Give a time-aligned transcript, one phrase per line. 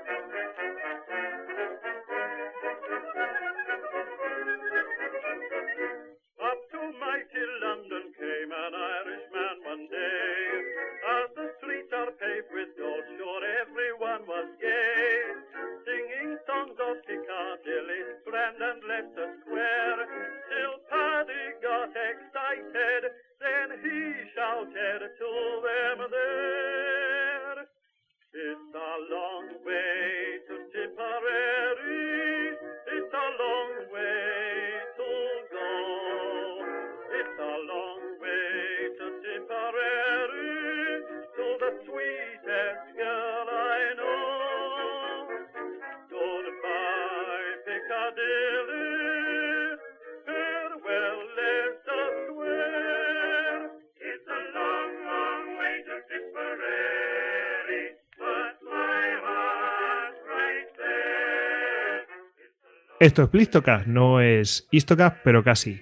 [63.07, 65.81] Esto es Blistocast, no es Istocast, pero casi.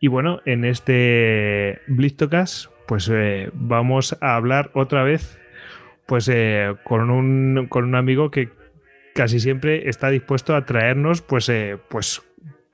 [0.00, 5.38] Y bueno, en este Blistocast, pues eh, vamos a hablar otra vez
[6.06, 8.48] pues eh, con, un, con un amigo que
[9.14, 12.22] casi siempre está dispuesto a traernos pues, eh, pues,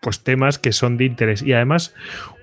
[0.01, 1.93] pues temas que son de interés y además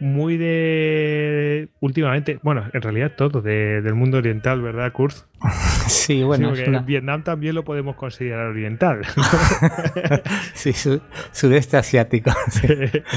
[0.02, 5.26] muy de últimamente, bueno, en realidad todo de- del mundo oriental, ¿verdad, Kurz?
[6.08, 9.02] Sí, bueno, Sí, una- Vietnam también lo podemos considerar oriental.
[10.54, 12.32] sí, su- sudeste asiático.
[12.50, 12.68] sí.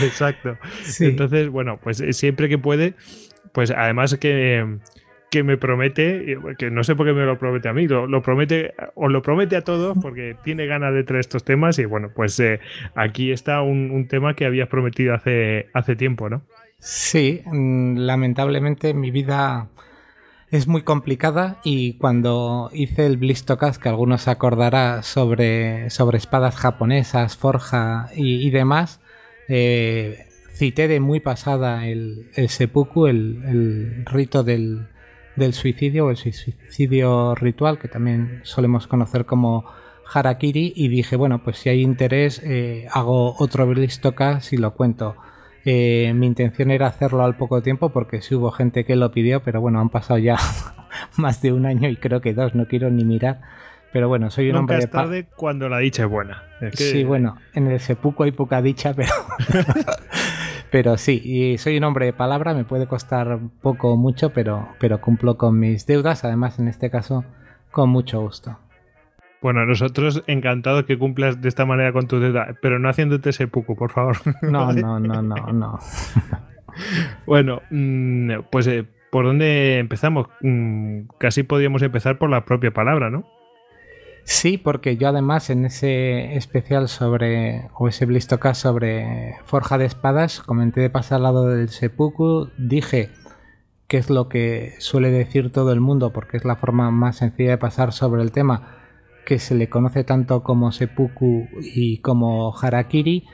[0.05, 0.57] Exacto.
[0.83, 1.07] Sí.
[1.07, 2.95] Entonces, bueno, pues eh, siempre que puede,
[3.53, 4.79] pues además que,
[5.31, 8.07] que me promete, eh, que no sé por qué me lo promete a mí, lo,
[8.07, 11.85] lo promete, o lo promete a todos porque tiene ganas de traer estos temas y
[11.85, 12.61] bueno, pues eh,
[12.95, 16.43] aquí está un, un tema que habías prometido hace, hace tiempo, ¿no?
[16.79, 19.69] Sí, mm, lamentablemente mi vida
[20.51, 27.37] es muy complicada y cuando hice el Blistocast, que algunos acordará sobre, sobre espadas japonesas,
[27.37, 29.01] forja y, y demás,
[29.49, 34.89] eh, cité de muy pasada el, el seppuku, el, el rito del,
[35.37, 39.65] del suicidio o el suicidio ritual, que también solemos conocer como
[40.13, 45.17] harakiri, y dije, bueno, pues si hay interés, eh, hago otro Blistocast y lo cuento.
[45.65, 49.43] Eh, mi intención era hacerlo al poco tiempo porque sí hubo gente que lo pidió,
[49.43, 50.37] pero bueno, han pasado ya
[51.17, 53.41] más de un año y creo que dos, no quiero ni mirar.
[53.93, 56.45] Pero bueno, soy un Nunca hombre de es pa- tarde cuando la dicha es buena.
[56.61, 59.11] Es que- Sí, bueno, en el sepuco hay poca dicha, pero.
[60.71, 64.69] pero sí, y soy un hombre de palabra, me puede costar poco o mucho, pero,
[64.79, 67.25] pero cumplo con mis deudas, además en este caso
[67.73, 68.59] con mucho gusto.
[69.43, 73.49] Bueno, nosotros encantados que cumplas de esta manera con tu deuda, pero no haciéndote ese
[73.49, 74.17] puco, por favor.
[74.43, 75.79] No, no, no, no, no.
[77.27, 80.29] Bueno, mm, pues eh, ¿por dónde empezamos?
[80.41, 83.25] Mm, casi podríamos empezar por la propia palabra, ¿no?
[84.25, 90.41] Sí, porque yo además en ese especial sobre, o ese blistocast sobre forja de espadas,
[90.41, 93.11] comenté de pasar al lado del seppuku, dije
[93.89, 97.51] que es lo que suele decir todo el mundo, porque es la forma más sencilla
[97.51, 98.80] de pasar sobre el tema,
[99.25, 103.25] que se le conoce tanto como seppuku y como harakiri,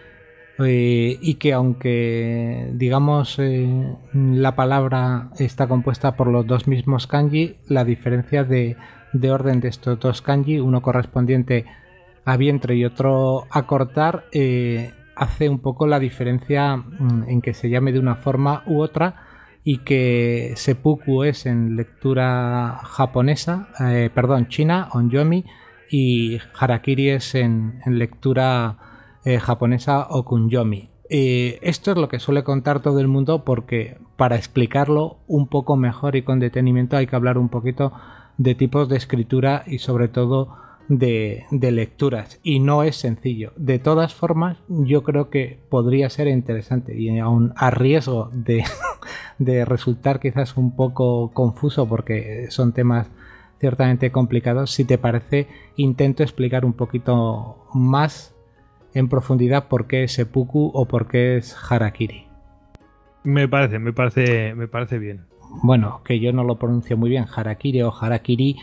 [0.59, 7.57] eh, y que aunque digamos eh, la palabra está compuesta por los dos mismos kanji,
[7.69, 8.77] la diferencia de,
[9.13, 11.67] de orden de estos dos kanji, uno correspondiente
[12.25, 17.53] a vientre y otro a cortar, eh, hace un poco la diferencia mm, en que
[17.53, 19.27] se llame de una forma u otra
[19.63, 23.69] y que seppuku es en lectura japonesa,
[24.15, 25.45] perdón, china, onyomi,
[25.91, 28.79] y harakiri es en, en lectura
[29.25, 30.91] eh, japonesa o kunyomi.
[31.09, 35.77] Eh, esto es lo que suele contar todo el mundo porque para explicarlo un poco
[35.77, 37.93] mejor y con detenimiento hay que hablar un poquito
[38.39, 40.55] de tipos de escritura y sobre todo
[40.89, 42.41] de, de lecturas.
[42.43, 43.53] Y no es sencillo.
[43.57, 48.65] De todas formas, yo creo que podría ser interesante y aún a riesgo de,
[49.39, 53.11] de resultar quizás un poco confuso porque son temas
[53.59, 58.35] ciertamente complicados, si te parece, intento explicar un poquito más
[58.95, 62.27] en profundidad por qué es seppuku o por qué es harakiri.
[63.25, 65.27] Me parece, me parece, me parece bien.
[65.63, 68.57] Bueno, que yo no lo pronuncio muy bien, harakiri o harakiri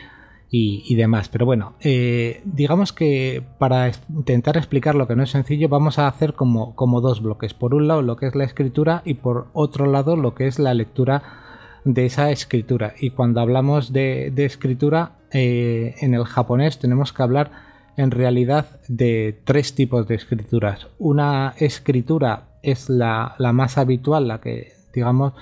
[0.49, 5.31] y, y demás, pero bueno, eh, digamos que para intentar explicar lo que no es
[5.31, 7.53] sencillo vamos a hacer como, como dos bloques.
[7.53, 10.59] Por un lado lo que es la escritura y por otro lado lo que es
[10.59, 11.42] la lectura
[11.85, 12.93] de esa escritura.
[12.99, 17.51] Y cuando hablamos de, escritura eh, en el japonés tenemos que hablar
[17.97, 20.87] en realidad de tres tipos de escrituras.
[20.97, 25.33] Una escritura es la, la más habitual, la que digamos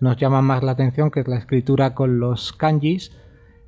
[0.00, 3.12] nos llama más la atención, que es la escritura con los kanjis.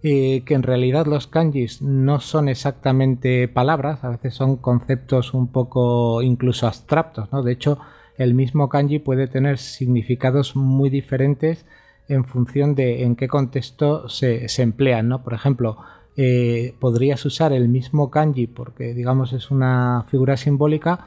[0.04, 5.46] eh, que en realidad los kanjis no son exactamente palabras, a veces son conceptos un
[5.46, 7.44] poco incluso abstractos, ¿no?
[7.44, 7.78] De hecho,
[8.18, 11.66] el mismo kanji puede tener significados muy diferentes
[12.08, 15.22] en función de en qué contexto se, se emplean, ¿no?
[15.22, 15.78] Por ejemplo,
[16.16, 21.06] eh, podrías usar el mismo kanji porque digamos es una figura simbólica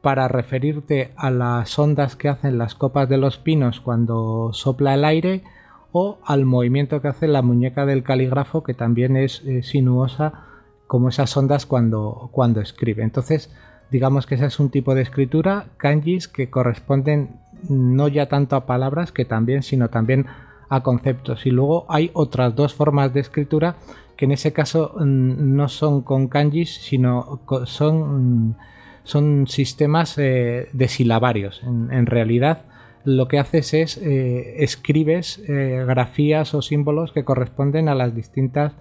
[0.00, 5.04] para referirte a las ondas que hacen las copas de los pinos cuando sopla el
[5.04, 5.44] aire
[5.92, 10.46] o al movimiento que hace la muñeca del calígrafo que también es sinuosa
[10.90, 13.04] como esas ondas cuando, cuando escribe.
[13.04, 13.54] Entonces,
[13.92, 17.36] digamos que ese es un tipo de escritura, kanjis que corresponden
[17.68, 20.26] no ya tanto a palabras que también, sino también
[20.70, 21.44] a conceptos.
[21.44, 23.76] Y luego hay otras dos formas de escritura
[24.16, 28.56] que en ese caso mm, no son con kanjis, sino son, mm,
[29.02, 31.62] son sistemas eh, de silabarios.
[31.64, 32.66] En, realidad,
[33.04, 38.74] lo que haces es eh, escribes eh, grafías o símbolos que corresponden a las distintas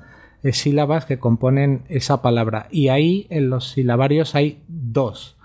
[0.51, 2.67] sílabas que componen esa palabra.
[2.69, 5.37] Y ahí en los silabarios hay dos.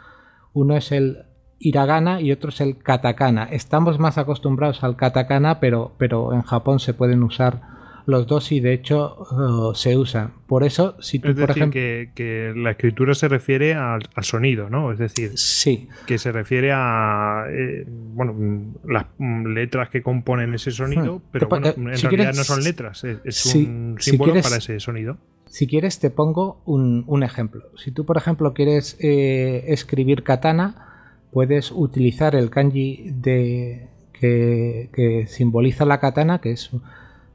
[0.52, 1.24] Uno es el
[1.64, 3.44] hiragana y otro es el katakana.
[3.44, 7.74] Estamos más acostumbrados al katakana, pero, pero en Japón se pueden usar
[8.06, 10.32] los dos y de hecho uh, se usan.
[10.46, 11.72] Por eso, si tú, es por ejemplo.
[11.72, 14.92] Que, que, la escritura se refiere al, sonido, ¿no?
[14.92, 15.88] Es decir, sí.
[16.06, 21.22] que se refiere a eh, bueno, las letras que componen ese sonido, hmm.
[21.32, 25.16] pero bueno, en realidad no son letras, es, un símbolo para ese sonido.
[25.46, 27.62] Si quieres, te pongo un, un ejemplo.
[27.76, 30.93] Si tú, por ejemplo, quieres eh, escribir katana,
[31.34, 36.70] puedes utilizar el kanji de, que, simboliza la katana, que es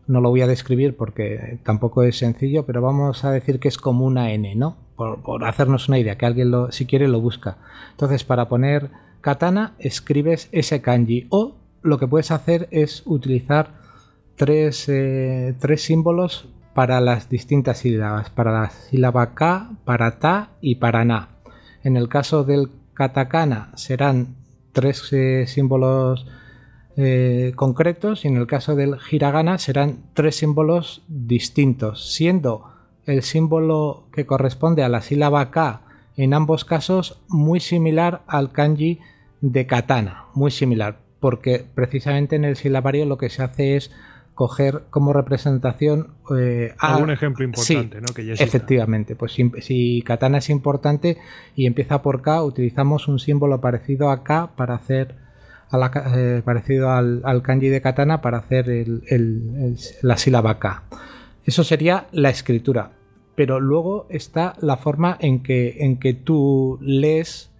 [0.08, 3.78] no lo voy a describir porque tampoco es sencillo, pero vamos a decir que es
[3.78, 4.78] como una N, ¿no?
[4.96, 7.58] Por, hacernos una idea, que alguien lo, si quiere lo busca.
[7.92, 8.90] Entonces, para poner
[9.22, 11.28] katana, escribes ese kanji.
[11.30, 13.82] O lo que puedes hacer es utilizar
[14.36, 20.76] tres, eh, tres símbolos para las distintas sílabas, para la sílaba K, para Ta y
[20.76, 21.30] para Na.
[21.84, 24.36] En el caso del katakana serán
[24.74, 26.28] tres eh, símbolos
[26.98, 32.66] eh, concretos y en el caso del hiragana serán tres símbolos distintos, siendo
[33.06, 35.84] el símbolo que corresponde a la sílaba K
[36.18, 39.00] en ambos casos muy similar al kanji
[39.40, 43.92] de katana, muy similar, porque precisamente en el silabario lo que se hace es
[44.40, 48.08] coger como representación eh, algún ejemplo importante, ¿no?
[48.16, 51.18] Que efectivamente, pues si, si, katana es importante
[51.58, 55.18] y empieza por K, utilizamos un símbolo parecido a K para hacer
[56.16, 58.88] eh, parecido al, kanji de katana para hacer
[60.04, 60.84] la sílaba K.
[61.44, 62.94] Eso sería la escritura.
[63.36, 67.52] Pero luego está la forma en que, en que tú lees,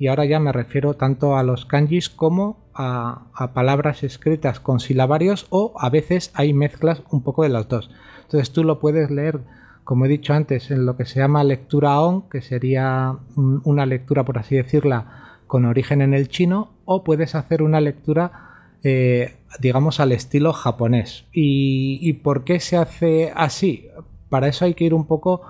[0.00, 5.46] y ahora ya me refiero tanto a los kanjis como a, palabras escritas con silabarios
[5.50, 7.90] o a veces hay mezclas un poco de las dos.
[8.22, 9.40] Entonces tú lo puedes leer
[9.84, 14.24] como he dicho antes, en lo que se llama lectura on, que sería una lectura,
[14.24, 19.98] por así decirla, con origen en el chino o puedes hacer una lectura eh, digamos
[19.98, 21.24] al estilo japonés.
[21.32, 23.88] ¿Y, por qué se hace así?
[24.28, 25.42] Para eso hay que ir un poco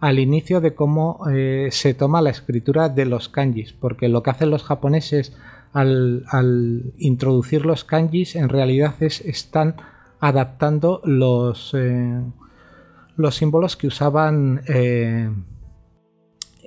[0.00, 4.30] al inicio de cómo eh, se toma la escritura de los kanjis, porque lo que
[4.30, 5.36] hacen los japoneses
[5.72, 9.76] al, introducir los kanjis en realidad es están
[10.18, 12.20] adaptando los, eh,
[13.16, 14.62] los símbolos que usaban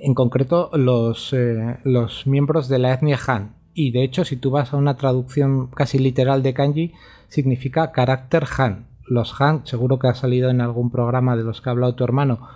[0.04, 3.56] en concreto los, eh, los miembros de la etnia Han.
[3.72, 6.92] Y de hecho, si tú vas a una traducción casi literal de kanji,
[7.28, 8.88] significa carácter Han.
[9.06, 12.04] Los Han, seguro que ha salido en algún programa de los que ha hablado tu
[12.04, 12.46] hermano,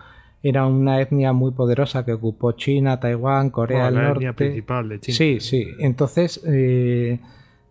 [0.43, 4.19] era una etnia muy poderosa que ocupó China, Taiwán, Corea del Norte.
[4.19, 5.17] Etnia principal de China.
[5.17, 5.67] Sí, sí.
[5.81, 7.21] Entonces, eh,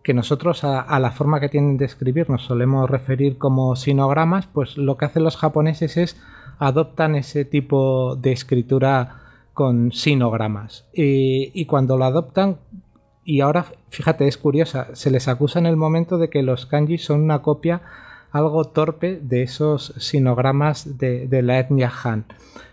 [0.02, 4.46] que nosotros a, a, la forma que tienen de escribir nos solemos referir como sinogramas,
[4.46, 6.20] pues lo que hacen los japoneses es
[6.58, 9.20] adoptan ese tipo de escritura
[9.54, 10.86] con sinogramas.
[10.92, 12.58] Y, cuando lo adoptan,
[13.24, 16.98] y ahora fíjate, es curiosa, se les acusa en el momento de que los kanji
[16.98, 17.82] son una copia
[18.30, 22.26] algo torpe de esos sinogramas de, de la etnia Han.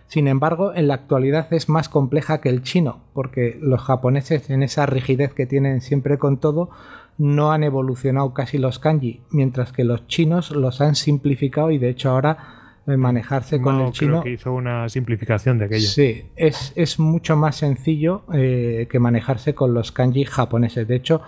[0.08, 4.62] Sin embargo, en la actualidad es más compleja que el chino, porque los japoneses en
[4.62, 6.70] esa rigidez que tienen siempre con todo,
[7.18, 11.88] no han evolucionado casi los kanji, mientras que los chinos los han simplificado y de
[11.88, 14.22] hecho ahora manejarse con el chino.
[14.22, 15.88] que hizo una simplificación de aquello.
[15.88, 20.86] Sí, es, mucho más sencillo eh, que manejarse con los kanji japoneses.
[20.86, 21.22] De hecho,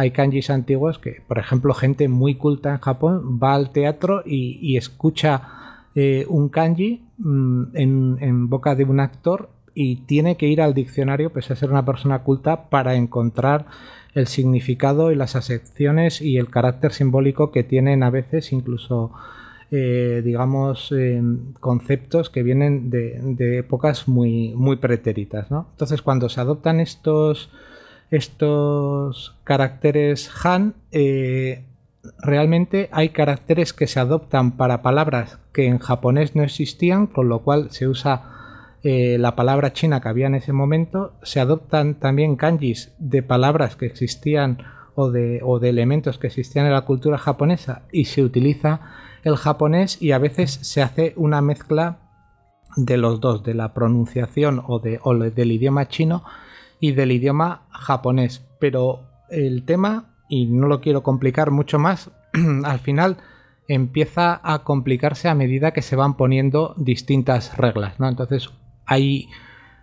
[0.00, 4.78] hay kanjis antiguos que, por ejemplo, gente muy culta en Japón va al teatro y,
[4.78, 5.42] escucha
[5.94, 11.34] eh, un kanji mm, en, boca de un actor y tiene que ir al diccionario,
[11.34, 13.66] pese a ser una persona culta, para encontrar
[14.14, 19.12] el significado y las acepciones y el carácter simbólico que tienen a veces incluso
[19.70, 20.92] eh, digamos,
[21.60, 25.48] conceptos que vienen de, épocas muy, muy pretéritas.
[25.50, 27.50] Entonces, cuando se adoptan estos,
[28.10, 31.64] estos caracteres Han, eh,
[32.18, 37.40] realmente hay caracteres que se adoptan para palabras que en japonés no existían, con lo
[37.40, 41.12] cual se usa eh, la palabra china que había en ese momento.
[41.22, 44.58] Se adoptan también kanjis de palabras que existían
[44.94, 48.80] o de, o de elementos que existían en la cultura japonesa y se utiliza
[49.22, 51.98] el japonés y a veces se hace una mezcla
[52.76, 55.00] de los dos, de la pronunciación o, de,
[55.34, 56.24] del idioma chino
[56.80, 58.44] y del idioma japonés.
[58.58, 62.10] Pero el tema, y no lo quiero complicar mucho más,
[62.64, 63.18] al final
[63.68, 68.00] empieza a complicarse a medida que se van poniendo distintas reglas.
[68.00, 68.08] ¿no?
[68.08, 68.50] Entonces
[68.84, 69.28] hay,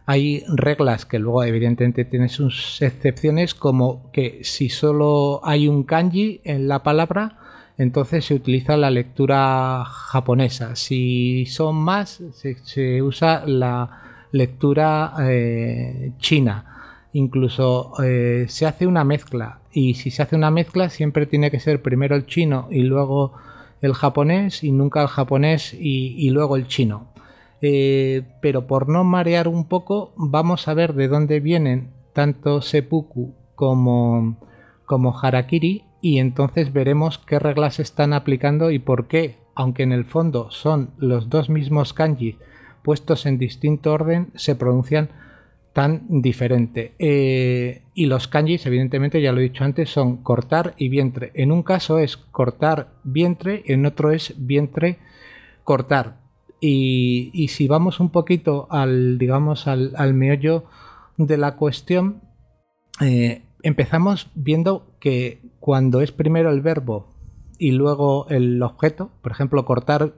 [0.05, 6.41] hay reglas que luego evidentemente tienen sus excepciones, como que si solo hay un kanji
[6.43, 7.39] en la palabra,
[7.77, 10.75] entonces se utiliza la lectura japonesa.
[10.75, 16.76] Si son más, se, usa la lectura eh, china.
[17.13, 19.59] Incluso eh, se hace una mezcla.
[19.71, 23.33] Y si se hace una mezcla, siempre tiene que ser primero el chino y luego
[23.81, 27.07] el japonés, y nunca el japonés y, luego el chino.
[27.61, 33.35] Eh, pero por no marear un poco, vamos a ver de dónde vienen tanto seppuku
[33.55, 34.37] como,
[34.85, 40.05] como harakiri y entonces veremos qué reglas están aplicando y por qué, aunque en el
[40.05, 42.37] fondo son los dos mismos kanji
[42.83, 45.09] puestos en distinto orden, se pronuncian
[45.77, 46.95] tan diferente.
[46.97, 51.31] Eh, y los kanjis, evidentemente, ya lo he dicho antes, son cortar y vientre.
[51.35, 54.97] En un caso es cortar vientre, en otro es vientre
[55.63, 56.17] cortar.
[56.59, 60.63] Y, si vamos un poquito al, digamos, al, meollo
[61.17, 62.23] de la cuestión,
[62.99, 67.13] eh, empezamos viendo que cuando es primero el verbo
[67.59, 70.15] y luego el objeto, por ejemplo, cortar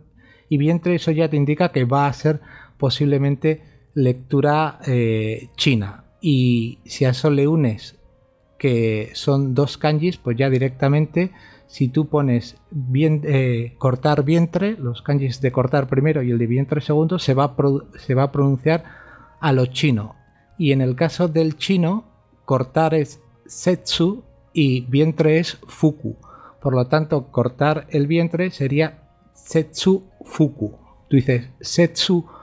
[0.47, 2.39] y vientre, eso ya te indica que va a ser
[2.77, 6.05] posiblemente lectura eh, china.
[6.21, 7.97] Y si a eso le unes
[8.57, 11.31] que son dos kanjis, pues ya directamente,
[11.67, 16.47] si tú pones bien, eh, cortar vientre, los kanjis de cortar primero y el de
[16.47, 17.55] vientre segundo, se va,
[17.97, 18.83] se va a pronunciar
[19.39, 20.15] a lo chino.
[20.57, 22.03] Y en el caso del chino,
[22.43, 26.17] cortar es setsu y vientre es fuku.
[26.61, 29.03] Por lo tanto, cortar el vientre sería
[29.33, 30.77] setsu fuku.
[31.07, 32.38] Tú dices setsu fuku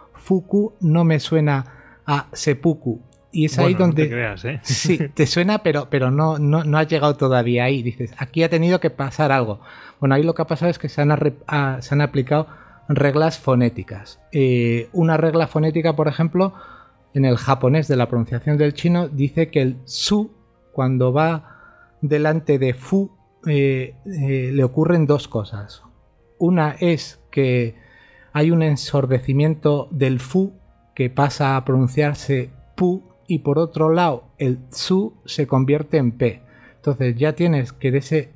[0.81, 3.01] no me suena a seppuku.
[3.33, 4.07] Y es ahí donde.
[4.07, 4.61] te ¿eh?
[4.65, 7.83] Sí, te suena, pero, pero no, no, no has llegado todavía ahí.
[7.83, 9.61] Dices, aquí ha tenido que pasar algo.
[10.01, 11.13] Bueno, ahí lo que ha pasado es que se han,
[11.47, 12.47] ah, se han aplicado
[12.89, 14.21] reglas fonéticas.
[14.33, 16.55] Eh, una regla fonética, por ejemplo,
[17.15, 20.31] en el japonés de la pronunciación del chino, dice que el su
[20.73, 21.57] cuando va
[22.01, 23.11] delante de fu,
[23.47, 25.83] eh, eh, le ocurren dos cosas.
[26.39, 27.75] Una es que
[28.37, 30.53] hay un ensordecimiento del fu
[30.95, 36.43] que pasa a pronunciarse pu y por otro lado el su se convierte en p.
[36.75, 38.33] Entonces ya tienes que de ese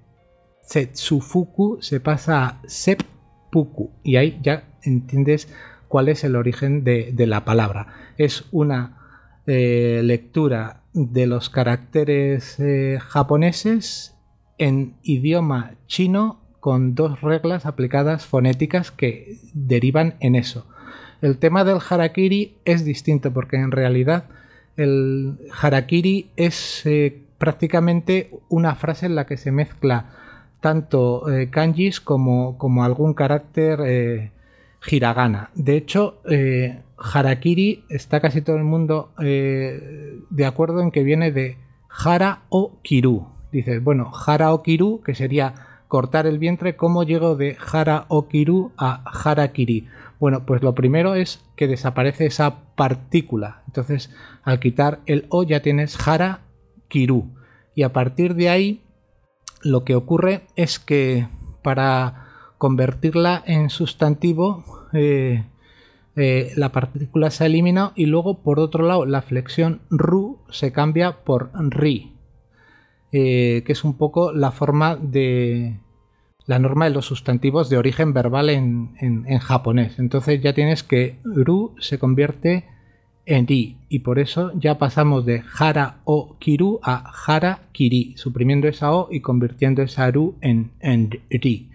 [0.62, 5.52] setsufuku se pasa a seppuku y ahí ya entiendes
[5.86, 7.88] cuál es el origen de, la palabra.
[8.16, 8.96] Es una
[9.46, 14.16] eh, lectura de los caracteres eh, japoneses
[14.56, 20.66] en idioma chino con dos reglas aplicadas fonéticas que derivan en eso.
[21.22, 24.24] El tema del harakiri es distinto porque en realidad
[24.76, 30.12] el harakiri es eh, prácticamente una frase en la que se mezcla
[30.60, 34.30] tanto eh, kanjis como, algún carácter
[34.86, 35.50] hiragana.
[35.54, 36.20] De hecho,
[37.00, 41.56] harakiri está casi todo el mundo eh, de acuerdo en que viene de
[41.88, 43.26] hara o kiru.
[43.52, 45.54] Dices, bueno, hara o kiru, que sería
[45.90, 49.88] cortar el vientre, ¿cómo llego de hara o kiru a harakiri?
[50.20, 53.64] Bueno, pues lo primero es que desaparece esa partícula.
[53.66, 56.42] Entonces, al quitar el o ya tienes hara
[56.86, 57.34] kiru.
[57.74, 58.82] Y a partir de ahí,
[59.62, 61.26] lo que ocurre es que
[61.60, 65.44] para convertirla en sustantivo, eh,
[66.14, 71.24] eh, la partícula se elimina y luego por otro lado la flexión ru se cambia
[71.24, 72.12] por ri,
[73.12, 75.76] eh, que es un poco la forma de
[76.46, 79.98] la norma de los sustantivos de origen verbal en, japonés.
[79.98, 82.64] Entonces ya tienes que ru se convierte
[83.26, 88.66] en ri y por eso ya pasamos de hara o kiru a hara kiri, suprimiendo
[88.66, 91.70] esa o y convirtiendo esa ru en, en ri.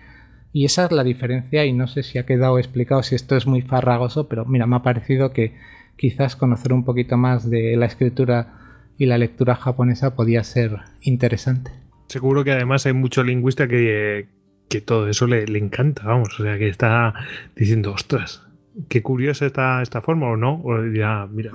[0.51, 3.46] Y esa es la diferencia y no sé si ha quedado explicado si esto es
[3.46, 5.54] muy farragoso, pero mira, me ha parecido que
[5.98, 8.64] quizás conocer un poquito más de la escritura
[8.98, 11.72] y la lectura japonesa podía ser interesante.
[12.08, 14.28] Seguro que además hay mucho lingüista que,
[14.70, 17.14] que todo eso le, encanta, vamos, o sea, que está
[17.56, 18.48] diciendo, ostras,
[18.90, 21.52] qué curiosa está esta forma o no, o ya, mira,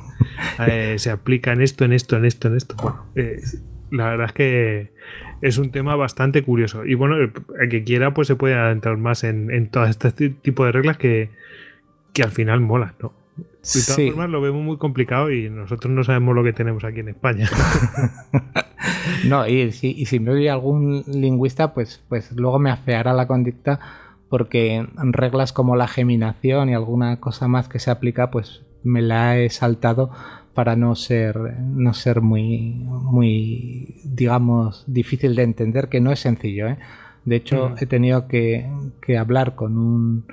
[0.66, 2.76] eh, se aplica en esto, en esto, en esto, en esto.
[2.82, 3.40] Bueno, eh,
[3.90, 4.92] la verdad es que
[5.42, 6.84] es un tema bastante curioso.
[6.86, 7.32] Y bueno, el,
[7.68, 11.30] que quiera, pues se puede adentrar más en, en todo este tipo de reglas que,
[12.14, 13.12] que al final molan, ¿no?
[13.36, 17.00] De todas formas, lo vemos muy complicado y nosotros no sabemos lo que tenemos aquí
[17.00, 17.48] en España.
[19.28, 23.78] no, y si, si me oye algún lingüista, pues, pues luego me afeará la conducta
[24.28, 29.38] porque reglas como la geminación y alguna cosa más que se aplica, pues me la
[29.38, 30.10] he saltado
[30.54, 36.68] para no ser, no ser muy, muy, digamos, difícil de entender, que no es sencillo.
[36.68, 36.78] ¿eh?
[37.24, 37.74] De hecho, mm.
[37.80, 38.70] he tenido que,
[39.00, 40.24] que hablar con un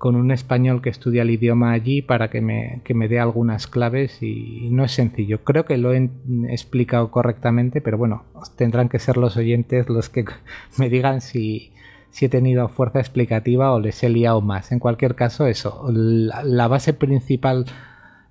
[0.00, 4.22] con un español que estudia el idioma allí para que me, me dé algunas claves
[4.22, 5.44] y no es sencillo.
[5.44, 6.08] Creo que lo he
[6.48, 8.24] explicado correctamente, pero bueno,
[8.56, 10.24] tendrán que ser los oyentes los que
[10.78, 11.74] me digan si,
[12.08, 14.72] si he tenido fuerza explicativa o les he liado más.
[14.72, 17.66] En cualquier caso, eso, la, base principal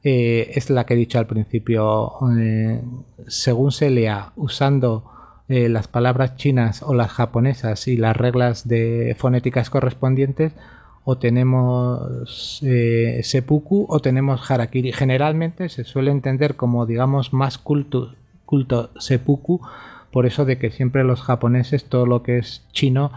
[0.03, 2.13] eh, es la que he dicho al principio.
[2.35, 2.81] Eh,
[3.27, 5.03] según se lea, usando
[5.47, 10.53] eh, las palabras chinas o las japonesas y las reglas de fonéticas correspondientes,
[11.03, 14.91] o tenemos eh, seppuku o tenemos harakiri.
[14.91, 18.15] Generalmente se suele entender como, digamos, más culto,
[18.45, 19.61] culto seppuku,
[20.11, 23.11] por eso de que siempre los japoneses, todo lo que es chino,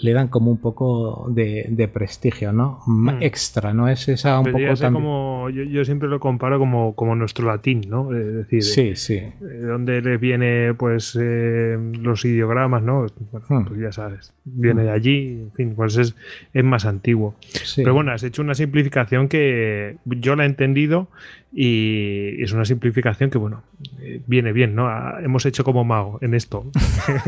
[0.00, 2.80] le dan como un poco de, prestigio, ¿no?
[2.86, 3.22] Mm.
[3.22, 3.88] Extra, ¿no?
[3.88, 8.12] Es esa un poco como yo, siempre lo comparo como, como nuestro latín, ¿no?
[8.14, 9.22] Es decir, sí, sí.
[9.40, 13.06] donde le viene pues eh, los ideogramas, ¿no?
[13.30, 13.64] Bueno, mm.
[13.66, 14.94] pues ya sabes, viene de mm.
[14.94, 16.16] allí, en fin, pues es,
[16.52, 17.34] es más antiguo.
[17.76, 21.08] Pero bueno, has hecho una simplificación que yo la he entendido
[21.52, 23.62] y es una simplificación que, bueno,
[24.00, 24.88] eh, viene bien, ¿no?
[24.88, 26.64] Ah, hemos hecho como mago en esto.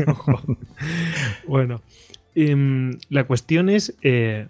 [1.47, 1.81] bueno.
[2.39, 4.45] Em, la cuestión es, eh,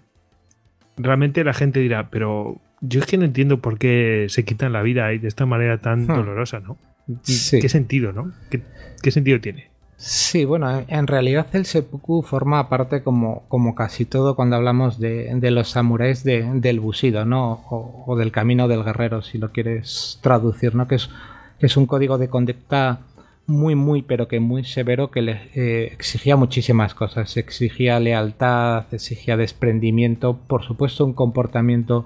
[0.98, 4.82] realmente la gente dirá, pero yo es que no entiendo por qué se quitan la
[4.82, 6.08] vida de esta manera tan hmm.
[6.08, 6.78] dolorosa, ¿no?
[7.26, 8.34] ¿Qué sentido, no?
[8.50, 9.70] ¿Qué, sentido tiene?
[9.96, 15.40] Sí, bueno, en realidad el seppuku forma parte como, como casi todo cuando hablamos de,
[15.50, 17.64] los samuráis del busido, ¿no?
[17.70, 20.90] O, del camino del guerrero, si lo quieres traducir, ¿no?
[20.90, 21.10] Que es,
[21.58, 23.00] que es un código de conducta
[23.48, 27.38] muy, muy, pero que muy severo que le eh, exigía muchísimas cosas.
[27.38, 32.06] Exigía lealtad, exigía desprendimiento, por supuesto un comportamiento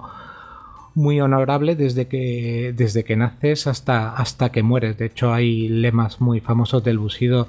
[0.94, 4.96] muy honorable desde que, desde que naces hasta, hasta que mueres.
[4.98, 7.48] De hecho, hay lemas muy famosos del busido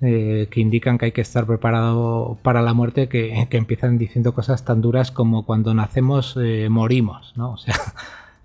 [0.00, 4.64] eh, que indican que hay que estar preparado para la muerte, que, empiezan diciendo cosas
[4.64, 7.32] tan duras como cuando nacemos eh, morimos.
[7.36, 7.52] ¿no?
[7.54, 7.74] O sea,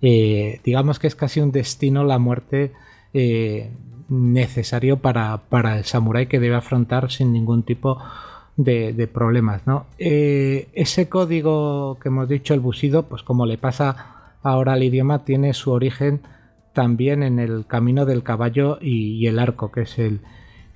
[0.00, 2.72] digamos que es casi un destino la muerte
[4.10, 5.40] necesario para,
[5.78, 7.98] el samurái que debe afrontar sin ningún tipo
[8.56, 9.66] de, problemas.
[9.66, 9.86] ¿no?
[9.98, 15.24] Eh, ese código que hemos dicho, el busido, pues como le pasa ahora al idioma,
[15.24, 16.20] tiene su origen
[16.72, 20.20] también en el camino del caballo y, el arco, que es el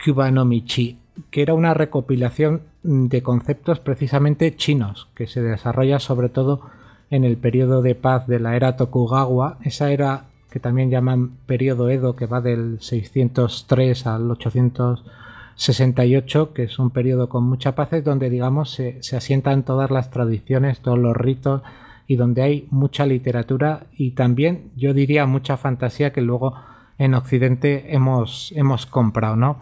[0.05, 0.99] Kubano-Michi,
[1.31, 6.63] que era una recopilación de conceptos precisamente chinos, que se desarrolla sobre todo
[7.11, 9.59] en el periodo de paz de la era Tokugawa.
[9.63, 16.79] Esa era que también llaman periodo Edo, que va del 603 al 868, que es
[16.79, 21.63] un periodo con mucha paz, donde digamos se, asientan todas las tradiciones, todos los ritos
[22.07, 26.55] y donde hay mucha literatura y también yo diría mucha fantasía que luego
[26.99, 29.59] en Occidente hemos, hemos comprado, ¿no?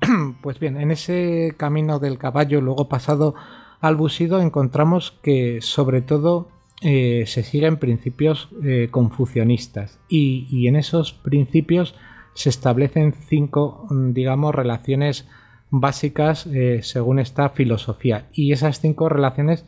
[0.40, 3.34] Pues bien, en ese camino del caballo, luego pasado
[3.82, 6.48] al busido, encontramos que sobre todo
[6.82, 10.00] eh, se siguen principios eh, confucionistas.
[10.08, 11.94] Y, en esos principios
[12.34, 15.28] se establecen cinco, mm, digamos, relaciones
[15.70, 18.26] básicas eh, según esta filosofía.
[18.32, 19.64] Y esas cinco relaciones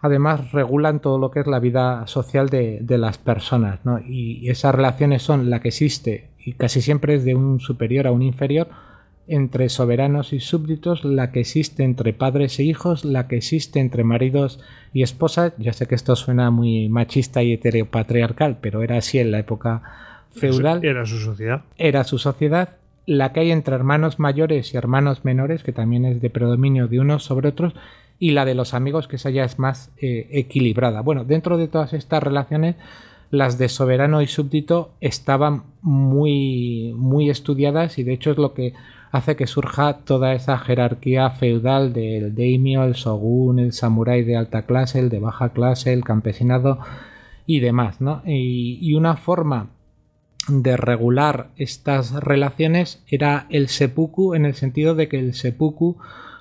[0.00, 5.22] además regulan todo lo que es la vida social de, las personas y esas relaciones
[5.22, 8.68] son la que existe y casi siempre es de un superior a un inferior
[9.28, 14.04] entre soberanos y súbditos, la que existe entre padres e hijos, la que existe entre
[14.04, 14.60] maridos
[14.92, 15.52] y esposas.
[15.58, 19.82] Ya sé que esto suena muy machista y heteropatriarcal, pero era así en la época
[20.30, 20.84] feudal.
[20.84, 21.62] Era su sociedad.
[21.76, 22.70] Era su sociedad.
[23.06, 27.00] La que hay entre hermanos mayores y hermanos menores, que también es de predominio de
[27.00, 27.74] unos sobre otros,
[28.18, 31.02] y la de los amigos, que esa ya es más eh, equilibrada.
[31.02, 32.76] Bueno, dentro de todas estas relaciones,
[33.30, 38.72] las de soberano y súbdito estaban muy, muy estudiadas y de hecho es lo que
[39.10, 44.62] hace que surja toda esa jerarquía feudal del daimyo, el shogun, el samurái de alta
[44.62, 46.78] clase, el de baja clase, el campesinado
[47.46, 48.22] y demás, ¿no?
[48.26, 49.70] Y, una forma
[50.48, 55.96] de regular estas relaciones era el seppuku en el sentido de que el seppuku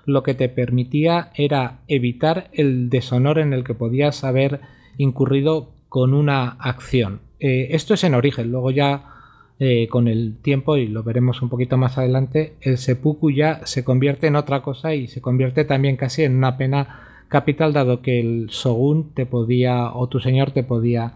[0.06, 4.62] lo que te permitía era evitar el deshonor en el que podías haber
[4.98, 7.20] incurrido con una acción.
[7.40, 9.17] Eh, esto es en origen, luego ya
[9.60, 13.84] eh, con el tiempo, y lo veremos un poquito más adelante, el seppuku ya se
[13.84, 18.20] convierte en otra cosa y se convierte también casi en una pena capital, dado que
[18.20, 21.14] el shogun te podía, o tu señor te podía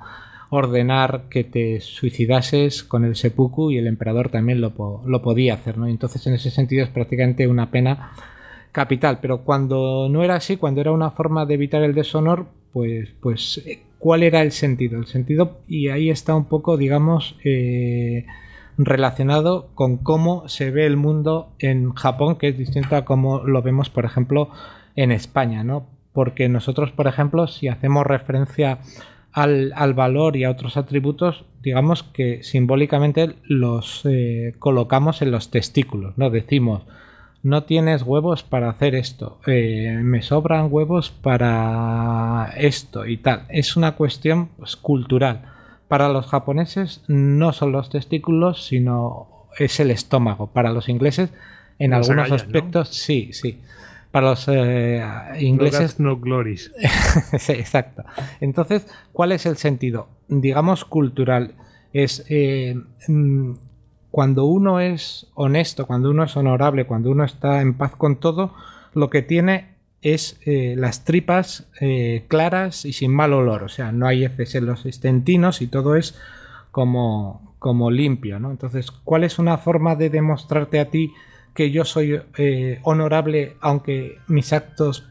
[0.49, 5.77] ordenar que te suicidases con el seppuku y el emperador también lo, lo podía hacer,
[5.77, 5.87] ¿no?
[5.87, 8.11] Entonces en ese sentido es prácticamente una pena
[8.71, 13.09] capital, pero cuando no era así, cuando era una forma de evitar el deshonor, pues,
[13.21, 14.99] pues, eh, ¿cuál era el sentido?
[14.99, 18.25] El sentido, y ahí está un poco, digamos, eh,
[18.77, 23.61] relacionado con cómo se ve el mundo en Japón, que es distinto a cómo lo
[23.61, 24.49] vemos, por ejemplo,
[24.95, 25.87] en España, ¿no?
[26.13, 28.79] Porque nosotros, por ejemplo, si hacemos referencia
[29.31, 36.17] al, valor y a otros atributos, digamos que simbólicamente los eh, colocamos en los testículos,
[36.17, 36.29] ¿no?
[36.29, 36.83] Decimos,
[37.43, 43.45] no tienes huevos para hacer esto, eh, me sobran huevos para esto y tal.
[43.49, 45.51] Es una cuestión pues, cultural.
[45.87, 50.47] Para los japoneses no son los testículos, sino es el estómago.
[50.47, 51.33] Para los ingleses,
[51.79, 53.59] en algunos aspectos, sí, sí.
[54.11, 55.03] Para los eh,
[55.39, 55.99] ingleses...
[55.99, 56.71] No glories.
[57.39, 58.03] sí, exacto.
[58.39, 60.09] Entonces, ¿cuál es el sentido?
[60.27, 61.55] Digamos cultural.
[61.91, 62.75] Es eh,
[63.07, 63.53] mm,
[64.11, 68.53] cuando uno es honesto, cuando uno es honorable, cuando uno está en paz con todo,
[68.93, 69.71] lo que tiene
[70.01, 73.63] es eh, las tripas eh, claras y sin mal olor.
[73.63, 76.19] O sea, no hay heces en los estentinos y todo es
[76.71, 78.39] como, como limpio.
[78.39, 78.51] ¿no?
[78.51, 81.13] Entonces, ¿cuál es una forma de demostrarte a ti
[81.53, 85.07] que yo soy eh, honorable aunque mis actos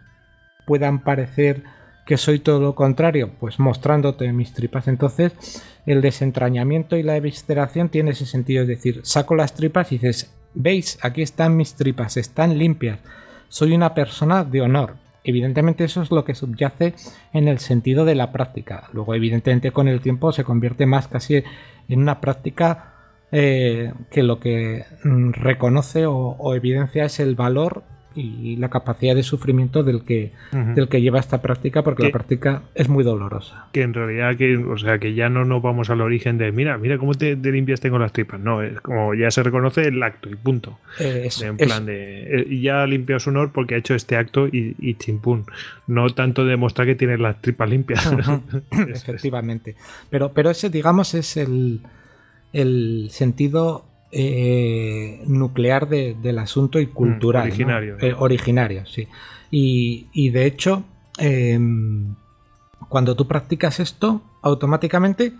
[0.66, 1.62] puedan parecer
[2.04, 3.30] que soy todo lo contrario?
[3.38, 4.88] Pues mostrándote mis tripas.
[4.88, 9.96] Entonces, el desentrañamiento y la evisceración tiene ese sentido, es decir, saco las tripas y
[9.96, 12.98] dices, veis, aquí están mis tripas, están limpias,
[13.48, 14.96] soy una persona de honor.
[15.22, 16.94] Evidentemente eso es lo que subyace
[17.32, 18.88] en el sentido de la práctica.
[18.92, 21.44] Luego, evidentemente, con el tiempo se convierte más casi
[21.88, 22.94] en una práctica
[23.30, 29.22] eh, que lo que mm, reconoce o evidencia es el valor y la capacidad de
[29.22, 33.66] sufrimiento del que, del que lleva esta práctica, porque la práctica es muy dolorosa.
[33.72, 36.76] Que en realidad, que, o sea, que ya no nos vamos al origen de, mira,
[36.76, 38.40] mira cómo te, limpias tengo las tripas.
[38.40, 40.78] No, es como ya se reconoce el acto y punto.
[40.98, 44.94] en plan de, eh, ya limpia su honor porque ha hecho este acto y, y
[44.94, 45.46] chimpún.
[45.86, 48.10] No tanto demostrar que tiene las tripas limpias.
[48.70, 49.76] Efectivamente.
[50.10, 51.82] Pero, pero ese, digamos, es el,
[52.52, 57.42] el sentido eh, nuclear del asunto y mm, cultural.
[57.44, 57.96] originario.
[58.00, 59.08] Eh, originario, sí.
[59.52, 60.84] Y, de hecho,
[61.18, 62.14] em,
[62.88, 65.34] cuando tú practicas esto, automáticamente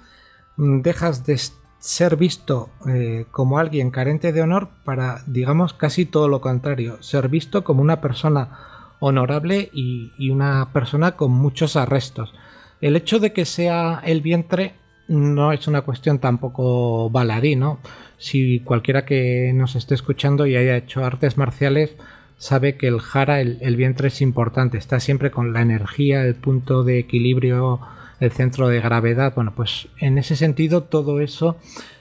[0.56, 1.38] mm, dejas de
[1.78, 7.28] ser visto eh, como alguien carente de honor para, digamos, casi todo lo contrario, ser
[7.28, 12.35] visto como una persona honorable y, y una persona con muchos arrestos.
[12.80, 14.74] El hecho de que sea el vientre
[15.09, 17.78] no es una cuestión tampoco baladí, ¿no?
[18.20, 21.96] Si cualquiera que nos esté escuchando y haya hecho artes marciales
[22.37, 26.85] sabe que el jara, el, vientre es importante, está siempre con la energía, el punto
[26.85, 27.80] de equilibrio,
[28.20, 29.33] el centro de gravedad.
[29.35, 31.56] Bueno, pues en ese sentido todo eso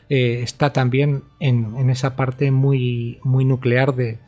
[0.09, 4.19] eh, está también en, esa parte muy, muy nuclear de,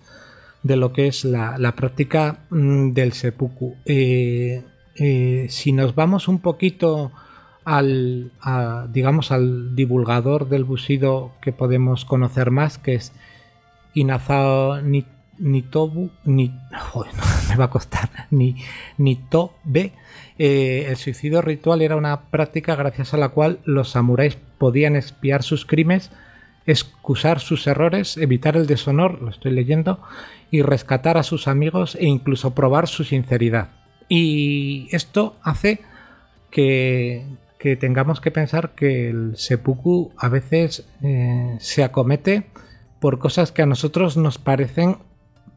[0.63, 3.75] lo que es la, práctica mm, del seppuku.
[3.85, 4.63] Eh,
[4.95, 7.11] eh, si nos vamos un poquito
[7.65, 8.31] al,
[8.89, 13.13] digamos, al divulgador del busido que podemos conocer más, que es
[13.93, 15.05] Inazao ni,
[15.39, 15.63] me
[17.57, 18.55] va a costar, ni,
[18.97, 19.93] Nitobe.
[20.37, 25.43] Eh, el suicidio ritual era una práctica gracias a la cual los samuráis podían espiar
[25.43, 26.11] sus crímenes,
[26.65, 29.99] excusar sus errores, evitar el deshonor, lo estoy leyendo,
[30.51, 33.69] y rescatar a sus amigos e incluso probar su sinceridad.
[34.09, 35.81] Y esto hace
[36.51, 37.25] que,
[37.61, 42.47] que tengamos que pensar que el seppuku a veces eh, se acomete
[42.99, 44.97] por cosas que a nosotros nos parecen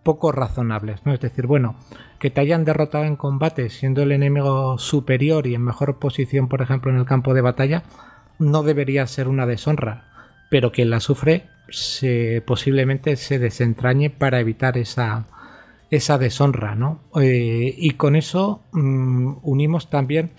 [0.03, 1.15] poco razonables, ¿no?
[1.15, 1.77] Es decir, bueno,
[2.19, 6.61] que te hayan derrotado en combate siendo el enemigo superior y en mejor posición, por
[6.61, 7.85] ejemplo, en el campo de batalla,
[8.39, 10.05] no debería ser una deshonra,
[10.51, 11.47] pero quien la sufre
[12.45, 15.25] posiblemente se desentrañe para evitar esa,
[15.91, 17.01] esa deshonra, ¿no?
[17.19, 20.33] Eh, y con eso mm, unimos también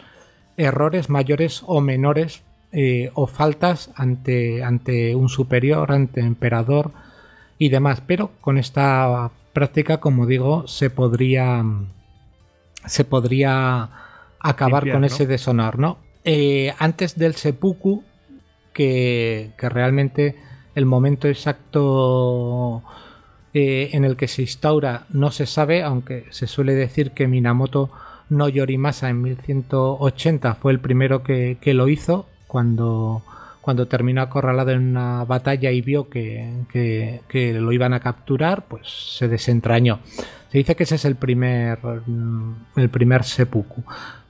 [0.57, 6.91] errores mayores o menores eh, o faltas ante, ante un superior, ante emperador
[7.57, 8.01] y demás.
[8.05, 11.63] Pero con esta práctica, como digo, se podría
[12.85, 13.89] se podría
[14.39, 15.97] acabar con ese deshonor, ¿no?
[16.23, 18.03] Eh, antes del seppuku,
[18.73, 20.35] que, que, realmente
[20.75, 22.83] el momento exacto
[23.53, 27.89] eh, en el que se instaura no se sabe, aunque se suele decir que Minamoto
[28.29, 33.23] no Yorimasa en 1180 fue el primero que, lo hizo cuando,
[33.61, 39.27] cuando terminó acorralado en una batalla y vio que, lo iban a capturar, pues se
[39.27, 39.99] desentrañó.
[40.51, 43.83] Se dice que ese es el primer, mm, el primer seppuku.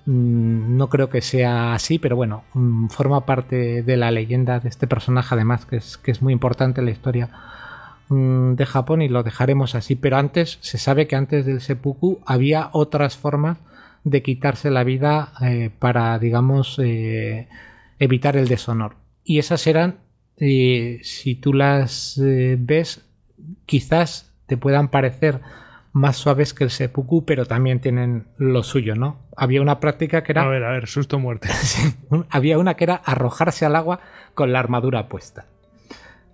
[0.05, 4.69] Mm, no creo que sea así, pero bueno, mm, forma parte de la leyenda de
[4.69, 7.29] este personaje, además, que es, que es muy importante en la historia
[8.07, 9.95] de Japón y lo dejaremos así.
[9.95, 13.57] Pero antes, se sabe que antes del seppuku había otras formas
[14.05, 17.49] de quitarse la vida eh, para, digamos, eh,
[17.99, 18.95] evitar el deshonor.
[19.23, 19.97] Y esas eran,
[20.37, 23.03] eh, si tú las ves,
[23.65, 25.41] quizás te puedan parecer
[25.91, 29.17] más suaves que el seppuku, pero también tienen lo suyo, ¿no?
[29.35, 30.43] Había una práctica que era...
[30.43, 31.49] A ver, a ver, susto muerte.
[32.29, 34.01] había una que era arrojarse al agua
[34.35, 35.47] con la armadura puesta,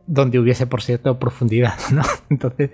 [0.07, 2.01] donde hubiese, por cierto, profundidad, ¿no?
[2.29, 2.71] Entonces,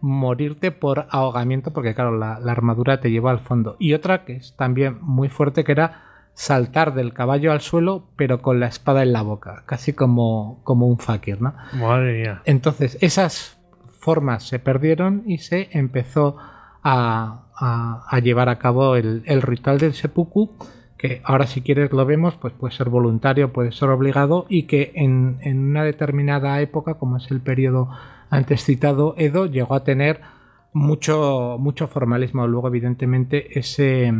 [0.00, 3.76] morirte por ahogamiento, porque claro, la, armadura te lleva al fondo.
[3.78, 8.40] Y otra que es también muy fuerte, que era saltar del caballo al suelo, pero
[8.40, 11.54] con la espada en la boca, casi como, como un fakir, ¿no?
[11.74, 12.42] Madre mía.
[12.44, 13.60] Entonces, esas
[14.00, 16.36] formas se perdieron y se empezó
[16.82, 20.50] a, llevar a cabo el, ritual del seppuku
[20.96, 24.92] que ahora si quieres lo vemos, pues puede ser voluntario, puede ser obligado y que
[24.94, 27.88] en, una determinada época, como es el periodo
[28.30, 30.20] antes citado, Edo llegó a tener
[30.72, 32.46] mucho, mucho formalismo.
[32.46, 34.12] Luego, evidentemente, ese,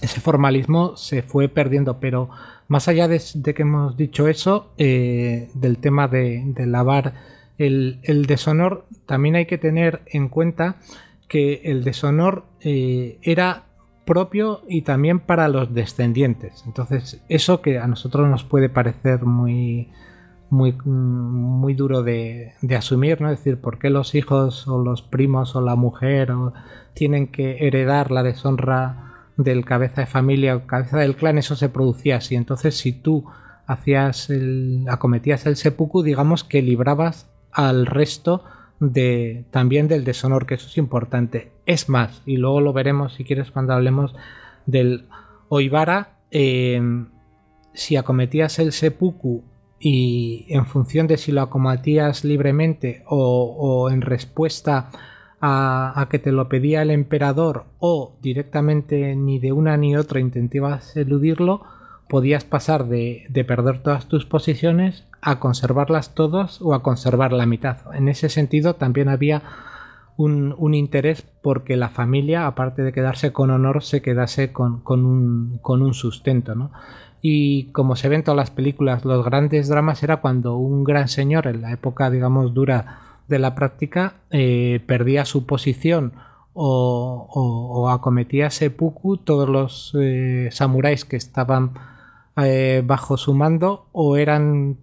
[0.00, 2.30] ese formalismo se fue perdiendo, pero
[2.68, 3.20] más allá de,
[3.54, 7.14] que hemos dicho eso, eh, del tema de, lavar
[7.58, 10.76] el, deshonor, también hay que tener en cuenta
[11.28, 13.64] que el deshonor eh, era
[14.04, 16.64] propio y también para los descendientes.
[16.66, 19.90] Entonces, eso que a nosotros nos puede parecer muy,
[20.54, 23.30] muy, muy duro de, asumir, ¿no?
[23.30, 26.32] Es decir, ¿por qué los hijos o los primos o la mujer
[26.94, 31.38] tienen que heredar la deshonra del cabeza de familia o cabeza del clan?
[31.38, 32.36] Eso se producía así.
[32.36, 33.24] Entonces, si tú
[33.66, 38.44] hacías el, acometías el seppuku, digamos que librabas al resto
[38.78, 41.50] de también del deshonor, que eso es importante.
[41.66, 44.14] Es más, y luego lo veremos si quieres cuando hablemos
[44.66, 45.06] del
[45.48, 47.08] Oibara, em,
[47.72, 49.42] si acometías el seppuku
[49.84, 54.90] y en función de si lo acometías libremente o, en respuesta
[55.42, 60.20] a, a, que te lo pedía el emperador o directamente ni de una ni otra
[60.20, 61.62] intentabas eludirlo,
[62.08, 67.78] podías pasar de, perder todas tus posiciones a conservarlas todas o a conservar la mitad.
[67.94, 69.42] En ese sentido también había
[70.16, 76.54] un, interés porque la familia, aparte de quedarse con honor, se quedase con, un, sustento.
[76.54, 76.70] ¿no?
[77.26, 81.08] Y como se ven en todas las películas, los grandes dramas era cuando un gran
[81.08, 86.12] señor, en la época, digamos, dura de la práctica, eh, perdía su posición
[86.52, 91.72] o, acometía seppuku, todos los eh, samuráis que estaban
[92.36, 94.76] eh, bajo su mando o eran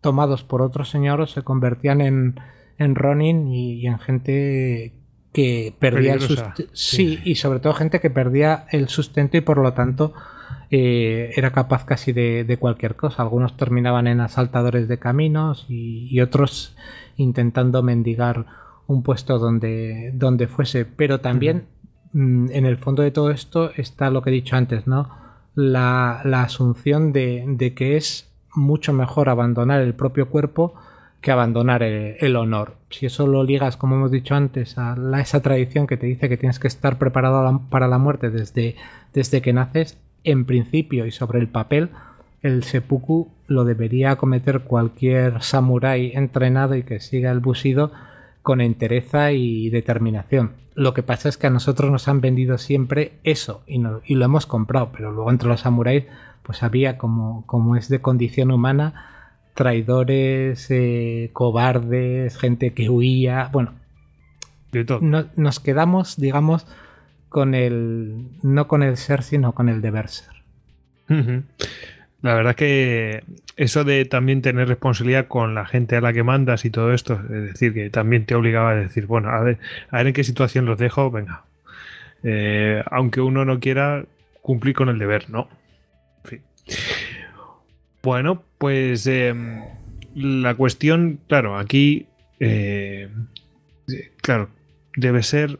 [0.00, 2.38] tomados por otros señores, se convertían en,
[2.78, 4.92] en Ronin y, en gente
[5.32, 6.62] que perdía el sustento.
[6.74, 7.18] Sí.
[7.24, 10.14] y sobre todo gente que perdía el sustento y por lo tanto
[10.70, 13.22] eh, era capaz casi de, cualquier cosa.
[13.22, 16.76] Algunos terminaban en asaltadores de caminos y, otros
[17.16, 18.46] intentando mendigar
[18.86, 20.84] un puesto donde, donde fuese.
[20.84, 21.66] Pero también
[22.12, 25.08] mm, en el fondo de todo esto está lo que he dicho antes, ¿no?
[25.58, 30.74] la, asunción de, que es mucho mejor abandonar el propio cuerpo
[31.20, 32.76] que abandonar el, honor.
[32.90, 36.36] Si eso lo ligas, como hemos dicho antes, a esa tradición que te dice que
[36.36, 38.76] tienes que estar preparado para la muerte desde,
[39.12, 41.90] desde que naces, en principio y sobre el papel,
[42.42, 47.92] el seppuku lo debería cometer cualquier samurái entrenado y que siga el busido
[48.42, 50.52] con entereza y determinación.
[50.74, 54.46] Lo que pasa es que a nosotros nos han vendido siempre eso y, lo hemos
[54.46, 56.04] comprado, pero luego entre los samuráis
[56.44, 59.08] pues había como, como es de condición humana
[59.54, 63.72] traidores, eh, cobardes, gente que huía, bueno,
[65.34, 66.64] nos quedamos, digamos,
[67.28, 70.34] con el no con el ser, sino con el deber ser.
[72.20, 73.22] La verdad que
[73.56, 77.14] eso de también tener responsabilidad con la gente a la que mandas y todo esto,
[77.14, 79.58] es decir, que también te obligaba a decir, bueno, a ver,
[79.90, 81.44] a ver en qué situación los dejo, venga.
[82.24, 84.04] Eh, aunque uno no quiera
[84.42, 85.48] cumplir con el deber, ¿no?
[88.02, 89.62] Bueno, pues em,
[90.14, 92.06] la cuestión, claro, aquí,
[92.40, 93.08] eh,
[94.22, 94.48] claro,
[94.96, 95.58] debe ser,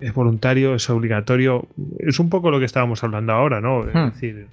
[0.00, 3.88] es voluntario, es obligatorio, es un poco lo que estábamos hablando ahora, ¿no?
[3.88, 4.04] Es hmm.
[4.06, 4.46] decir,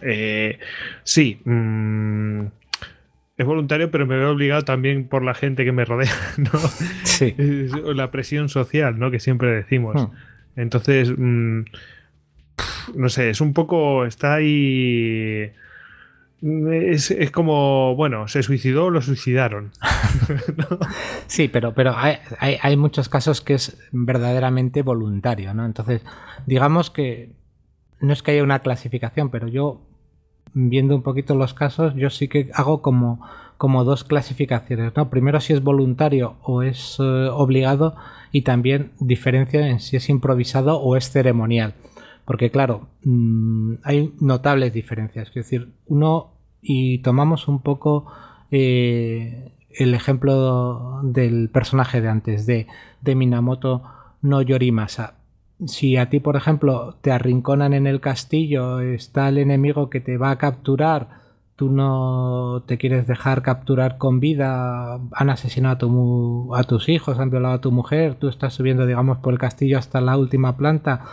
[0.00, 0.58] eh,
[1.04, 2.42] sí, mm,
[3.36, 6.58] es voluntario, pero me veo obligado también por la gente que me rodea, ¿no?
[7.04, 7.34] Sí.
[7.94, 9.10] La presión social, ¿no?
[9.10, 9.94] Que siempre decimos.
[9.94, 10.14] Hmm.
[10.56, 11.60] Entonces, mm,
[12.96, 14.04] no sé, es un poco.
[14.04, 15.52] Está ahí.
[16.40, 19.72] Es, es, como, bueno, se suicidó o lo suicidaron.
[20.56, 20.78] ¿no?
[21.26, 25.64] Sí, pero, pero hay, hay, hay, muchos casos que es verdaderamente voluntario, ¿no?
[25.64, 26.02] Entonces,
[26.46, 27.32] digamos que
[28.00, 29.80] no es que haya una clasificación, pero yo,
[30.54, 33.20] viendo un poquito los casos, yo sí que hago como,
[33.56, 35.10] como dos clasificaciones, ¿no?
[35.10, 37.96] Primero si es voluntario o es eh, obligado
[38.30, 41.74] y también diferencia en si es improvisado o es ceremonial.
[42.28, 45.28] Porque claro, mmm, hay notables diferencias.
[45.28, 48.04] Es decir, uno, y tomamos un poco
[48.50, 52.66] eh, el ejemplo del personaje de antes, de,
[53.00, 53.82] de Minamoto
[54.20, 55.14] no Yorimasa.
[55.64, 60.18] Si a ti, por ejemplo, te arrinconan en el castillo, está el enemigo que te
[60.18, 61.22] va a capturar,
[61.56, 67.18] tú no te quieres dejar capturar con vida, han asesinado a, tu, a tus hijos,
[67.18, 70.58] han violado a tu mujer, tú estás subiendo, digamos, por el castillo hasta la última
[70.58, 71.06] planta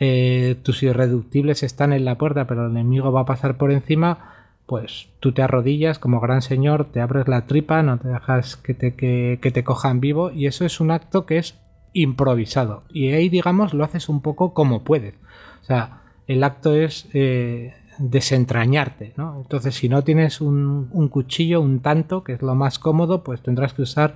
[0.00, 4.34] eh, tus irreductibles están en la puerta, pero el enemigo va a pasar por encima,
[4.66, 8.74] pues tú te arrodillas como gran señor, te abres la tripa, no te dejas que
[8.74, 11.58] te, que, que te cojan vivo, y eso es un acto que es
[11.92, 12.84] improvisado.
[12.88, 15.14] Y ahí, digamos, lo haces un poco como puedes.
[15.62, 19.40] O sea, el acto es eh, desentrañarte, ¿no?
[19.40, 23.42] Entonces, si no tienes un, un, cuchillo, un tanto, que es lo más cómodo, pues
[23.42, 24.14] tendrás que usar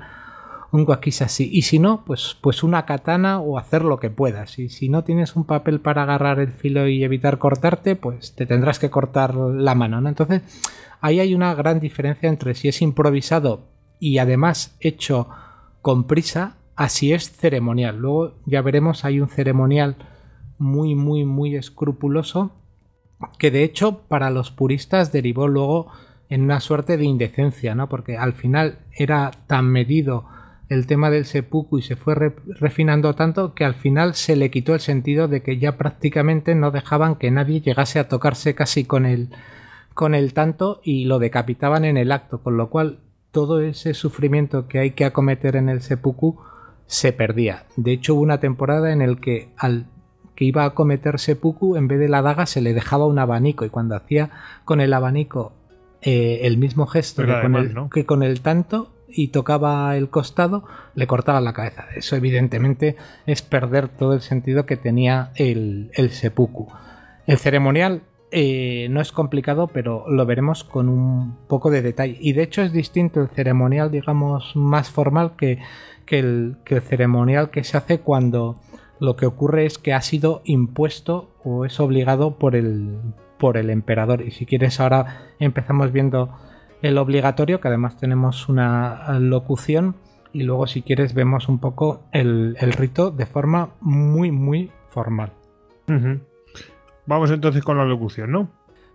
[0.72, 4.59] un así Y si no, pues, pues una katana o hacer lo que puedas.
[4.59, 8.46] Y si no tienes un papel para agarrar el filo y evitar cortarte, pues te
[8.46, 10.09] tendrás que cortar la mano, ¿no?
[10.09, 10.42] Entonces,
[11.00, 15.29] ahí hay una gran diferencia entre si es improvisado y además hecho
[15.83, 17.98] con prisa, así es ceremonial.
[17.98, 19.96] Luego ya veremos, hay un ceremonial
[20.59, 22.52] muy, muy, muy escrupuloso
[23.38, 25.90] que de hecho para los puristas derivó luego
[26.29, 27.88] en una suerte de indecencia, ¿no?
[27.88, 30.26] Porque al final era tan medido
[30.68, 34.50] el tema del seppuku y se fue re refinando tanto que al final se le
[34.50, 38.85] quitó el sentido de que ya prácticamente no dejaban que nadie llegase a tocarse casi
[38.85, 39.31] con el
[39.94, 42.98] con el tanto y lo decapitaban en el acto, con lo cual
[43.31, 46.38] todo ese sufrimiento que hay que acometer en el seppuku
[46.87, 47.64] se perdía.
[47.76, 49.87] De hecho, hubo una temporada en el que al
[50.35, 53.64] que iba a cometer seppuku, en vez de la daga se le dejaba un abanico
[53.64, 54.31] y cuando hacía
[54.64, 55.55] con el abanico
[56.02, 57.88] eh, el mismo gesto que con, mal, el, ¿no?
[57.88, 60.64] que con, el, tanto y tocaba el costado,
[60.94, 61.86] le cortaba la cabeza.
[61.94, 66.68] Eso evidentemente es perder todo el sentido que tenía el, el seppuku.
[67.26, 72.18] El ceremonial eh, no es complicado, pero lo veremos con un poco de detalle.
[72.20, 75.58] Y de hecho es distinto el ceremonial, digamos, más formal que,
[76.04, 78.60] que, el, que el ceremonial que se hace cuando
[78.98, 82.98] lo que ocurre es que ha sido impuesto o es obligado por el,
[83.38, 84.22] por el emperador.
[84.22, 86.30] Y si quieres ahora empezamos viendo
[86.87, 89.96] el obligatorio, que además tenemos una locución.
[90.33, 95.33] Y luego si quieres vemos un poco el, el rito de forma muy, muy formal.
[95.88, 96.20] Uh -huh.
[97.07, 98.51] Vamos entonces con la locución, ¿no?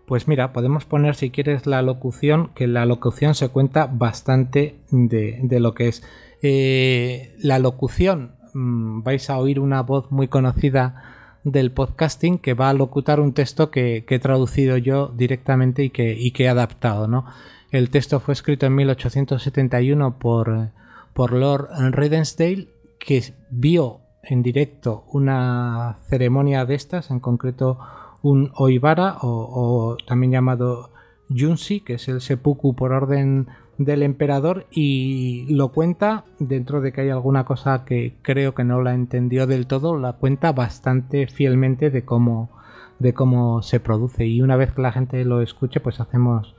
[0.06, 5.40] Pues mira, podemos poner si quieres la locución, que la locución se cuenta bastante de,
[5.42, 6.04] de lo que es.
[6.44, 11.02] Eh, la locución, mmm, vais a oír una voz muy conocida
[11.44, 15.90] del podcasting que va a locutar un texto que, que he traducido yo directamente y
[15.90, 17.26] que, y que he adaptado, ¿no?
[17.72, 20.72] El texto fue escrito en 1871 por,
[21.14, 22.68] por Lord Redensdale,
[23.00, 27.80] que vio en directo una ceremonia de estas, en concreto
[28.22, 30.92] un Oibara o, también llamado
[31.30, 37.02] Junsi, que es el seppuku por orden del emperador y lo cuenta dentro de que
[37.02, 41.90] hay alguna cosa que creo que no la entendió del todo, la cuenta bastante fielmente
[41.90, 42.52] de cómo
[43.00, 44.28] de cómo se produce.
[44.28, 46.54] Y una vez que la gente lo escuche pues hacemos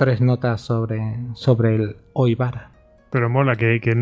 [0.00, 2.70] tres notas sobre, sobre el Oibara.
[3.10, 3.92] Pero mola que, que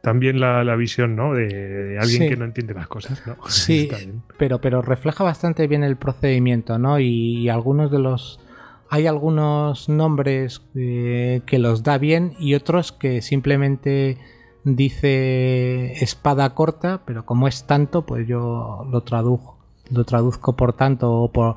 [0.00, 1.34] también la, la, visión ¿no?
[1.34, 2.28] de, de alguien sí.
[2.30, 3.22] que no entiende las cosas.
[3.26, 3.36] ¿no?
[3.48, 3.90] Sí,
[4.38, 6.98] pero, pero refleja bastante bien el procedimiento, ¿no?
[6.98, 8.40] Y, y algunos de los.
[8.88, 14.16] Hay algunos nombres eh, que los da bien y otros que simplemente
[14.64, 19.58] dice espada corta, pero como es tanto, pues yo lo traduzco,
[19.90, 21.56] lo traduzco por tanto o por,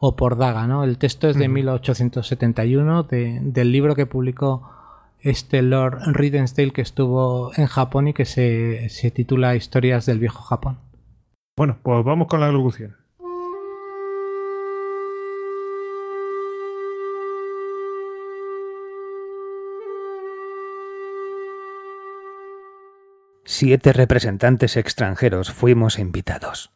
[0.00, 0.84] o por daga, ¿no?
[0.84, 1.54] El texto es de uh -huh.
[1.54, 4.70] 1871 de, del libro que publicó
[5.20, 10.42] este Lord Ridensdale que estuvo en Japón y que se, se titula Historias del viejo
[10.42, 10.78] Japón.
[11.56, 12.96] Bueno, pues vamos con la locución.
[23.48, 26.75] Siete representantes extranjeros fuimos invitados.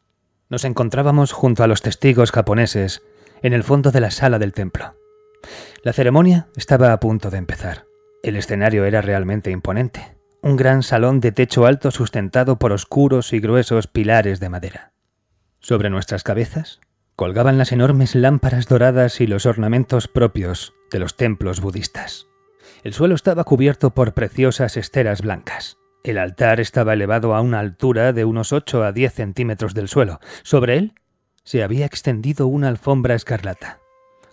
[0.51, 3.03] Nos encontrábamos junto a los testigos japoneses
[3.41, 4.97] en el fondo de la sala del templo.
[5.85, 7.87] La ceremonia estaba a punto de empezar.
[8.25, 10.19] El escenario era realmente imponente.
[10.43, 14.93] Un gran salón de techo alto sustentado por oscuros y gruesos pilares de madera.
[15.61, 16.81] Sobre nuestras cabezas
[17.15, 22.27] colgaban las enormes lámparas doradas y los ornamentos propios de los templos budistas.
[22.83, 25.80] El suelo estaba cubierto por preciosas esteras blancas.
[26.03, 30.21] El altar estaba elevado a una altura de unos 8 a 10 centímetros del suelo.
[30.43, 30.95] Sobre él
[31.45, 33.81] se había extendido una alfombra escarlata.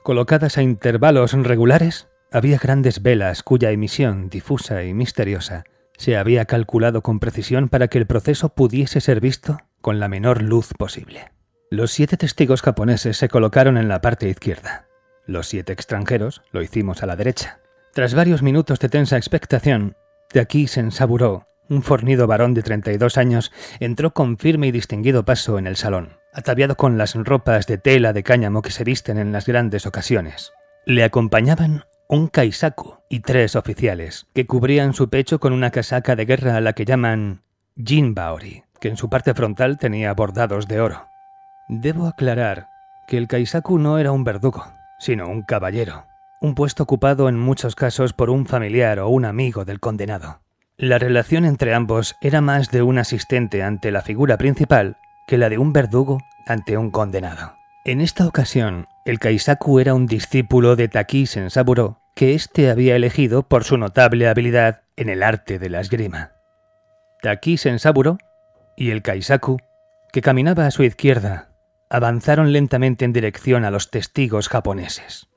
[0.04, 5.66] Colocadas a intervalos regulares, había grandes velas cuya emisión, difusa y misteriosa,
[5.98, 10.42] se había calculado con precisión para que el proceso pudiese ser visto con la menor
[10.42, 11.32] luz posible.
[11.70, 14.88] Los siete testigos japoneses se colocaron en la parte izquierda.
[15.26, 17.60] Los siete extranjeros lo hicimos a la derecha.
[17.94, 19.98] Tras varios minutos de tensa expectación,
[20.34, 25.26] de aquí se ensaburó un fornido varón de 32 años entró con firme y distinguido
[25.26, 29.18] paso en el salón, ataviado con las ropas de tela de cáñamo que se visten
[29.18, 30.54] en las grandes ocasiones.
[30.86, 36.26] Le acompañaban un kaisaku y tres oficiales, que cubrían su pecho con una casaca de
[36.26, 37.42] guerra a la que llaman
[37.76, 41.08] jinbaori, que en su parte frontal tenía bordados de oro.
[41.68, 42.70] Debo aclarar
[43.08, 44.66] que el kaisaku no era un verdugo,
[45.00, 46.06] sino un caballero,
[46.40, 50.40] un puesto ocupado en muchos casos por un familiar o un amigo del condenado.
[50.80, 55.50] La relación entre ambos era más de un asistente ante la figura principal que la
[55.50, 57.56] de un verdugo ante un condenado.
[57.84, 63.42] En esta ocasión, el Kaisaku era un discípulo de Taki Sensaburo que éste había elegido
[63.42, 66.34] por su notable habilidad en el arte de la esgrima.
[67.24, 68.20] Taki Sensaburo
[68.76, 69.58] y el Kaisaku,
[70.14, 71.50] que caminaba a su izquierda,
[71.90, 75.28] avanzaron lentamente en dirección a los testigos japoneses.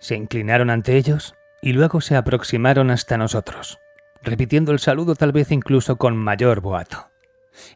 [0.00, 3.78] Se inclinaron ante ellos y luego se aproximaron hasta nosotros
[4.26, 7.08] repitiendo el saludo tal vez incluso con mayor boato.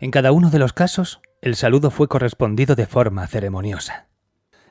[0.00, 4.08] En cada uno de los casos, el saludo fue correspondido de forma ceremoniosa.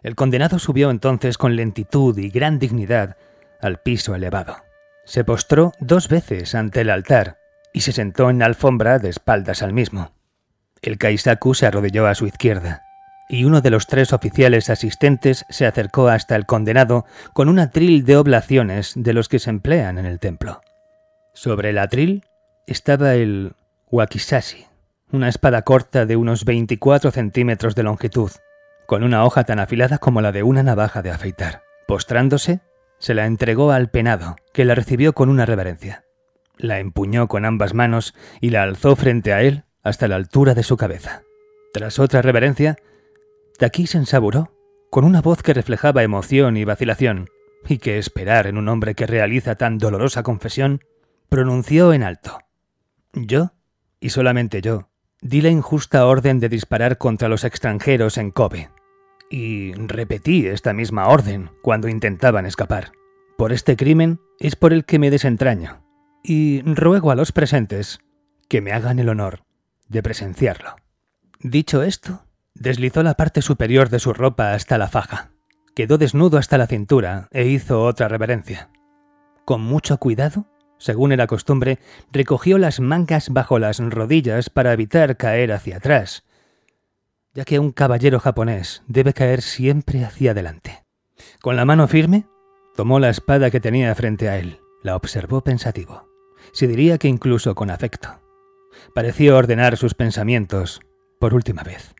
[0.03, 3.17] El condenado subió entonces con lentitud y gran dignidad
[3.61, 4.57] al piso elevado.
[5.05, 7.37] Se postró dos veces ante el altar
[7.73, 10.11] y se sentó en la alfombra de espaldas al mismo.
[10.81, 12.83] El Kaisaku se arrodilló a su izquierda,
[13.29, 18.05] y uno de los tres oficiales asistentes se acercó hasta el condenado con un atril
[18.05, 20.61] de oblaciones de los que se emplean en el templo.
[21.41, 22.25] Sobre el atril
[22.67, 23.53] estaba el
[23.91, 24.65] wakizashi,
[25.13, 28.29] una espada corta de unos 24 centímetros de longitud,
[28.87, 31.63] con una hoja tan afilada como la de una navaja de afeitar.
[31.87, 32.59] Postrándose,
[32.97, 36.03] se la entregó al penado, que la recibió con una reverencia.
[36.57, 40.63] La empuñó con ambas manos y la alzó frente a él hasta la altura de
[40.63, 41.23] su cabeza.
[41.71, 42.75] Tras otra reverencia,
[43.57, 44.51] Taki se ensaburó,
[44.89, 47.29] con una voz que reflejaba emoción y vacilación,
[47.65, 50.81] y que esperar en un hombre que realiza tan dolorosa confesión
[51.29, 52.39] pronunció en alto.
[53.13, 53.53] Yo,
[53.99, 54.89] y solamente yo,
[55.21, 58.69] di la injusta orden de disparar contra los extranjeros en Kobe.
[59.29, 62.91] Y repetí esta misma orden cuando intentaban escapar.
[63.37, 65.83] Por este crimen es por el que me desentraño.
[66.23, 67.99] Y ruego a los presentes
[68.49, 69.43] que me hagan el honor
[69.87, 70.75] de presenciarlo.
[71.39, 75.31] Dicho esto, deslizó la parte superior de su ropa hasta la faja,
[75.75, 78.69] quedó desnudo hasta la cintura e hizo otra reverencia.
[79.45, 80.45] Con mucho cuidado,
[80.79, 81.77] según era costumbre,
[82.11, 86.23] recogió las mangas bajo las rodillas para evitar caer hacia atrás,
[87.35, 90.85] ya que un caballero japonés debe caer siempre hacia adelante.
[91.41, 92.25] Con la mano firme,
[92.75, 96.09] tomó la espada que tenía frente a él, la observó pensativo,
[96.53, 98.09] se diría que incluso con afecto.
[98.95, 100.79] Pareció ordenar sus pensamientos
[101.19, 101.93] por última vez.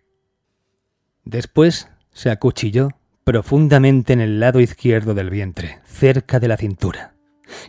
[1.25, 2.89] Después se acuchilló
[3.25, 7.18] profundamente en el lado izquierdo del vientre, cerca de la cintura.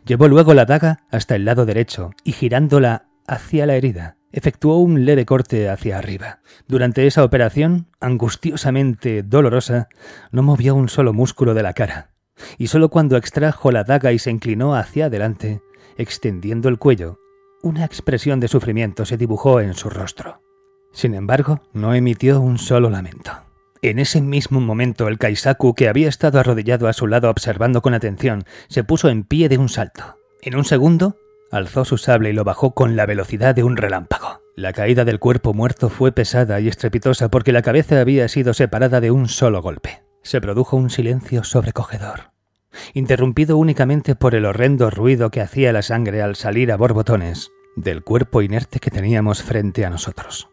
[0.04, 5.04] Llevó luego la daga hasta el lado derecho y girándola hacia la herida, efectuó un
[5.04, 6.40] leve corte hacia arriba.
[6.66, 9.88] Durante esa operación, angustiosamente dolorosa,
[10.32, 12.10] no movió un solo músculo de la cara,
[12.58, 15.60] y solo cuando extrajo la daga y se inclinó hacia adelante,
[15.96, 17.18] extendiendo el cuello,
[17.62, 20.42] una expresión de sufrimiento se dibujó en su rostro.
[20.92, 23.49] Sin embargo, no emitió un solo lamento.
[23.82, 27.94] En ese mismo momento el Kaisaku, que había estado arrodillado a su lado observando con
[27.94, 30.16] atención, se puso en pie de un salto.
[30.42, 31.16] En un segundo,
[31.50, 34.42] alzó su sable y lo bajó con la velocidad de un relámpago.
[34.54, 39.00] La caída del cuerpo muerto fue pesada y estrepitosa porque la cabeza había sido separada
[39.00, 40.02] de un solo golpe.
[40.22, 42.32] Se produjo un silencio sobrecogedor,
[42.92, 48.02] interrumpido únicamente por el horrendo ruido que hacía la sangre al salir a borbotones del
[48.04, 50.50] cuerpo inerte que teníamos frente a nosotros.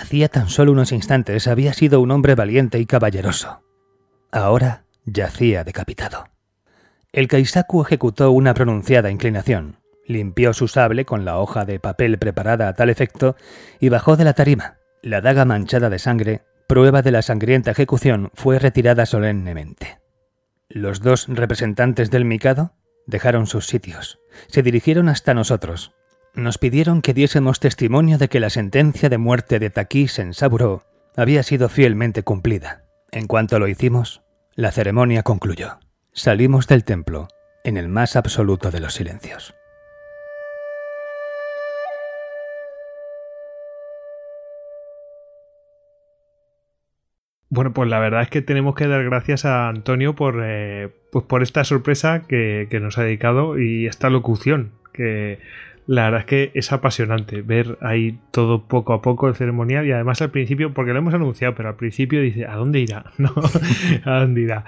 [0.00, 3.62] Hacía tan solo unos instantes había sido un hombre valiente y caballeroso.
[4.32, 6.24] Ahora yacía decapitado.
[7.12, 9.76] El Kaisaku ejecutó una pronunciada inclinación,
[10.06, 13.36] limpió su sable con la hoja de papel preparada a tal efecto
[13.78, 14.78] y bajó de la tarima.
[15.02, 20.00] La daga manchada de sangre, prueba de la sangrienta ejecución, fue retirada solemnemente.
[20.70, 22.72] Los dos representantes del Mikado
[23.06, 25.92] dejaron sus sitios, se dirigieron hasta nosotros.
[26.34, 30.84] Nos pidieron que diésemos testimonio de que la sentencia de muerte de Taki Sensaburo
[31.16, 32.84] había sido fielmente cumplida.
[33.10, 34.22] En cuanto lo hicimos,
[34.54, 35.80] la ceremonia concluyó.
[36.12, 37.28] Salimos del templo
[37.64, 39.54] en el más absoluto de los silencios.
[47.48, 51.24] Bueno, pues la verdad es que tenemos que dar gracias a Antonio por, eh, pues
[51.24, 55.40] por esta sorpresa que, nos ha dedicado y esta locución, que
[55.90, 59.90] la verdad es que es apasionante ver ahí todo poco a poco el ceremonial y
[59.90, 63.06] además al principio, porque lo hemos anunciado, pero al principio dice, ¿a dónde irá?
[63.18, 63.32] ¿No?
[64.04, 64.64] ¿A dónde irá?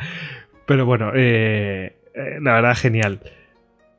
[0.67, 3.21] Pero bueno, eh, eh, la verdad genial.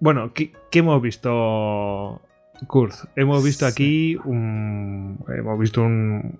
[0.02, 2.22] Bueno, ¿qué, hemos visto
[2.68, 6.40] Kurt, hemos visto aquí un, hemos visto un,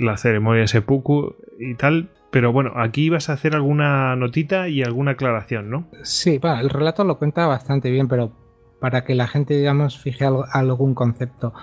[0.00, 4.82] la ceremonia de seppuku y tal, pero bueno, aquí vas a hacer alguna notita y
[4.82, 5.88] alguna aclaración, ¿no?
[6.04, 8.32] Sí, bueno, el relato lo cuenta bastante bien, pero
[8.82, 11.54] para que la gente, digamos, fije algún concepto.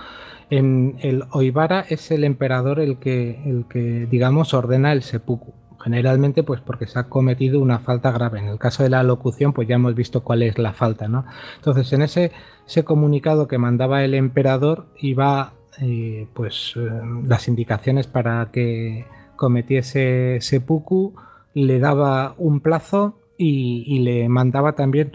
[0.50, 6.44] En el Oibara es el emperador el que, el que, digamos, ordena el seppuku generalmente
[6.44, 8.40] pues porque se ha cometido una falta grave.
[8.40, 11.26] En el caso de la locución pues ya hemos visto cuál es la falta, ¿no?
[11.56, 12.32] Entonces en ese,
[12.68, 16.90] ese comunicado que mandaba el emperador iba eh, pues eh,
[17.26, 19.06] las indicaciones para que
[19.38, 21.16] cometiese seppuku,
[21.54, 25.14] le daba un plazo y, le mandaba también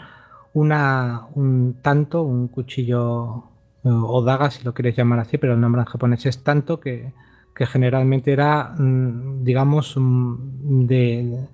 [0.55, 3.45] una, un tanto, un cuchillo
[3.85, 6.81] eh, o daga si lo quieres llamar así, pero el nombre en japonés es tanto
[6.81, 7.13] que
[7.55, 11.49] que generalmente era, mm, digamos, mm, de,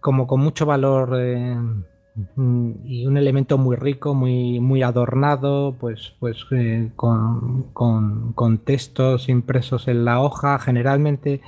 [0.00, 1.56] como con mucho valor eh,
[2.36, 9.28] mm, y un elemento muy rico, muy, muy adornado, pues, pues eh, con, con, textos
[9.28, 11.40] impresos en la hoja, generalmente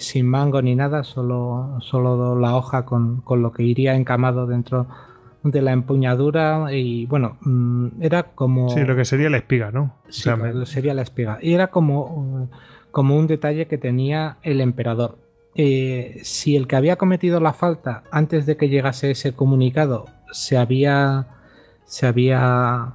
[0.00, 4.82] sin mango ni nada, solo, solo la hoja con, con lo que iría encamado dentro
[4.82, 4.88] de
[5.52, 8.70] la empuñadura y bueno, mm, era como...
[8.70, 9.96] Sí, lo que sería la espiga, ¿no?
[10.08, 10.30] Sí,
[10.64, 11.38] sería la espiga.
[11.40, 12.48] Y era como,
[12.90, 15.18] como un detalle que tenía el emperador.
[15.54, 20.56] Eh, si el que había cometido la falta antes de que llegase ese comunicado se
[20.56, 21.28] había
[21.84, 22.94] se había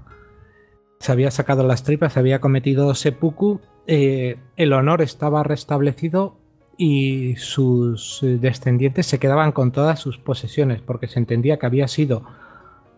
[0.99, 6.35] se había sacado las tripas, se había cometido seppuku, eh, el honor estaba restablecido
[6.77, 12.23] y sus descendientes se quedaban con todas sus posesiones, porque se entendía que había sido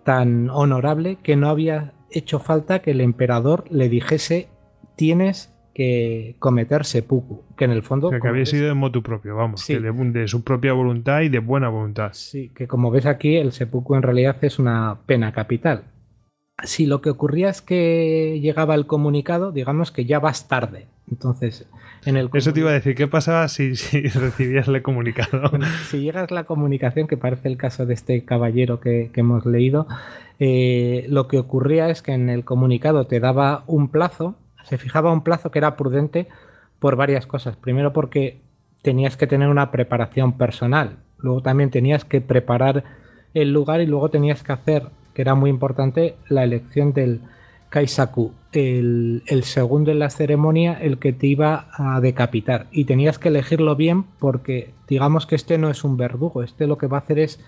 [0.03, 4.47] tan honorable que no había hecho falta que el emperador le dijese
[4.95, 8.09] tienes que cometer seppuku, que en el fondo...
[8.09, 11.69] que había sido de motu propio, vamos, de, de, su propia voluntad y de buena
[11.69, 12.09] voluntad.
[12.13, 15.85] Sí, que como ves aquí, el seppuku en realidad es una pena capital.
[16.63, 20.87] Si lo que ocurría es que llegaba el comunicado, digamos que ya vas tarde.
[21.09, 21.67] Entonces,
[22.05, 23.73] en el Eso te iba a decir, ¿qué pasaba si,
[24.15, 25.51] recibías el comunicado?
[25.89, 29.87] si llegas la comunicación, que parece el caso de este caballero que, hemos leído,
[30.39, 35.11] eh, lo que ocurría es que en el comunicado te daba un plazo, se fijaba
[35.11, 36.27] un plazo que era prudente
[36.79, 37.57] por varias cosas.
[37.57, 38.39] Primero porque
[38.81, 42.83] tenías que tener una preparación personal, luego también tenías que preparar
[43.33, 47.21] el lugar y luego tenías que hacer, que era muy importante, la elección del
[47.69, 52.67] Kaisaku, el, segundo en la ceremonia, el que te iba a decapitar.
[52.71, 56.77] Y tenías que elegirlo bien porque digamos que este no es un verdugo, este lo
[56.77, 57.39] que va a hacer es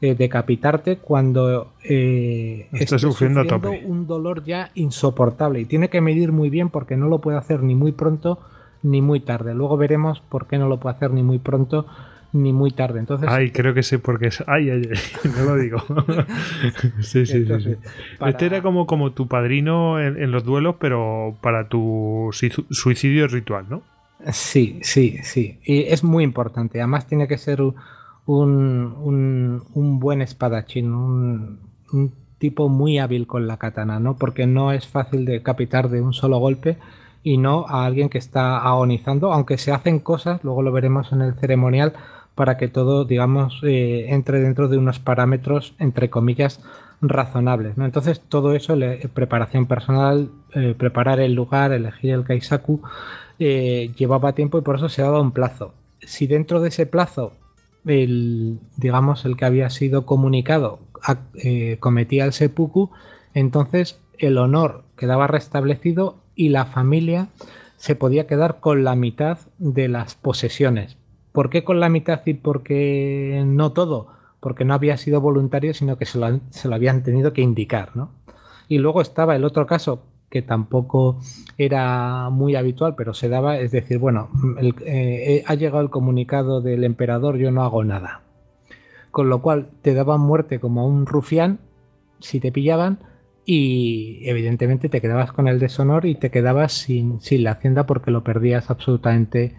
[0.00, 3.42] eh, decapitarte cuando eh, estás sufriendo,
[3.84, 5.60] un dolor ya insoportable.
[5.60, 8.38] Y tiene que medir muy bien porque no lo puede hacer ni muy pronto
[8.82, 9.54] ni muy tarde.
[9.54, 11.86] Luego veremos por qué no lo puede hacer ni muy pronto
[12.32, 12.98] ni muy tarde.
[12.98, 14.42] Entonces, ay, creo que sé por qué es.
[14.46, 14.82] Ay, ay,
[15.36, 15.78] no lo digo.
[17.00, 17.76] sí, sí, sí,
[18.26, 23.82] Este era como, como tu padrino en, los duelos, pero para tu suicidio ritual, ¿no?
[24.32, 25.58] Sí, sí, sí.
[25.64, 26.80] Y es muy importante.
[26.80, 27.74] Además, tiene que ser un,
[28.26, 31.60] un, buen espadachín, un,
[31.92, 34.16] un, tipo muy hábil con la katana, ¿no?
[34.16, 36.78] Porque no es fácil de capitar de un solo golpe
[37.24, 41.22] y no a alguien que está agonizando, aunque se hacen cosas, luego lo veremos en
[41.22, 41.94] el ceremonial
[42.38, 46.60] para que todo, digamos, eh, entre dentro de unos parámetros, entre comillas,
[47.02, 47.76] razonables.
[47.76, 47.84] ¿no?
[47.84, 48.76] Entonces, todo eso,
[49.12, 52.80] preparación personal, eh, preparar el lugar, elegir el Kaisaku,
[53.40, 55.74] eh, llevaba tiempo y por eso se daba un plazo.
[56.00, 57.32] Si dentro de ese plazo,
[57.84, 60.78] el, digamos, el que había sido comunicado
[61.80, 62.90] cometía el seppuku,
[63.34, 67.30] entonces el honor quedaba restablecido y la familia
[67.78, 70.97] se podía quedar con la mitad de las posesiones.
[71.38, 74.08] ¿Por qué con la mitad y por qué no todo?
[74.40, 78.10] Porque no había sido voluntario, sino que se lo, habían tenido que indicar, ¿no?
[78.66, 81.20] Y luego estaba el otro caso que tampoco
[81.56, 84.30] era muy habitual, pero se daba, es decir, bueno,
[84.84, 88.22] eh, ha llegado el comunicado del emperador, yo no hago nada.
[89.12, 91.60] con lo cual te daban muerte como un rufián
[92.18, 92.98] si te pillaban
[93.44, 98.10] y evidentemente te quedabas con el deshonor y te quedabas sin, sin la hacienda porque
[98.10, 99.54] lo perdías absolutamente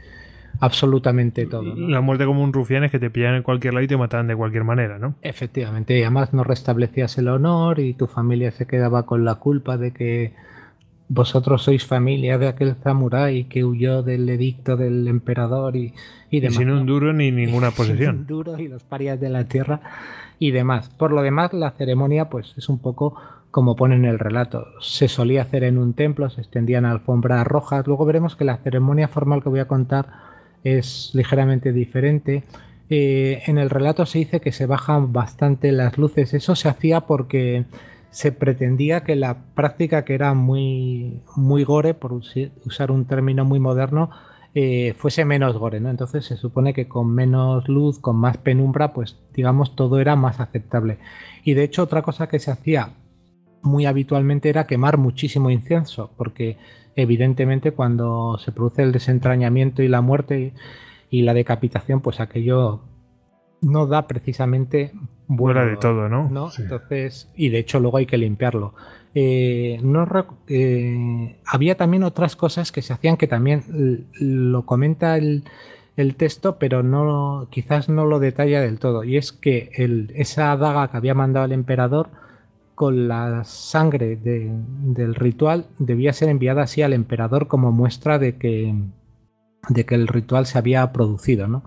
[0.60, 1.76] absolutamente todo.
[1.76, 4.28] La muerte como un rufián es que te pillan en cualquier lado y te mataban
[4.28, 5.16] de cualquier manera, ¿no?
[5.22, 9.78] Efectivamente, y además no restablecías el honor y tu familia se quedaba con la culpa
[9.78, 10.34] de que
[11.08, 15.94] vosotros sois familia de aquel samurái que huyó del edicto del emperador y,
[16.30, 16.58] y demás.
[16.58, 18.12] sin un duro ni ninguna posesión.
[18.12, 19.82] Sin un duro y los parias de la tierra
[20.38, 20.90] y demás.
[20.90, 23.16] Por lo demás, la ceremonia pues es un poco
[23.52, 24.68] como pone en el relato.
[24.80, 27.88] Se solía hacer en un templo, se extendían alfombras rojas.
[27.88, 30.29] Luego veremos que la ceremonia formal que voy a contar
[30.64, 32.44] es ligeramente diferente.
[32.90, 36.34] Eh, en el relato se dice que se bajan bastante las luces.
[36.34, 37.66] Eso se hacía porque
[38.12, 43.60] se pretendía que la práctica, que era muy, muy gore, por usar un término muy
[43.60, 44.10] moderno,
[44.56, 45.78] eh, fuese menos gore.
[45.78, 50.40] Entonces se supone que con menos luz, con más penumbra, pues digamos todo era más
[50.40, 50.98] aceptable.
[51.44, 52.90] Y de hecho otra cosa que se hacía
[53.62, 56.58] muy habitualmente era quemar muchísimo incienso, porque
[56.96, 60.54] evidentemente cuando se produce el desentrañamiento y la muerte
[61.10, 62.82] y, la decapitación, pues aquello
[63.62, 64.92] no da precisamente
[65.28, 66.50] buena de todo, ¿no?
[66.58, 68.74] Entonces, y de hecho luego hay que limpiarlo.
[69.16, 70.08] Eh, no,
[70.48, 75.44] eh, había también otras cosas que se hacían que también lo comenta el,
[75.98, 79.04] el, texto, pero no quizás no lo detalla del todo.
[79.04, 82.10] Y es que el, esa daga que había mandado el emperador
[82.80, 88.74] con la sangre del ritual debía ser enviada así al emperador como muestra de que,
[89.68, 91.62] de que el ritual se había producido, ¿no?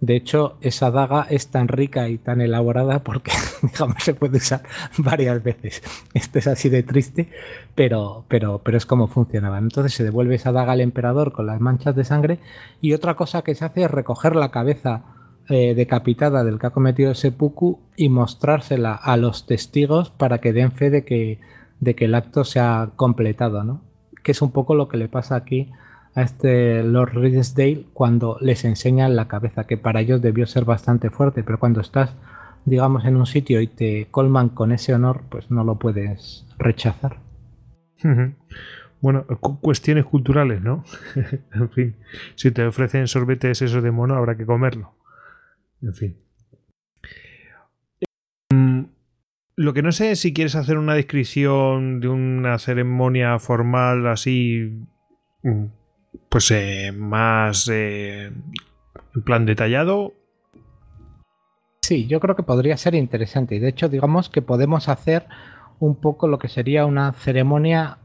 [0.00, 3.32] De hecho, esa daga es tan rica y tan elaborada porque,
[3.62, 4.64] digamos, se puede usar
[4.98, 5.82] varias veces.
[6.12, 7.30] Esto es así de triste,
[7.74, 9.56] pero, pero, pero es como funcionaba.
[9.56, 12.38] Entonces se devuelve esa daga al emperador con las manchas de sangre
[12.82, 15.13] y otra cosa que se hace es recoger la cabeza
[15.48, 20.52] eh, decapitada del que ha cometido ese puku y mostrársela a los testigos para que
[20.52, 21.38] den fe de que,
[21.80, 23.82] de que el acto se ha completado, ¿no?
[24.22, 25.70] Que es un poco lo que le pasa aquí
[26.14, 31.10] a este Lord Ridsdale cuando les enseñan la cabeza, que para ellos debió ser bastante
[31.10, 32.14] fuerte, pero cuando estás,
[32.64, 37.18] digamos, en un sitio y te colman con ese honor, pues no lo puedes rechazar.
[39.00, 39.26] Bueno,
[39.60, 40.84] cuestiones culturales, ¿no?
[41.52, 41.96] en fin,
[42.34, 44.94] si te ofrecen sorbetes eso de mono, habrá que comerlo.
[45.84, 46.16] En fin.
[48.50, 48.88] Em,
[49.56, 54.82] lo que no sé es si quieres hacer una descripción de una ceremonia formal así,
[55.42, 55.64] mm,
[56.28, 58.32] pues eh, más eh,
[59.14, 60.14] en plan detallado.
[61.82, 63.56] Sí, yo creo que podría ser interesante.
[63.56, 65.26] Y de hecho, digamos que podemos hacer
[65.80, 67.98] un poco lo que sería una ceremonia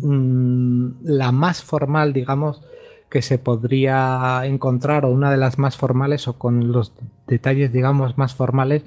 [0.00, 2.62] mm, la más formal, digamos,
[3.10, 6.94] que se podría encontrar o una de las más formales o con los
[7.26, 8.84] detalles digamos más formales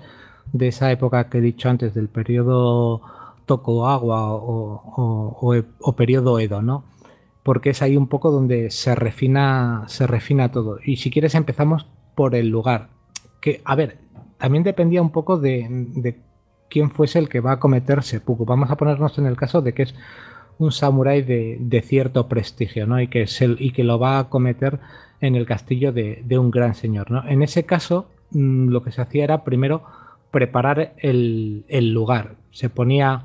[0.54, 3.02] de esa época que he dicho antes del periodo
[3.46, 4.82] Tokugawa o,
[5.42, 6.84] o, o, periodo Edo, ¿no?
[7.44, 10.78] Porque es ahí un poco donde se refina, se refina todo.
[10.84, 12.90] Y si quieres empezamos por el lugar.
[13.42, 13.98] Que, a ver,
[14.38, 16.20] también dependía un poco de, de
[16.70, 18.46] quién fuese el que va a cometer seppuku.
[18.46, 19.96] Vamos a ponernos en el caso de que es
[20.60, 23.02] un samurái de, cierto prestigio, ¿no?
[23.02, 24.80] Y que, es el, y que lo va a cometer
[25.22, 27.28] en el castillo de, un gran señor, ¿no?
[27.28, 29.84] En ese caso, mm, lo que se hacía era primero
[30.32, 32.36] preparar el, lugar.
[32.52, 33.24] Se ponía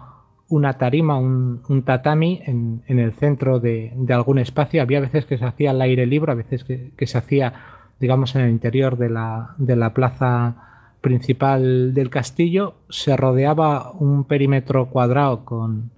[0.48, 4.82] una tarima, un, tatami en, el centro de, algún espacio.
[4.82, 7.52] Había veces que se hacía al aire libre, a veces que, se hacía,
[8.00, 10.56] digamos, en el interior de la, de la plaza
[11.00, 12.74] principal del castillo.
[12.88, 15.90] Se rodeaba un perímetro cuadrado con,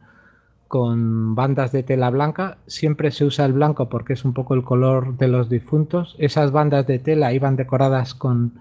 [0.69, 2.59] con bandas de tela blanca.
[2.67, 6.17] Siempre se usa el blanco porque es un poco el color de los difuntos.
[6.19, 8.55] Esas bandas de tela iban decoradas con,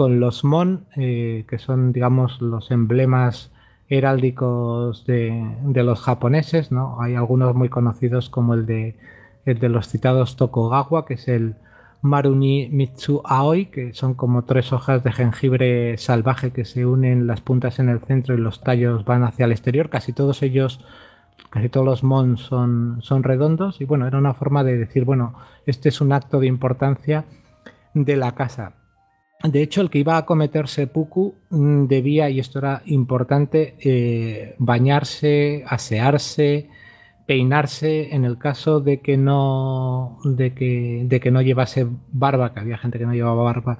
[0.00, 3.52] con los mon, eh, que son, digamos, los emblemas
[3.90, 6.72] heráldicos de, de, los japoneses.
[6.72, 7.02] ¿no?
[7.02, 8.96] Hay algunos muy conocidos como el de,
[9.44, 11.56] el de los citados Tokugawa, que es el
[12.00, 17.42] Maruni Mitsu Aoi, que son como tres hojas de jengibre salvaje que se unen las
[17.42, 19.90] puntas en el centro y los tallos van hacia el exterior.
[19.90, 20.82] Casi todos ellos
[21.50, 25.34] casi todos los mons son, son redondos y bueno, era una forma de decir, bueno,
[25.66, 27.26] este es un acto de importancia
[27.92, 28.79] de la casa.
[29.42, 34.54] De hecho, el que iba a cometer seppuku mm, debía, y esto era importante, eh,
[34.58, 36.68] bañarse, asearse,
[37.26, 42.60] peinarse en el caso de que no de que, de que no llevase barba, que
[42.60, 43.78] había gente que no llevaba barba,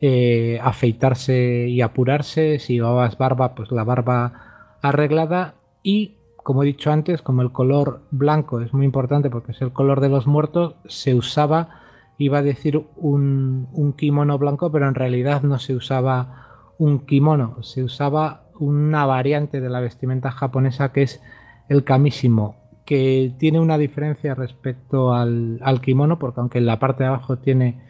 [0.00, 5.54] eh, afeitarse y apurarse, si llevabas barba, pues la barba arreglada.
[5.82, 9.72] Y como he dicho antes, como el color blanco es muy importante porque es el
[9.72, 11.80] color de los muertos, se usaba,
[12.18, 17.84] iba a decir un, kimono blanco, pero en realidad no se usaba un kimono, se
[17.84, 21.22] usaba una variante de la vestimenta japonesa que es
[21.68, 27.08] el kamisimo, que tiene una diferencia respecto al, kimono, porque aunque en la parte de
[27.08, 27.80] abajo tiene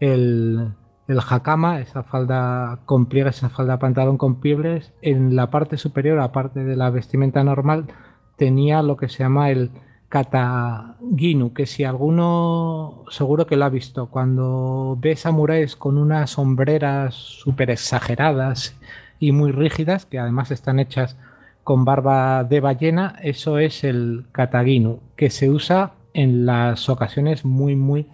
[0.00, 0.72] el,
[1.06, 6.18] el hakama, esa falda con pliegues, esa falda pantalón con pliegues, en la parte superior,
[6.20, 7.88] aparte de la vestimenta normal,
[8.36, 9.70] tenía lo que se llama el
[10.08, 17.14] kataginu, que si alguno seguro que lo ha visto, cuando ve samuráis con unas sombreras
[17.14, 18.78] súper exageradas
[19.18, 21.16] y muy rígidas, que además están hechas
[21.64, 27.74] con barba de ballena, eso es el kataginu, que se usa en las ocasiones muy,
[27.74, 28.06] muy,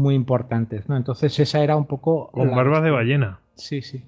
[0.00, 0.88] muy importantes.
[0.88, 0.96] ¿no?
[0.96, 2.30] Entonces esa era un poco...
[2.32, 3.38] Con barba de ballena.
[3.54, 4.04] Sí, sí.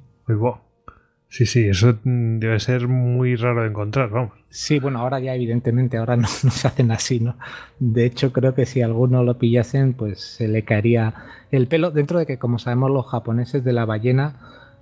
[1.34, 4.34] Sí, sí, eso mm, debe ser muy raro de encontrar, vamos.
[4.50, 7.36] Sí, bueno, ahora ya evidentemente, ahora no, no, se hacen así, ¿no?
[7.80, 11.12] De hecho, creo que si alguno lo pillasen, pues se le caería
[11.50, 14.36] el pelo, dentro de que, como sabemos, los japoneses de la ballena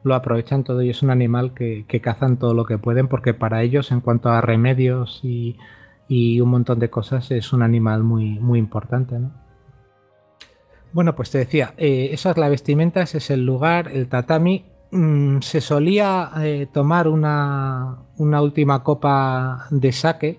[0.05, 3.63] lo aprovechan todo y es un animal que, cazan todo lo que pueden porque para
[3.63, 5.57] ellos en cuanto a remedios y,
[6.39, 9.19] un montón de cosas es un animal muy, muy importante.
[10.93, 14.67] Bueno, pues te decía, eh, esa es la vestimenta, ese es el lugar, el tatami.
[14.93, 20.39] Mm, se solía eh, tomar una, última copa de sake.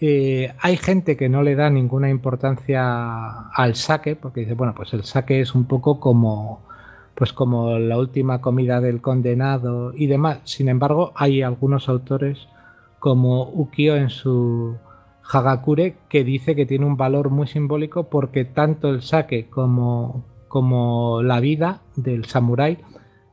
[0.00, 4.92] Eh, hay gente que no le da ninguna importancia al sake porque dice, bueno, pues
[4.94, 6.62] el sake es un poco como
[7.16, 10.40] pues como la última comida del condenado y demás.
[10.44, 12.38] Sin embargo, hay algunos autores
[13.00, 14.76] como Ukio en su
[15.24, 21.22] Hagakure que dice que tiene un valor muy simbólico porque tanto el sake como, como
[21.22, 22.78] la vida del samurái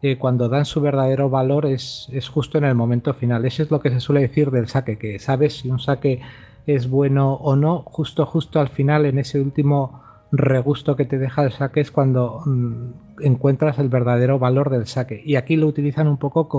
[0.02, 3.46] eh, cuando dan su verdadero valor es, es, justo en el momento final.
[3.46, 6.22] Eso es lo que se suele decir del sake, que sabes si un sake
[6.68, 11.44] es bueno o no, justo justo al final en ese último regusto que te deja
[11.44, 15.22] el saque es cuando mm, encuentras el verdadero valor del saque.
[15.24, 16.50] Y aquí lo utilizan un poco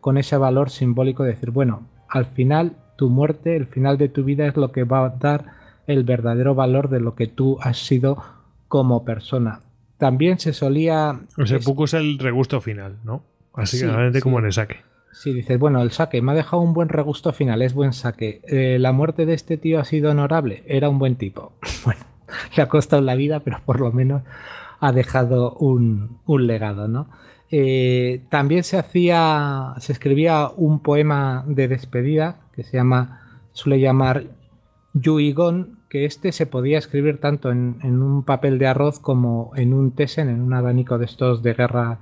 [0.00, 4.24] con, ese valor simbólico de decir, bueno, al final tu muerte, el final de tu
[4.24, 5.46] vida es lo que va a dar
[5.86, 8.18] el verdadero valor de lo que tú has sido
[8.68, 9.60] como persona.
[10.04, 11.18] También se solía...
[11.38, 13.22] El seppuku es el regusto final, ¿no?
[13.54, 14.82] Así que como en el saque.
[15.14, 18.42] Sí, dices, bueno, el saque me ha dejado un buen regusto final, es buen saque.
[18.46, 21.54] Eh, la muerte de este tío ha sido honorable, era un buen tipo.
[21.86, 22.02] bueno,
[22.54, 24.24] le ha costado la vida, pero por lo menos
[24.78, 27.08] ha dejado un, legado, ¿no?
[27.50, 34.24] Eh, también se hacía, se escribía un poema de despedida que se llama, suele llamar
[34.92, 39.92] Yuigon, que este se podía escribir tanto en, un papel de arroz como en un
[39.92, 42.00] tesen, en un abanico de estos de guerra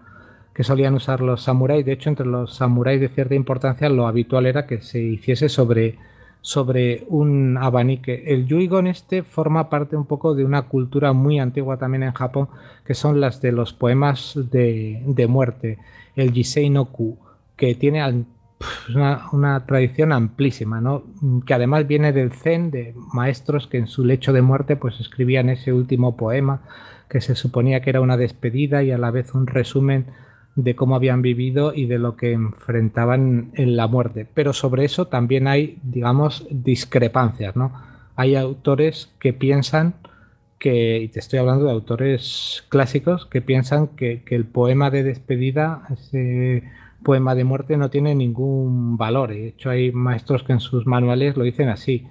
[0.54, 1.84] que solían usar los samuráis.
[1.84, 5.98] De hecho, entre los samuráis de cierta importancia, lo habitual era que se hiciese sobre
[6.40, 8.32] sobre un abanique.
[8.32, 12.48] El yuigon este forma parte un poco de una cultura muy antigua también en Japón,
[12.86, 15.76] que son las de los poemas de, muerte,
[16.16, 17.18] el Jisei no Ku,
[17.56, 18.00] que tiene
[19.32, 21.04] una, tradición amplísima, ¿no?
[21.46, 25.48] que además viene del zen, de maestros que en su lecho de muerte pues escribían
[25.48, 26.62] ese último poema,
[27.08, 30.06] que se suponía que era una despedida y a la vez un resumen
[30.54, 34.26] de cómo habían vivido y de lo que enfrentaban en la muerte.
[34.32, 37.72] Pero sobre eso también hay, digamos, discrepancias, ¿no?
[38.16, 39.94] Hay autores que piensan
[40.58, 45.82] que, y te estoy hablando de autores clásicos, que piensan que, el poema de despedida,
[45.90, 46.62] ese
[47.02, 49.30] poema de muerte, no tiene ningún valor.
[49.30, 52.06] De hecho, hay maestros que en sus manuales lo dicen así.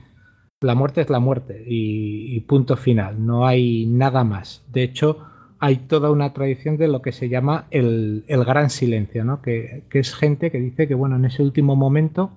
[0.61, 4.63] La muerte es la muerte y punto final, no hay nada más.
[4.71, 5.25] De hecho,
[5.61, 9.43] hay toda una tradición de lo que se llama el, gran silencio, ¿no?
[9.43, 12.31] que, es gente que dice que bueno, en ese último momento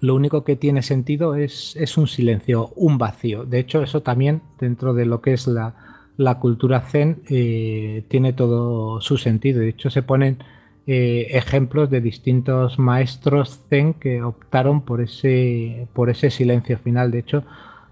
[0.00, 3.44] lo único que tiene sentido es, es un silencio, un vacío.
[3.44, 5.74] De hecho, eso también dentro de lo que es la,
[6.40, 9.60] cultura zen eh, tiene todo su sentido.
[9.60, 10.38] De hecho, se ponen
[10.86, 17.10] eh, ejemplos de distintos maestros zen que optaron por ese, por ese silencio final.
[17.10, 17.44] De hecho,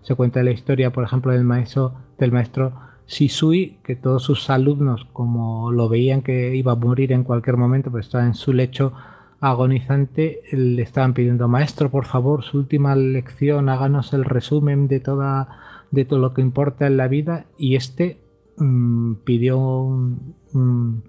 [0.03, 2.73] se cuenta la historia, por ejemplo, del maestro, del maestro
[3.07, 7.91] Shisui, que todos sus alumnos, como lo veían que iba a morir en cualquier momento,
[7.91, 8.93] pues estaba en su lecho
[9.41, 15.49] agonizante, le estaban pidiendo, maestro, por favor, su última lección, háganos el resumen de toda
[15.95, 18.19] de todo lo que importa en la vida, y este
[18.59, 21.05] mm, pidió un,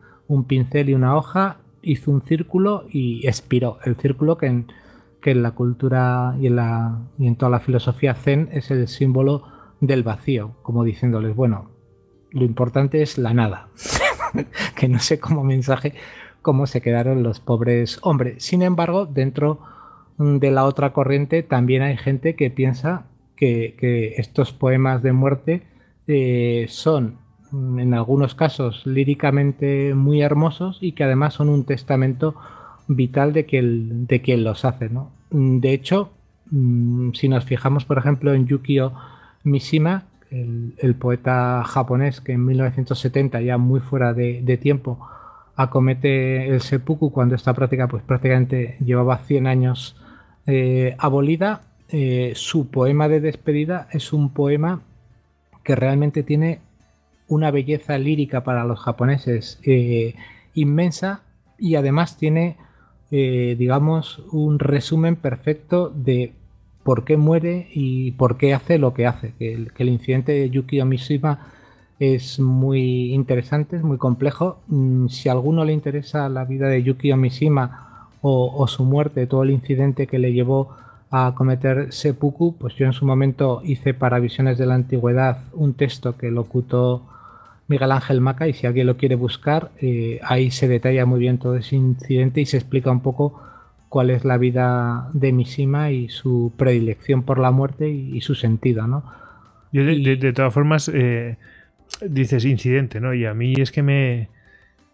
[0.48, 3.78] pincel y una hoja, hizo un círculo y expiró.
[3.86, 4.68] El círculo que en,
[5.22, 8.88] que en la cultura y en, la, y en toda la filosofía zen es el
[8.88, 9.44] símbolo
[9.80, 11.70] del vacío, como diciéndoles, bueno,
[12.32, 13.70] lo importante es la nada.
[14.76, 15.94] que no sé como mensaje
[16.42, 18.44] cómo se quedaron los pobres hombres.
[18.44, 19.60] Sin embargo, dentro
[20.18, 25.64] de la otra corriente también hay gente que piensa que, estos poemas de muerte
[26.08, 27.24] eh, son mm,
[27.78, 32.36] en algunos casos líricamente muy hermosos y que además son un testamento
[32.88, 34.89] vital de quien, de quien los hace.
[34.89, 35.12] ¿no?
[35.32, 36.12] De hecho,
[36.51, 38.93] mm, si nos fijamos, por ejemplo, en Yukio
[39.43, 44.99] Mishima, el, poeta japonés que en 1970, ya muy fuera de, tiempo,
[45.56, 49.95] acomete el seppuku cuando esta práctica pues prácticamente llevaba 100 años
[50.47, 54.82] eh, abolida, eh, su poema de despedida es un poema
[55.64, 56.60] que realmente tiene
[57.28, 60.15] una belleza lírica para los japoneses eh,
[60.53, 61.21] inmensa
[61.57, 62.57] y además tiene,
[63.09, 66.34] digamos, un resumen perfecto de
[66.86, 69.34] por qué muere y por qué hace lo que hace.
[69.39, 71.47] Que el, incidente de Yukio Mishima
[71.99, 74.59] es muy interesante, es muy complejo.
[74.67, 79.41] Mm, si a alguno le interesa la vida de Yukio Mishima o, su muerte, todo
[79.41, 80.76] el incidente que le llevó
[81.09, 85.73] a cometer seppuku, pues yo en su momento hice para Visiones de la Antigüedad un
[85.73, 87.01] texto que locutó
[87.68, 91.39] Miguel Ángel Maca y si alguien lo quiere buscar, eh, ahí se detalla muy bien
[91.39, 93.41] todo ese incidente y se explica un poco
[93.89, 98.88] cuál es la vida de Mishima y su predilección por la muerte y, su sentido,
[98.88, 99.03] ¿no?
[99.72, 101.38] de, todas formas, eh,
[102.01, 103.13] dices incidente, ¿no?
[103.13, 104.30] Y a mí es que me,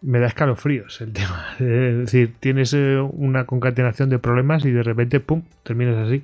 [0.01, 1.45] me da escalofríos el tema.
[1.59, 6.23] Es decir, tienes eh, una concatenación de problemas y de repente, ¡pum!, terminas así.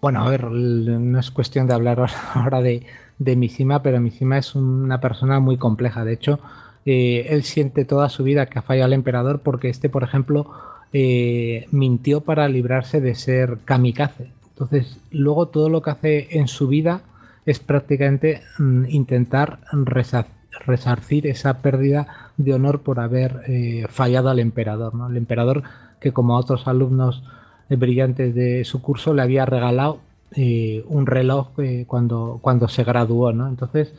[0.00, 2.04] Bueno, a ver, no es cuestión de hablar
[2.34, 2.84] ahora de,
[3.24, 6.04] de Mishima, pero Mishima es una persona muy compleja.
[6.04, 6.40] De hecho,
[6.84, 10.50] eh, él siente toda su vida que ha fallado al emperador porque este, por ejemplo,
[10.92, 14.30] eh, mintió para librarse de ser kamikaze.
[14.50, 17.02] Entonces, luego todo lo que hace en su vida
[17.46, 19.60] es prácticamente mm, intentar
[20.66, 24.92] resarcir esa pérdida de honor por haber eh, fallado al emperador.
[25.08, 25.62] El emperador
[26.00, 27.22] que como a otros alumnos
[27.68, 30.00] brillantes de su curso le había regalado
[30.36, 31.50] un reloj
[31.86, 33.32] cuando, cuando se graduó.
[33.32, 33.48] ¿no?
[33.48, 33.94] Entonces,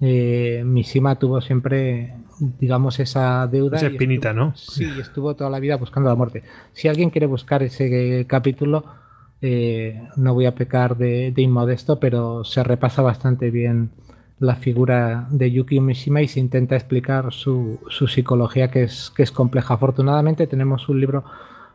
[0.00, 2.14] Mishima tuvo siempre
[2.58, 3.76] digamos, esa deuda.
[3.76, 4.54] Esa espinita, ¿no?
[4.56, 6.42] Sí, estuvo toda la vida buscando la muerte.
[6.72, 8.84] Si alguien quiere buscar ese capítulo,
[9.40, 13.90] eh, no voy a pecar de, inmodesto, pero se repasa bastante bien
[14.38, 17.78] la figura de Yuki Mishima y se intenta explicar su,
[18.08, 19.74] psicología, que es, que es compleja.
[19.74, 21.24] Afortunadamente tenemos un libro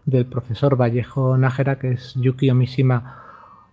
[0.06, 3.24] del profesor Vallejo Nájera, que es Yuki Mishima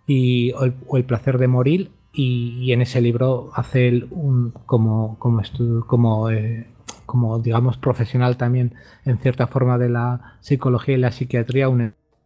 [0.07, 5.43] y, el, placer de morir, y, en ese libro hace un, como, como,
[5.87, 6.67] como eh,
[7.07, 8.75] como digamos profesional también
[9.05, 11.69] en cierta forma de la psicología y la psiquiatría,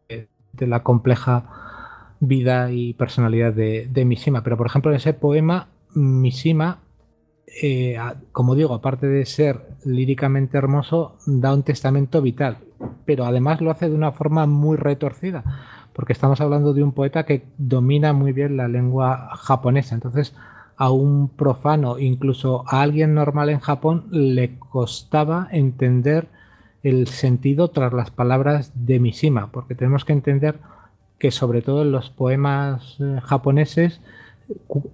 [0.09, 1.45] de la compleja
[2.21, 4.43] vida y personalidad de, de Mishima.
[4.43, 6.81] Pero por ejemplo en ese poema, Mishima,
[7.63, 7.97] eh,
[8.33, 12.59] como digo, aparte de ser líricamente hermoso, da un testamento vital,
[13.05, 15.45] pero además lo hace de una forma muy retorcida,
[15.99, 19.97] porque estamos hablando de un poeta que domina muy bien la lengua japonesa.
[19.97, 20.33] Entonces,
[20.77, 26.29] a un profano, incluso a alguien normal en Japón, le costaba entender
[26.85, 30.61] el sentido tras las palabras de Mishima, porque tenemos que entender
[31.19, 34.01] que sobre todo en los poemas eh, japoneses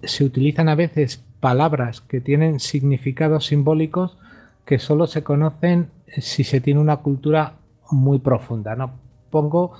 [0.01, 4.17] se utilizan a veces palabras que tienen significados simbólicos
[4.65, 7.57] que solo se conocen si se tiene una cultura
[7.91, 8.75] muy profunda.
[8.75, 8.93] ¿no?
[9.29, 9.73] Pongo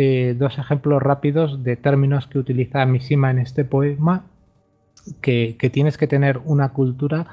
[0.00, 4.26] eh, dos ejemplos rápidos de términos que utiliza Mishima en este poema
[5.20, 7.26] que, tienes que tener una cultura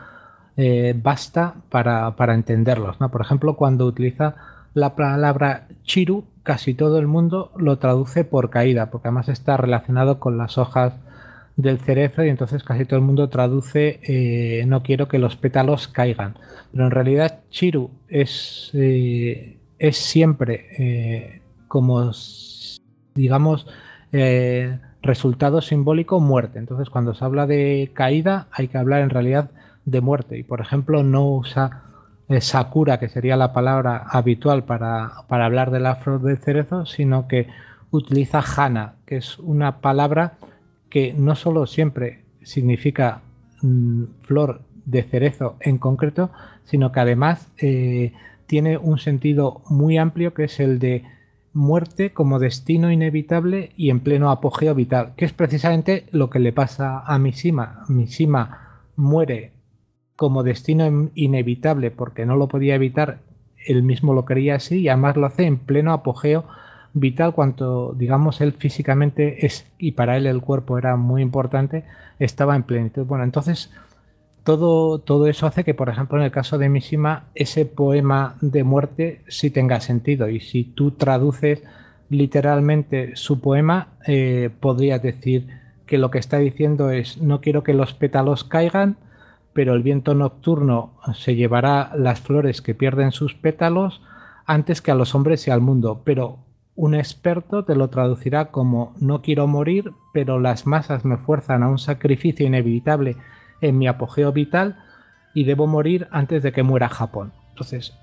[0.58, 3.00] eh, basta para, entenderlos.
[3.00, 3.12] ¿no?
[3.12, 4.34] Por ejemplo, cuando utiliza
[4.74, 10.20] la palabra chiru, casi todo el mundo lo traduce por caída, porque además está relacionado
[10.20, 10.94] con las hojas
[11.58, 15.88] del cerebro y entonces casi todo el mundo traduce eh, no quiero que los pétalos
[15.88, 16.34] caigan.
[16.72, 22.14] Pero en realidad chiru es, eh, es siempre como,
[23.16, 23.68] digamos,
[25.02, 26.60] resultado simbólico muerte.
[26.60, 29.52] Entonces, cuando se habla de caída, hay que hablar en realidad
[29.86, 30.38] de muerte.
[30.38, 31.84] Y por ejemplo, no usa
[32.28, 37.28] eh, Sakura, que sería la palabra habitual para, hablar de la flor del cerezo, sino
[37.28, 37.48] que
[37.92, 40.34] utiliza Hana, que es una palabra
[40.90, 43.22] que no solo siempre significa
[43.62, 46.32] mm, flor de cerezo en concreto,
[46.64, 48.14] sino que además eh,
[48.48, 51.04] tiene un sentido muy amplio que es el de
[51.56, 56.52] muerte como destino inevitable y en pleno apogeo vital, que es precisamente lo que le
[56.52, 57.86] pasa a Mishima.
[57.88, 59.54] Mishima muere
[60.18, 63.20] como destino inevitable porque no lo podía evitar,
[63.66, 66.46] él mismo lo quería así y además lo hace en pleno apogeo
[66.94, 71.86] vital cuanto digamos él físicamente es y para él el cuerpo era muy importante,
[72.20, 73.06] estaba en plenitud.
[73.06, 73.72] Bueno, entonces
[74.46, 78.64] todo, todo eso hace que, por ejemplo, en el caso de Mishima, ese poema de
[78.64, 80.30] muerte sí tenga sentido.
[80.30, 81.64] Y si tú traduces
[82.10, 85.48] literalmente su poema, eh, podrías decir
[85.88, 88.98] que lo que está diciendo es no quiero que los pétalos caigan,
[89.54, 94.04] pero el viento nocturno se llevará las flores que pierden sus pétalos
[94.46, 96.04] antes que a los hombres y al mundo.
[96.06, 96.38] Pero
[96.76, 101.70] un experto te lo traducirá como no quiero morir, pero las masas me fuerzan a
[101.70, 103.18] un sacrificio inevitable
[103.62, 104.78] en mi apogeo vital
[105.34, 107.34] y debo morir antes de que muera Japón.
[107.50, 107.94] Entonces,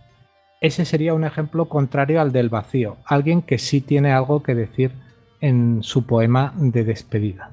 [0.61, 4.93] ese sería un ejemplo contrario al del vacío, alguien que sí tiene algo que decir
[5.41, 7.51] en su poema de despedida.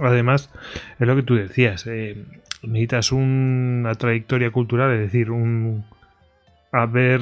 [0.00, 0.50] Además,
[0.98, 2.24] es lo que tú decías, eh,
[2.62, 5.84] necesitas una trayectoria cultural, es decir, un
[6.72, 7.20] haber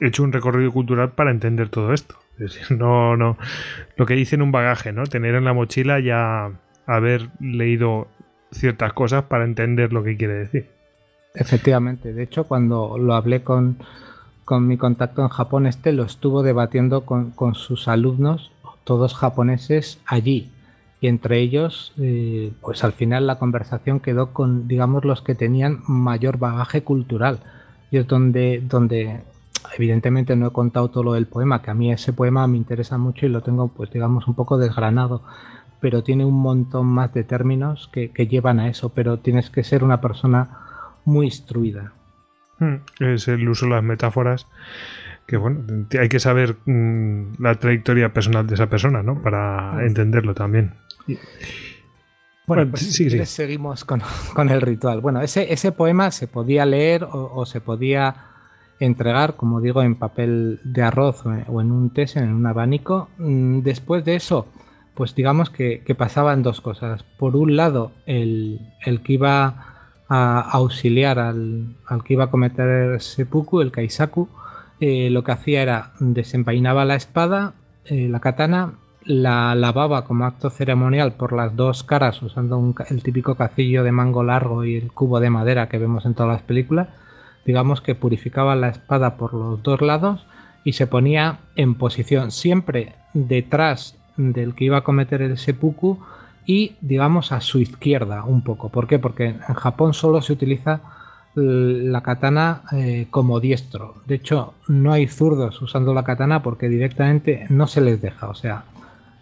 [0.00, 2.16] hecho un recorrido cultural para entender todo esto.
[2.38, 3.36] Es decir, no, no,
[3.96, 5.04] lo que dice en un bagaje, ¿no?
[5.06, 6.52] Tener en la mochila ya
[6.86, 8.08] haber leído
[8.50, 10.70] ciertas cosas para entender lo que quiere decir.
[11.34, 13.78] Efectivamente, de hecho, cuando lo hablé con,
[14.44, 18.50] con mi contacto en Japón, este lo estuvo debatiendo con, con sus alumnos,
[18.84, 20.50] todos japoneses, allí.
[21.00, 25.82] Y entre ellos, eh, pues al final la conversación quedó con, digamos, los que tenían
[25.86, 27.40] mayor bagaje cultural.
[27.90, 29.20] Y es donde, donde
[29.76, 32.98] evidentemente no he contado todo lo del poema, que a mí ese poema me interesa
[32.98, 35.22] mucho y lo tengo, pues digamos, un poco desgranado,
[35.80, 39.84] pero tiene un montón más de términos que, llevan a eso, pero tienes que ser
[39.84, 40.48] una persona
[41.04, 41.92] muy instruida.
[42.58, 44.46] Hmm, es el uso de las metáforas
[45.26, 49.20] que bueno, hay que saber mm, la trayectoria personal de esa persona, ¿no?
[49.20, 50.72] Para entenderlo también.
[52.46, 52.94] Bueno, pues
[53.26, 53.84] seguimos
[54.34, 55.02] con, el ritual.
[55.02, 58.28] Bueno, ese, ese poema se podía leer o se podía
[58.80, 63.08] entregar, como digo, en papel de arroz o en un test, en un abanico.
[63.18, 64.46] Mm, después de eso,
[64.98, 67.04] pues digamos que, pasaban dos cosas.
[67.04, 68.58] Por un lado, el,
[69.04, 74.28] que iba a auxiliar al, que iba a cometer seppuku, el kaisaku,
[74.80, 78.72] eh, lo que hacía era desenvainaba la espada, eh, la katana,
[79.04, 84.24] la lavaba como acto ceremonial por las dos caras usando el típico cacillo de mango
[84.24, 86.88] largo y el cubo de madera que vemos en todas las películas
[87.46, 90.26] digamos que purificaba la espada por los dos lados
[90.62, 95.98] y se ponía en posición siempre detrás del que iba a cometer el seppuku
[96.44, 98.68] y digamos a su izquierda un poco.
[98.68, 98.98] ¿Por qué?
[98.98, 100.80] Porque en Japón solo se utiliza
[101.34, 103.94] la katana eh, como diestro.
[104.06, 108.28] De hecho, no hay zurdos usando la katana porque directamente no se les deja.
[108.28, 108.64] O sea,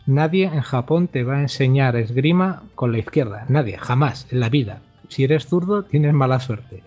[0.06, 3.44] nadie en Japón te va a enseñar esgrima con la izquierda.
[3.48, 4.80] Nadie, jamás, en la vida.
[5.08, 6.82] Si eres zurdo, tienes mala suerte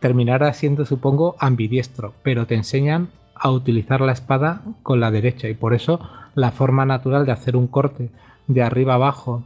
[0.00, 3.08] terminará siendo, supongo, ambidiestro, pero te enseñan
[3.38, 6.00] a utilizar la espada con la derecha y por eso
[6.34, 8.10] la forma natural de hacer un corte
[8.46, 9.44] de arriba abajo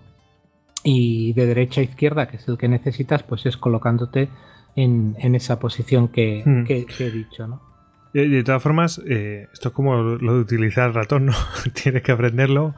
[0.85, 4.29] y de derecha a izquierda, que es el que necesitas, pues es colocándote
[4.75, 6.65] en, esa posición que, hmm.
[6.65, 7.73] que he dicho, ¿no?
[8.13, 11.33] De, todas formas, eh, esto es como lo de utilizar el ratón, ¿no?
[11.83, 12.75] Tienes que aprenderlo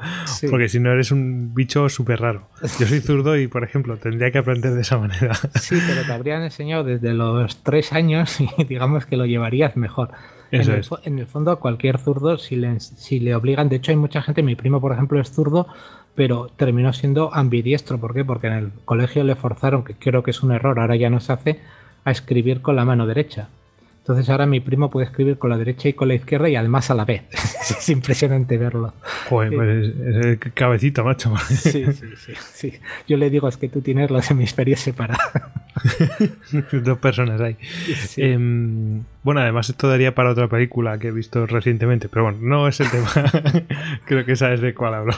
[0.49, 2.49] porque si no eres un bicho súper raro.
[2.79, 5.35] Yo soy zurdo y, por ejemplo, tendría que aprender de esa manera.
[5.55, 10.11] Sí, pero te habrían enseñado desde los tres años y digamos que lo llevarías mejor.
[10.51, 13.93] En, el, en el fondo, a cualquier zurdo, si le, si le obligan, de hecho
[13.93, 15.67] hay mucha gente, mi primo por ejemplo es zurdo,
[16.15, 17.99] pero terminó siendo ambidiestro.
[17.99, 18.25] ¿Por qué?
[18.25, 21.21] Porque en el colegio le forzaron, que creo que es un error, ahora ya no
[21.21, 21.61] se hace,
[22.05, 23.49] a escribir con la mano derecha.
[24.05, 26.91] Entonces ahora mi primo puede escribir con la derecha y con la izquierda y además
[26.91, 27.23] a la vez.
[27.33, 28.93] es impresionante verlo.
[29.31, 29.95] Joder, pues
[30.45, 31.35] es, cabecita, macho.
[31.39, 32.73] sí, sí, sí,
[33.09, 35.25] Yo le digo, es que tú tienes los hemisferios separados.
[36.85, 37.57] Dos personas ahí.
[38.19, 42.69] Em, bueno, además esto daría para otra película que he visto recientemente, pero bueno, no
[42.69, 43.09] es el tema.
[44.05, 45.15] Creo que sabes de cuál hablo.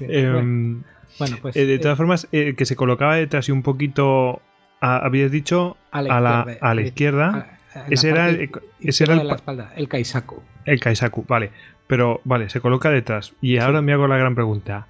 [0.00, 0.82] Em,
[1.18, 1.56] bueno, pues...
[1.56, 4.42] Eh, de todas eh, formas, eh, que se colocaba detrás y un poquito...
[4.80, 7.54] habías dicho a la, a la izquierda
[7.90, 8.50] ese era, el,
[8.80, 10.42] ese era la espalda, el Kaisaku.
[10.64, 11.50] El Kaisaku, vale.
[11.86, 13.32] Pero vale, se coloca detrás.
[13.40, 14.86] Y ahora me hago la gran pregunta.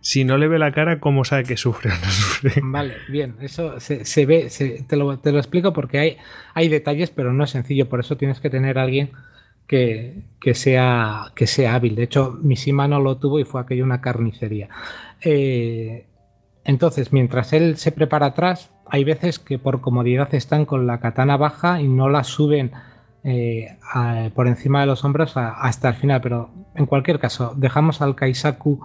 [0.00, 2.52] Si no le ve la cara, ¿cómo sabe que sufre o no sufre?
[2.62, 4.50] Vale, bien, eso se, ve,
[4.86, 6.16] te, lo, explico porque hay,
[6.54, 9.12] hay detalles, pero no es sencillo, por eso tienes que tener a alguien
[9.66, 10.24] que,
[10.54, 11.94] sea, que sea hábil.
[11.94, 14.68] De hecho, Mishima no lo tuvo y fue aquello una carnicería.
[15.22, 16.06] Eh,
[16.64, 21.36] entonces, mientras él se prepara atrás, hay veces que por comodidad están con la katana
[21.36, 22.72] baja y no la suben
[23.22, 23.76] eh,
[24.34, 26.20] por encima de los hombros hasta el final.
[26.20, 28.80] Pero en cualquier caso, dejamos al Kaisaku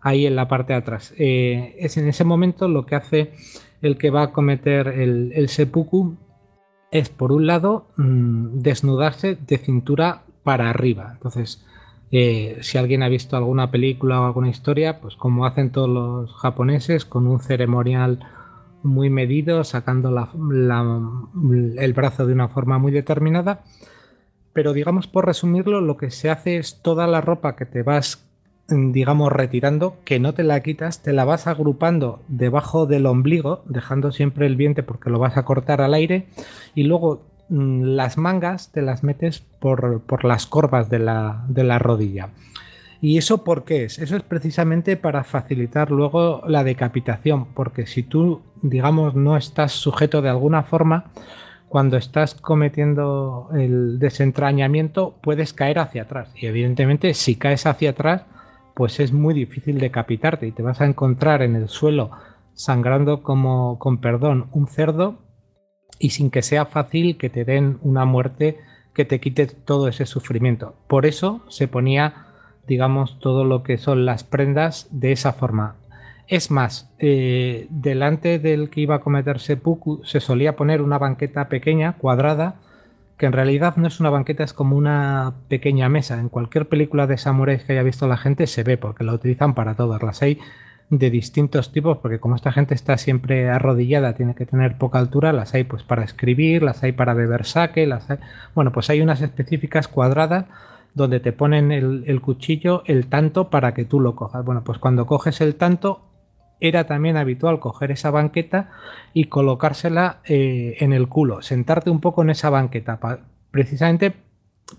[0.00, 1.14] ahí en la parte de atrás.
[1.18, 3.32] Eh, es en ese momento lo que hace
[3.80, 6.16] el que va a cometer el, seppuku
[6.90, 11.10] es, por un lado, mm, desnudarse de cintura para arriba.
[11.14, 11.64] Entonces,
[12.10, 16.34] eh, si alguien ha visto alguna película o alguna historia, pues como hacen todos los
[16.36, 18.20] japoneses, con un ceremonial
[18.82, 20.10] muy medido, sacando
[21.78, 23.64] el brazo de una forma muy determinada.
[24.52, 28.24] Pero digamos, por resumirlo, lo que se hace es toda la ropa que te vas
[28.68, 33.62] mm, digamos, retirando, que no te la quitas, te la vas agrupando debajo del ombligo,
[33.66, 36.28] dejando siempre el vientre porque lo vas a cortar al aire,
[36.74, 41.78] y luego las mangas te las metes por, por las corvas de la, de la
[41.78, 42.30] rodilla.
[43.00, 43.98] ¿Y eso por qué es?
[43.98, 50.22] Eso es precisamente para facilitar luego la decapitación, porque si tú, digamos, no estás sujeto
[50.22, 51.10] de alguna forma,
[51.68, 56.30] cuando estás cometiendo el desentrañamiento puedes caer hacia atrás.
[56.34, 58.22] Y evidentemente si caes hacia atrás,
[58.74, 62.10] pues es muy difícil decapitarte y te vas a encontrar en el suelo
[62.54, 65.18] sangrando como, con perdón, un cerdo
[65.98, 68.58] y sin que sea fácil que te den una muerte
[68.92, 70.74] que te quite todo ese sufrimiento.
[70.86, 72.24] Por eso se ponía
[72.66, 75.76] digamos, todo lo que son las prendas de esa forma.
[76.26, 81.48] Es más, eh, delante del que iba a cometer seppuku se solía poner una banqueta
[81.48, 82.56] pequeña, cuadrada,
[83.18, 86.18] que en realidad no es una banqueta, es como una pequeña mesa.
[86.18, 89.54] En cualquier película de samuráis que haya visto la gente se ve, porque la utilizan
[89.54, 90.02] para todas.
[90.02, 90.38] Las hay
[90.98, 95.32] de distintos tipos, porque como esta gente está siempre arrodillada, tiene que tener poca altura,
[95.32, 98.18] las hay pues para escribir, las hay para beber sake, las hay...
[98.54, 100.46] Bueno, pues hay unas específicas cuadradas
[100.94, 104.44] donde te ponen el, cuchillo, el tanto para que tú lo cojas.
[104.44, 106.02] Bueno, pues cuando coges el tanto,
[106.60, 108.70] era también habitual coger esa banqueta
[109.12, 113.00] y colocársela eh, en el culo, sentarte un poco en esa banqueta,
[113.50, 114.14] precisamente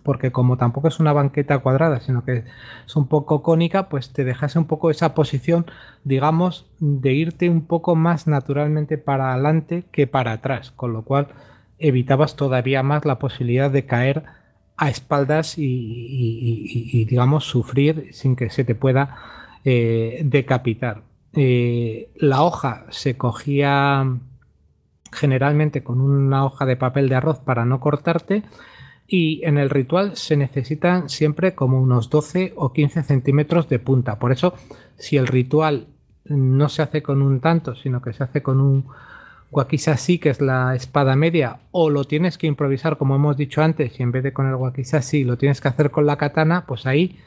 [0.03, 2.43] porque como tampoco es una banqueta cuadrada, sino que
[2.86, 5.65] es un poco cónica, pues te dejase un poco esa posición,
[6.03, 11.27] digamos, de irte un poco más naturalmente para adelante que para atrás, con lo cual
[11.77, 14.23] evitabas todavía más la posibilidad de caer
[14.77, 19.17] a espaldas y, digamos, sufrir sin que se te pueda
[19.63, 21.03] eh, decapitar.
[21.33, 24.05] Eh, la hoja se cogía
[25.11, 28.43] generalmente con una hoja de papel de arroz para no cortarte
[29.08, 34.18] y en el ritual se necesitan siempre como unos 12 o 15 centímetros de punta.
[34.18, 34.56] Por eso,
[34.97, 35.88] si el ritual
[36.26, 38.86] no se hace con un tanto, sino que se hace con un
[39.51, 43.99] Wakizashi, que es la espada media, o lo tienes que improvisar como hemos dicho antes,
[43.99, 46.88] y en vez de con el Wakizashi lo tienes que hacer con la katana, pues
[46.88, 47.20] ahí,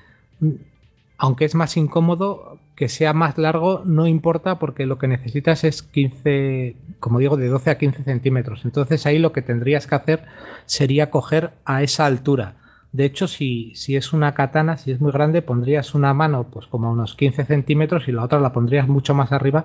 [1.16, 5.83] aunque es más incómodo, que sea más largo no importa porque lo que necesitas es
[5.83, 8.64] 15, como digo, de 12 a 15 centímetros.
[8.64, 10.22] Entonces ahí lo que tendrías que hacer
[10.64, 12.55] sería coger a esa altura.
[12.93, 16.68] De hecho, si, si, es una katana, si es muy grande, pondrías una mano pues
[16.68, 19.64] como a unos 15 centímetros y la otra la pondrías mucho más arriba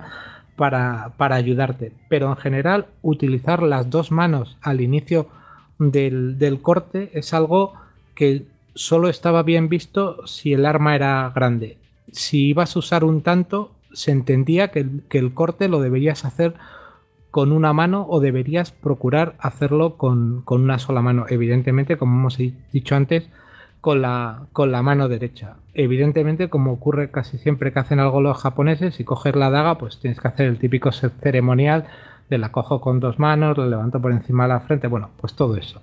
[0.56, 1.92] para, ayudarte.
[2.08, 5.28] Pero en general, utilizar las dos manos al inicio
[5.78, 7.74] del, corte es algo
[8.16, 11.78] que solo estaba bien visto si el arma era grande.
[12.14, 16.54] Si ibas a usar un tanto, se entendía que el, corte lo deberías hacer
[17.32, 21.26] con una mano o deberías procurar hacerlo con, una sola mano.
[21.28, 22.38] Evidentemente, como hemos
[22.72, 23.28] dicho antes,
[23.80, 25.56] con la, con la mano derecha.
[25.74, 29.98] Evidentemente, como ocurre casi siempre que hacen algo los japoneses, si coges la daga, pues
[29.98, 31.88] tienes que hacer el típico ceremonial
[32.30, 35.34] de la cojo con dos manos, la levanto por encima de la frente, bueno, pues
[35.34, 35.82] todo eso.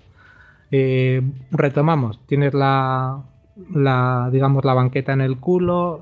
[0.72, 1.22] Eh,
[1.52, 3.22] retomamos, tienes la,
[3.74, 6.01] la, digamos, la banqueta en el culo,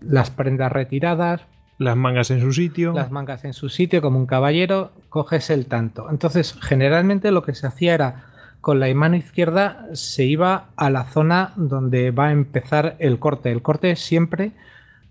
[0.00, 1.42] las prendas retiradas.
[1.78, 2.92] Las mangas en su sitio.
[2.92, 6.10] Las mangas en su sitio, como un caballero, coges el tanto.
[6.10, 8.24] Entonces, generalmente lo que se hacía era
[8.60, 13.52] con la mano izquierda se iba a la zona donde va a empezar el corte.
[13.52, 14.52] El corte es siempre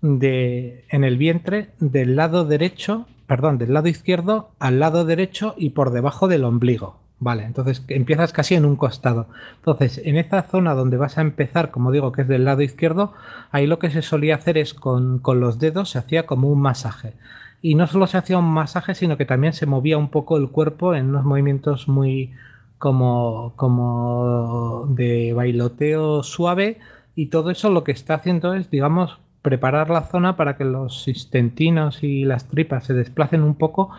[0.02, 5.70] de, en el vientre del lado derecho, perdón, del lado izquierdo al lado derecho y
[5.70, 7.00] por debajo del ombligo.
[7.20, 9.26] Vale, entonces empiezas casi en un costado.
[9.56, 13.12] Entonces, en esta zona donde vas a empezar, como digo, que es del lado izquierdo,
[13.50, 16.60] ahí lo que se solía hacer es con, con los dedos se hacía como un
[16.60, 17.14] masaje.
[17.60, 20.48] Y no solo se hacía un masaje, sino que también se movía un poco el
[20.50, 22.32] cuerpo en unos movimientos muy,
[22.78, 26.78] como, como de bailoteo suave
[27.14, 31.08] y todo eso lo que está haciendo es, digamos, preparar la zona para que los
[31.08, 33.90] intestinos y las tripas se desplacen un poco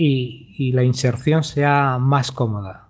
[0.00, 2.88] y, la inserción sea más cómoda.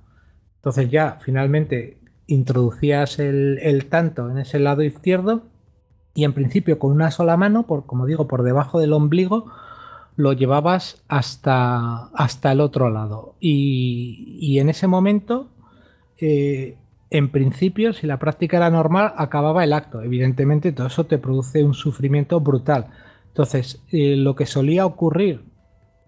[0.57, 5.45] Entonces ya finalmente introducías el, el, tanto en ese lado izquierdo
[6.15, 9.47] y en principio con una sola mano, por, como digo, por debajo del ombligo,
[10.17, 13.37] lo llevabas hasta, hasta el otro lado.
[13.41, 15.49] Y, en ese momento,
[16.21, 16.77] eh,
[17.11, 20.03] en principio, si la práctica era normal, acababa el acto.
[20.03, 22.89] Evidentemente, todo eso te produce un sufrimiento brutal.
[23.29, 25.48] Entonces, eh, lo que solía ocurrir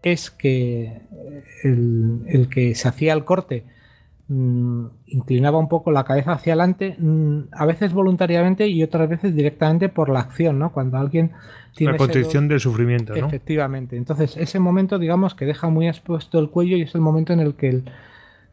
[0.02, 1.02] es que
[1.64, 3.64] el, el que se hacía el corte
[4.32, 9.34] Mm, inclinaba un poco la cabeza hacia adelante, mm, a veces voluntariamente y otras veces
[9.34, 10.70] directamente por la acción, ¿no?
[10.70, 11.32] Cuando alguien
[11.74, 11.94] tiene...
[11.94, 13.96] La constricción del sufrimiento, Efectivamente.
[13.96, 17.40] Entonces, ese momento, digamos, que deja muy expuesto el cuello y es el momento en
[17.40, 17.90] el que el,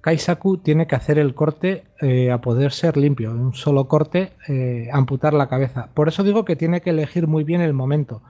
[0.02, 4.90] Kaisaku tiene que hacer el corte eh, a poder ser limpio, un solo corte, eh,
[4.92, 5.90] amputar la cabeza.
[5.94, 8.24] Por eso digo que tiene que elegir muy bien el momento,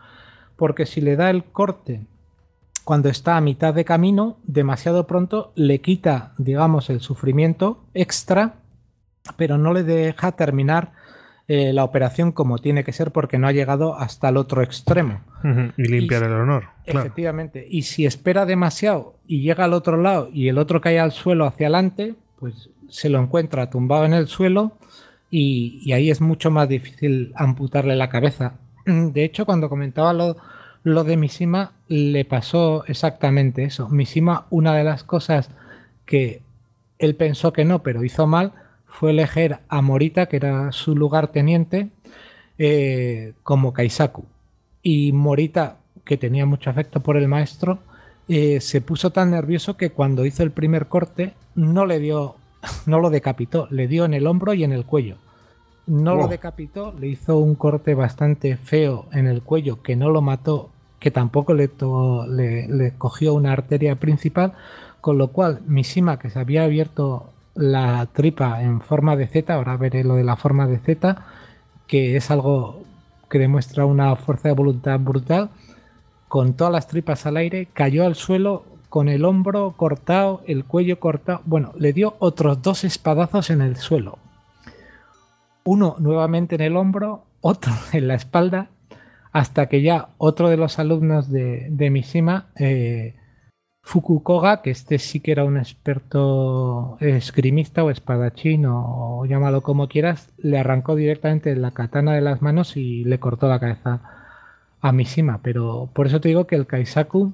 [0.57, 2.01] porque si le da el corte
[2.87, 8.53] cuando está a mitad de camino, demasiado pronto le quita, digamos, el sufrimiento extra,
[9.35, 10.93] pero no le deja terminar
[11.49, 15.19] eh, la operación como tiene que ser porque no ha llegado hasta el otro extremo.
[15.75, 16.67] Y limpiar el honor.
[16.85, 17.67] Efectivamente.
[17.69, 21.45] Y si espera demasiado y llega al otro lado y el otro cae al suelo
[21.45, 24.77] hacia adelante, pues se lo encuentra tumbado en el suelo
[25.29, 28.53] y, ahí es mucho más difícil amputarle la cabeza.
[28.85, 30.37] De hecho, cuando comentaba lo,
[30.83, 33.89] lo de Mishima, le pasó exactamente eso.
[33.89, 35.49] Mishima, una de las cosas
[36.05, 36.41] que
[36.99, 38.53] él pensó que no, pero hizo mal,
[38.85, 41.89] fue elegir a Morita, que era su lugarteniente,
[42.57, 44.25] eh, como Kaisaku.
[44.81, 47.79] Y Morita, que tenía mucho afecto por el maestro,
[48.27, 52.35] eh, se puso tan nervioso que cuando hizo el primer corte no le dio,
[52.85, 55.17] no lo decapitó, le dio en el hombro y en el cuello.
[55.87, 60.21] No lo decapitó, le hizo un corte bastante feo en el cuello que no lo
[60.21, 60.69] mató,
[60.99, 61.69] que tampoco le,
[62.27, 64.53] le, le cogió una arteria principal,
[64.99, 69.77] con lo cual Mishima, que se había abierto la tripa en forma de Z, ahora
[69.77, 71.23] veré lo de la forma de Z,
[71.87, 72.83] que es algo
[73.29, 75.49] que demuestra una fuerza de voluntad brutal,
[76.27, 80.99] con todas las tripas al aire, cayó al suelo con el hombro cortado, el cuello
[80.99, 84.19] cortado, bueno, le dio otros dos espadazos en el suelo.
[85.67, 88.69] Uno nuevamente en el hombro, otro en la espalda,
[89.33, 93.15] hasta que ya otro de los alumnos de, de Mishima eh,
[93.81, 100.29] Fukukoga, que este sí que era un experto esgrimista o espadachín o, llámalo como quieras,
[100.37, 104.01] le arrancó directamente la katana de las manos y le cortó la cabeza
[104.79, 105.41] a Mishima.
[105.43, 107.33] Pero por eso te digo que el Kaisaku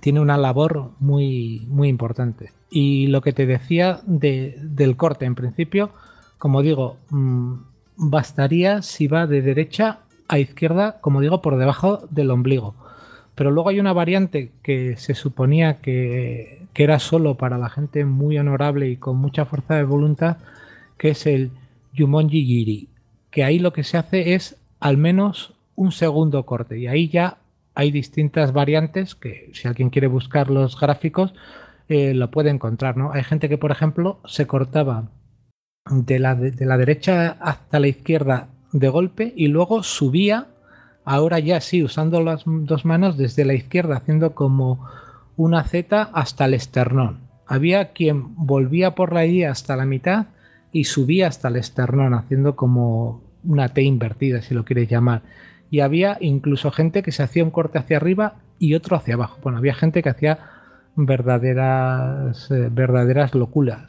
[0.00, 2.52] tiene una labor muy, muy importante.
[2.70, 5.90] Y lo que te decía del corte, en principio,
[6.42, 7.54] como digo, mm,
[7.96, 12.74] bastaría si va de derecha a izquierda, como digo, por debajo del ombligo
[13.34, 18.38] pero luego hay una variante que se suponía que, era solo para la gente muy
[18.38, 20.38] honorable y con mucha fuerza de voluntad,
[20.98, 21.50] que es el
[21.92, 22.88] Yumonji Giri,
[23.30, 27.38] que ahí lo que se hace es al menos un segundo corte y ahí ya
[27.74, 31.34] hay distintas variantes que si alguien quiere buscar los gráficos
[31.88, 33.12] eh, lo puede encontrar, ¿no?
[33.12, 35.08] Hay gente que por ejemplo se cortaba
[35.90, 40.46] de la, de la derecha hasta la izquierda de golpe y luego subía
[41.04, 44.86] Ahora ya sí, usando las dos manos desde la izquierda, haciendo como
[45.36, 47.18] una Z hasta el esternón.
[47.46, 50.26] Había quien volvía por la hasta la mitad
[50.70, 55.22] y subía hasta el esternón, haciendo como una T invertida, si lo quieres llamar.
[55.70, 59.38] Y había incluso gente que se hacía un corte hacia arriba y otro hacia abajo.
[59.42, 60.38] Bueno, había gente que hacía
[60.94, 63.88] verdaderas, eh, verdaderas locuras.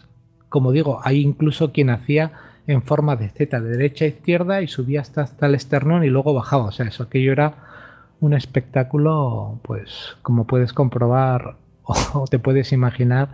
[0.53, 2.31] Como digo, hay incluso quien hacía
[2.67, 6.09] en forma de Z de derecha a izquierda y subía hasta, hasta el esternón y
[6.09, 6.65] luego bajaba.
[6.65, 7.55] O sea, eso aquello era
[8.19, 11.55] un espectáculo, pues como puedes comprobar
[12.13, 13.29] o te puedes imaginar,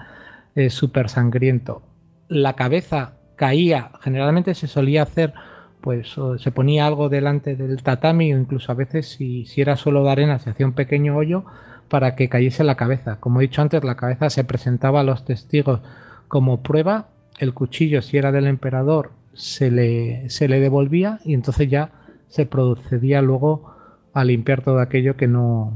[0.56, 1.82] es súper sangriento.
[2.30, 5.34] La cabeza caía, generalmente se solía hacer,
[5.82, 10.06] pues se ponía algo delante del tatami o incluso a veces si, si era suelo
[10.06, 11.44] de arena se hacía un pequeño hoyo
[11.90, 13.18] para que cayese la cabeza.
[13.20, 15.82] Como he dicho antes, la cabeza se presentaba a los testigos
[16.30, 21.70] como prueba, el cuchillo si era del emperador se le, se le devolvía y entonces
[21.70, 21.92] ya
[22.28, 23.76] se procedía luego
[24.14, 25.74] a limpiar todo aquello que no,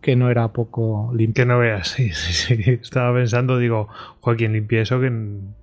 [0.00, 1.42] que no era poco limpio.
[1.42, 2.70] Que no veas, sí, sí, sí.
[2.70, 3.88] Estaba pensando, digo,
[4.20, 5.10] Joaquín, limpia eso, que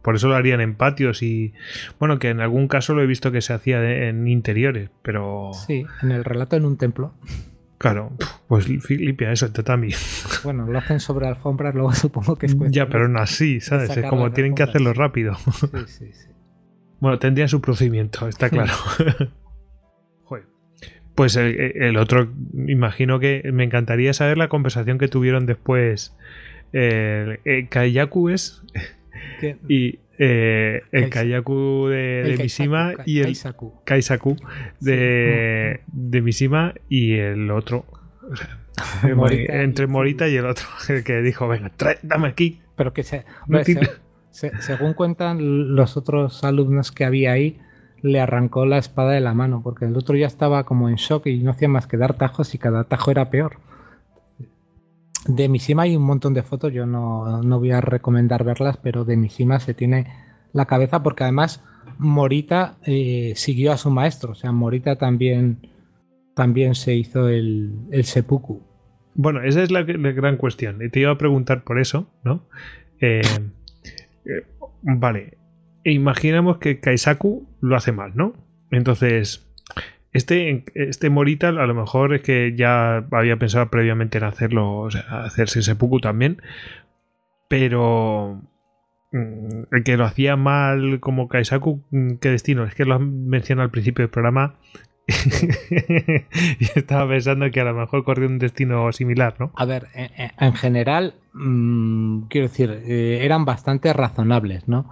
[0.02, 1.54] por eso lo harían en patios y,
[2.00, 5.52] bueno, que en algún caso lo he visto que se hacía en interiores, pero...
[5.54, 7.14] Sí, en el relato en un templo.
[7.80, 8.12] Claro,
[8.50, 9.92] pues limpia eso, el tatami.
[10.44, 13.96] Bueno, lo hacen sobre alfombras, luego supongo que es Ya, pero no así, ¿sabes?
[13.98, 15.36] Es como tienen que hacerlo rápido.
[15.36, 16.28] Sí, sí, sí.
[17.00, 18.74] Bueno, tendría su procedimiento, está claro.
[21.16, 22.32] Pues el, otro,
[22.68, 26.16] imagino que me encantaría saber la conversación que tuvieron después
[26.72, 28.64] el, Kayaku es
[29.68, 33.38] y eh, el Kayaku de, Mishima y el
[33.86, 34.36] Kaisaku,
[34.82, 37.86] de, de Mishima y el otro.
[39.04, 41.72] entre Morita y el otro, el que dijo, venga,
[42.04, 42.62] dame aquí.
[42.76, 43.26] Pero que se,
[44.32, 47.60] según cuentan los otros alumnos que había ahí,
[48.02, 51.28] le arrancó la espada de la mano, porque el otro ya estaba como en shock
[51.28, 53.58] y no hacía más que dar tajos y cada tajo era peor.
[55.28, 59.18] De Mishima hay un montón de fotos, yo no, voy a recomendar verlas, pero de
[59.18, 60.08] Mishima se tiene
[60.54, 61.64] la cabeza porque además
[61.98, 65.68] Morita eh, siguió a su maestro, o sea, Morita también,
[66.36, 68.62] también se hizo el, el seppuku.
[69.22, 70.82] Bueno, esa es la, gran cuestión.
[70.82, 72.48] Y te iba a preguntar por eso, ¿no?
[73.02, 73.22] Eh,
[74.26, 74.46] eh,
[74.82, 75.38] vale,
[75.84, 78.34] imaginamos que Kaisaku lo hace mal, ¿no?
[78.72, 79.46] Entonces,
[80.12, 84.92] este, este Morita a lo mejor es que ya había pensado previamente en hacerlo, o
[84.92, 86.42] sea, hacerse seppuku también,
[87.48, 88.42] pero
[89.12, 92.64] mm, el que lo hacía mal como Kaisaku, mm, ¿qué destino?
[92.64, 94.56] Es que lo mencionado al principio del programa
[96.60, 99.52] y estaba pensando que a lo mejor corrió un destino similar, ¿no?
[99.56, 104.90] A ver, en, general, mm, quiero decir, eh, eran bastante razonables, ¿no?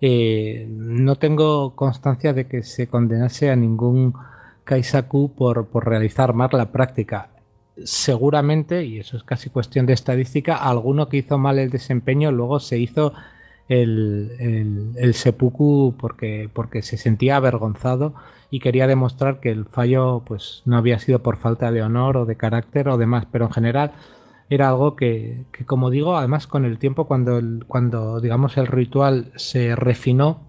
[0.00, 4.14] Eh, no tengo constancia de que se condenase a ningún
[4.64, 7.30] Kaisaku por, por realizar mal la práctica.
[7.84, 12.60] Seguramente, y eso es casi cuestión de estadística, alguno que hizo mal el desempeño luego
[12.60, 13.12] se hizo
[13.68, 18.14] el, el, seppuku porque, porque se sentía avergonzado
[18.50, 22.26] y quería demostrar que el fallo pues no había sido por falta de honor o
[22.26, 23.92] de carácter o demás, pero en general
[24.50, 29.32] era algo que, como digo, además con el tiempo cuando, el, cuando digamos el ritual
[29.36, 30.48] se refinó,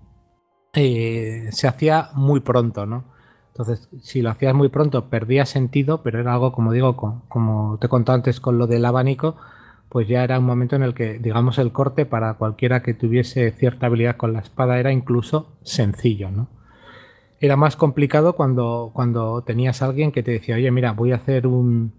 [0.74, 3.15] eh, se hacía muy pronto, ¿no?
[3.58, 6.98] Entonces, si lo hacías muy pronto, perdía sentido, pero era algo, como digo,
[7.30, 9.38] como te conté antes con lo del abanico,
[9.88, 13.50] pues ya era un momento en el que, digamos, el corte para cualquiera que tuviese
[13.52, 16.50] cierta habilidad con la espada era incluso sencillo, ¿no?
[17.40, 21.16] Era más complicado cuando, cuando tenías a alguien que te decía, oye, mira, voy a
[21.16, 21.94] hacer un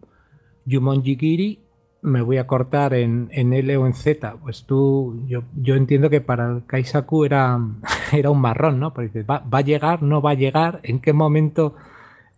[0.66, 1.65] Yumonji Giri
[2.02, 4.36] me voy a cortar en, L o en Z.
[4.42, 7.58] Pues tú, yo, yo entiendo que para el Kaisaku era,
[8.12, 8.94] era un marrón, ¿no?
[8.94, 10.02] Porque ¿va, ¿va, a llegar?
[10.02, 10.80] ¿No va a llegar?
[10.82, 11.74] ¿En qué momento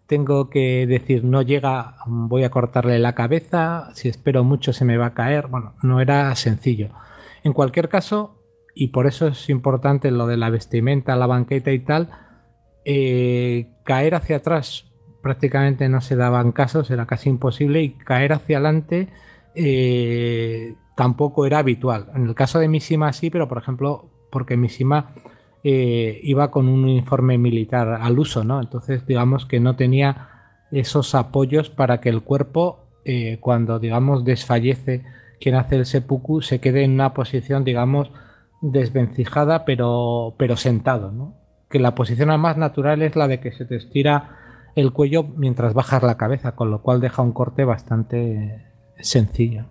[0.06, 1.96] tengo que decir no llega?
[2.06, 3.90] Voy a cortarle la cabeza.
[3.94, 5.48] Si espero mucho se me va a caer.
[5.48, 6.90] Bueno, no era sencillo.
[7.44, 8.42] En cualquier caso,
[8.74, 12.10] y por eso es importante lo de la vestimenta, la banqueta y tal,
[12.84, 14.86] eh, caer hacia atrás
[15.22, 19.08] prácticamente no se daban casos, era casi imposible, y caer hacia adelante
[19.60, 22.06] eh, tampoco era habitual.
[22.14, 25.14] En el caso de Mishima sí, pero por ejemplo, porque Mishima
[25.64, 28.60] eh, iba con un uniforme militar al uso, ¿no?
[28.60, 30.28] Entonces, digamos que no tenía
[30.70, 35.04] esos apoyos para que el cuerpo, eh, cuando, digamos, desfallece
[35.40, 38.12] quien hace el seppuku, se quede en una posición, digamos,
[38.60, 41.34] desvencijada, pero, pero sentado, ¿no?
[41.68, 44.36] Que la posición más natural es la de que se te estira
[44.76, 48.67] el cuello mientras bajas la cabeza, con lo cual deja un corte bastante
[49.00, 49.66] sencillo.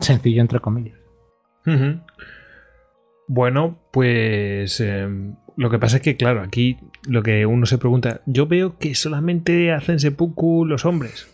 [0.00, 0.98] Sencillo, entre comillas.
[3.26, 8.22] Bueno, pues em, lo que pasa es que, claro, aquí lo que uno se pregunta,
[8.26, 11.28] yo veo que solamente hacen seppuku los hombres.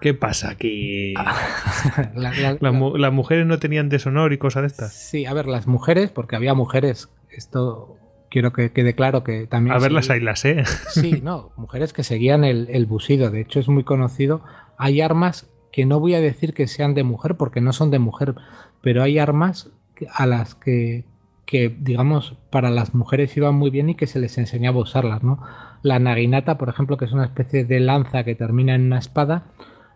[0.00, 1.14] ¿Qué pasa aquí?
[2.14, 4.92] las mujeres no tenían deshonor y cosas de estas.
[4.92, 7.96] Sí, a ver, las mujeres, porque había mujeres, esto
[8.28, 9.76] quiero que quede claro que también...
[9.76, 10.64] A ver las ailas, ¿eh?
[10.88, 14.42] Sí, no, mujeres que seguían el, el busido, de hecho es muy conocido.
[14.76, 17.98] Hay armas que no voy a decir que sean de mujer porque no son de
[17.98, 18.34] mujer,
[18.82, 19.70] pero hay armas
[20.12, 21.04] a las que,
[21.50, 25.40] digamos, para las mujeres iban muy bien y que se les enseñaba a usarlas, ¿no?
[25.82, 29.44] La naginata, por ejemplo, que es una especie de lanza que termina en una espada,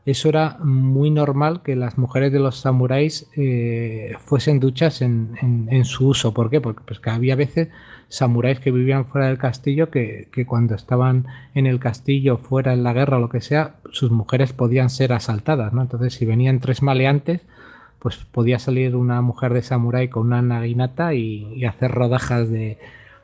[0.06, 6.06] eso era muy normal que las mujeres de los samuráis eh, fuesen duchas en, su
[6.06, 6.32] uso.
[6.32, 6.60] ¿Por qué?
[6.60, 7.70] Porque pues, que había veces
[8.08, 12.92] samuráis que vivían fuera del castillo que, cuando estaban en el castillo, fuera en la
[12.92, 15.82] guerra o lo que sea, sus mujeres podían ser asaltadas, ¿no?
[15.82, 17.40] Entonces, si venían tres maleantes,
[17.98, 22.78] pues podía salir una mujer de samurái con una naginata y, hacer rodajas de,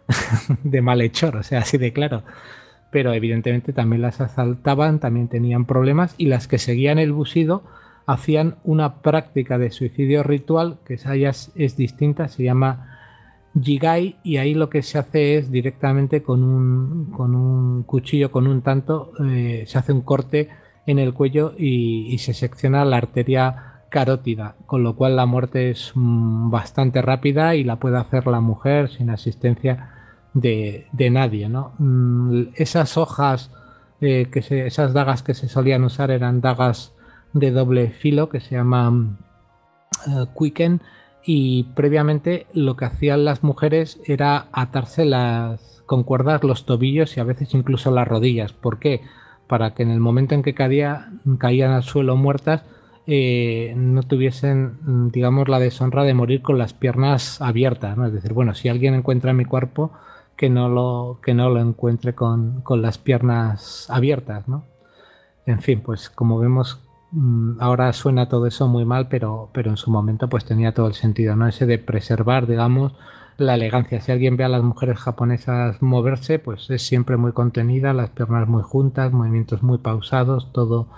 [0.64, 2.24] de malhechor, o sea, así de claro.
[2.93, 7.64] Pero evidentemente también las asaltaban, también tenían problemas y las que seguían el busido
[8.06, 12.93] hacían una práctica de suicidio ritual que esa ya es distinta, se llama
[13.60, 18.47] Jigai y ahí lo que se hace es directamente con un, con un cuchillo, con
[18.47, 20.48] un tanto, eh, se hace un corte
[20.86, 25.93] en el cuello y, se secciona la arteria carótida, con lo cual la muerte es
[25.94, 29.90] mm, bastante rápida y la puede hacer la mujer sin asistencia
[30.34, 31.48] de, nadie.
[31.48, 31.72] ¿no?
[31.78, 33.50] Mm, esas hojas,
[34.00, 36.92] eh, que esas dagas que se solían usar eran dagas
[37.32, 39.18] de doble filo que se llaman
[40.06, 40.82] uh, Quicken
[41.24, 47.20] y previamente lo que hacían las mujeres era atarse las con cuerdas los tobillos y
[47.20, 48.52] a veces incluso las rodillas.
[48.52, 49.02] ¿Por qué?
[49.46, 52.64] Para que en el momento en que caía, caían al suelo muertas
[53.06, 57.96] eh, no tuviesen, digamos, la deshonra de morir con las piernas abiertas.
[57.96, 58.06] ¿no?
[58.06, 59.92] Es decir, bueno, si alguien encuentra mi cuerpo,
[60.36, 64.48] que no lo, que no lo encuentre con, con las piernas abiertas.
[64.48, 64.64] ¿no?
[65.46, 66.80] En fin, pues como vemos,
[67.12, 70.86] Mm, ahora suena todo eso muy mal, pero, pero en su momento pues tenía todo
[70.88, 71.46] el sentido, ¿no?
[71.46, 72.94] Ese de preservar, digamos,
[73.36, 74.00] la elegancia.
[74.00, 78.48] Si alguien ve a las mujeres japonesas moverse, pues es siempre muy contenida, las piernas
[78.48, 80.88] muy juntas, movimientos muy pausados, todo,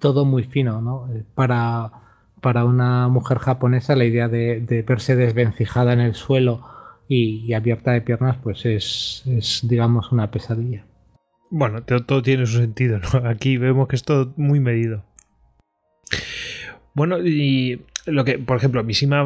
[0.00, 1.06] todo muy fino, ¿no?
[1.12, 1.92] Eh, para,
[2.40, 6.62] para una mujer japonesa la idea de, de verse desvencijada en el suelo
[7.08, 10.84] y, abierta de piernas, pues es, es, digamos, una pesadilla.
[11.50, 13.08] Bueno, todo, tiene su sentido, ¿no?
[13.28, 15.04] Aquí vemos que es todo muy medido.
[16.92, 19.24] Bueno, y lo que, por ejemplo, Mishima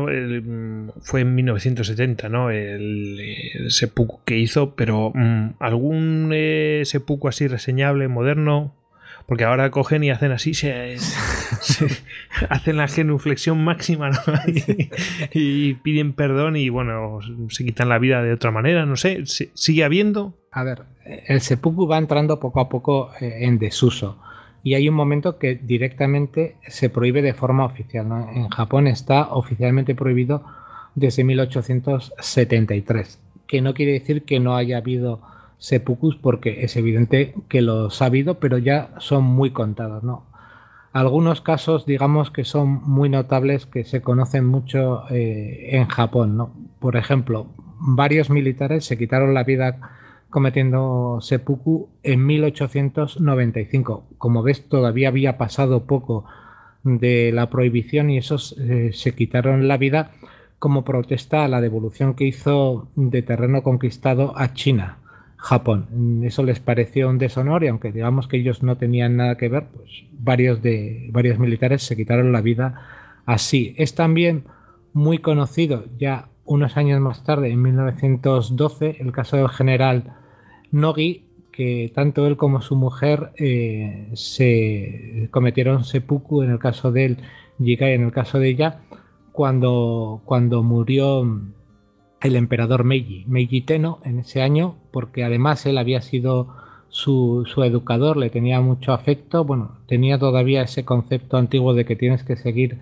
[1.00, 2.50] fue en 1970, ¿no?
[2.50, 8.74] El, seppuku que hizo, pero mm, ¿algún eh, seppuku así reseñable, moderno?
[9.26, 10.96] Porque ahora cogen y hacen así, se,
[12.48, 14.10] hacen la genuflexión máxima
[15.32, 19.84] y, piden perdón y bueno, se quitan la vida de otra manera, no sé, ¿sigue
[19.84, 20.34] habiendo?
[20.50, 20.82] A ver,
[21.26, 24.18] el seppuku va entrando poco a poco eh, en desuso
[24.64, 28.06] y hay un momento que directamente se prohíbe de forma oficial.
[28.32, 30.44] En Japón está oficialmente prohibido
[30.94, 33.18] desde 1873,
[33.48, 35.20] que no quiere decir que no haya habido
[35.62, 40.26] seppukus porque es evidente que los ha habido, pero ya son muy contados, ¿no?
[40.92, 46.52] Algunos casos, digamos, que son muy notables, que se conocen mucho eh, en Japón, ¿no?
[46.80, 47.46] Por ejemplo,
[47.78, 49.78] varios militares se quitaron la vida
[50.30, 54.04] cometiendo seppuku en 1895.
[54.18, 56.24] Como ves, todavía había pasado poco
[56.82, 60.10] de la prohibición y esos eh, se quitaron la vida
[60.58, 64.98] como protesta a la devolución que hizo de terreno conquistado a China
[65.42, 66.20] Japón.
[66.22, 69.66] Eso les pareció un deshonor y aunque digamos que ellos no tenían nada que ver,
[69.74, 72.80] pues varios de varios militares se quitaron la vida
[73.26, 73.74] así.
[73.76, 74.44] Es también
[74.92, 80.14] muy conocido ya unos años más tarde, en 1912, el caso del general
[80.70, 87.04] Nogi, que tanto él como su mujer eh, se cometieron seppuku en el caso de
[87.04, 87.16] él,
[87.58, 88.82] Jigai en el caso de ella,
[89.32, 91.24] cuando, cuando murió
[92.22, 96.48] el emperador Meiji, Meiji Teno, en ese año, porque además él había sido
[96.88, 102.22] su, educador, le tenía mucho afecto, bueno, tenía todavía ese concepto antiguo de que tienes
[102.22, 102.78] que seguir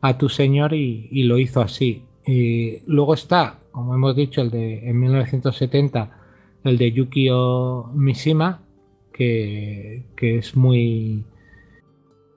[0.00, 2.04] a tu señor y, lo hizo así.
[2.26, 6.10] Y luego está, como hemos dicho, el de en 1970,
[6.64, 8.62] el de Yukio Mishima,
[9.12, 11.24] que es muy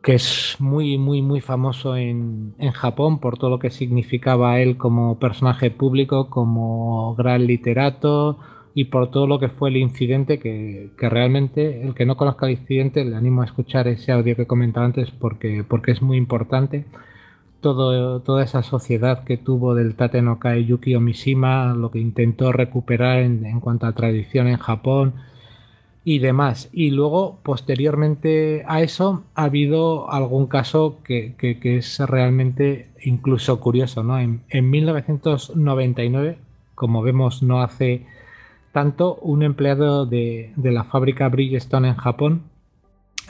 [0.03, 5.17] que es muy, muy, muy famoso en, Japón por todo lo que significaba él como
[5.17, 8.37] personaje público, como gran literato
[8.75, 12.53] y por todo lo que fue el incidente, que, realmente el que no conozca el
[12.53, 16.85] incidente le animo a escuchar ese audio que comentaba antes porque, porque es muy importante.
[17.61, 23.19] Toda esa sociedad que tuvo del Tate no Kai Yuki Omishima, lo que intentó recuperar
[23.19, 25.13] en, en cuanto a tradición en Japón,
[26.05, 26.69] y demás.
[26.71, 34.03] Y luego, posteriormente a eso, ha habido algún caso que, es realmente incluso curioso.
[34.03, 34.19] ¿no?
[34.19, 36.37] En, 1999,
[36.75, 38.05] como vemos no hace
[38.71, 42.43] tanto, un empleado de, la fábrica Bridgestone en Japón,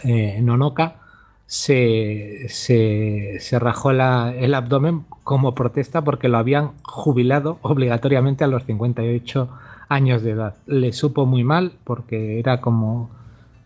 [0.04, 1.02] eh, Nonoka,
[1.46, 9.42] se, se, rajó el abdomen como protesta porque lo habían jubilado obligatoriamente a los 58
[9.42, 10.56] años de edad.
[10.66, 13.12] Le supo muy mal porque era como,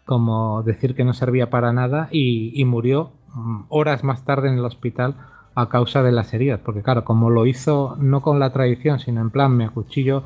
[0.06, 4.66] como decir que no servía para nada y, murió mm, horas más tarde en el
[4.66, 5.16] hospital
[5.56, 6.60] a causa de las heridas.
[6.64, 10.24] Porque claro, como lo hizo no con la tradición, sino en plan me acuchillo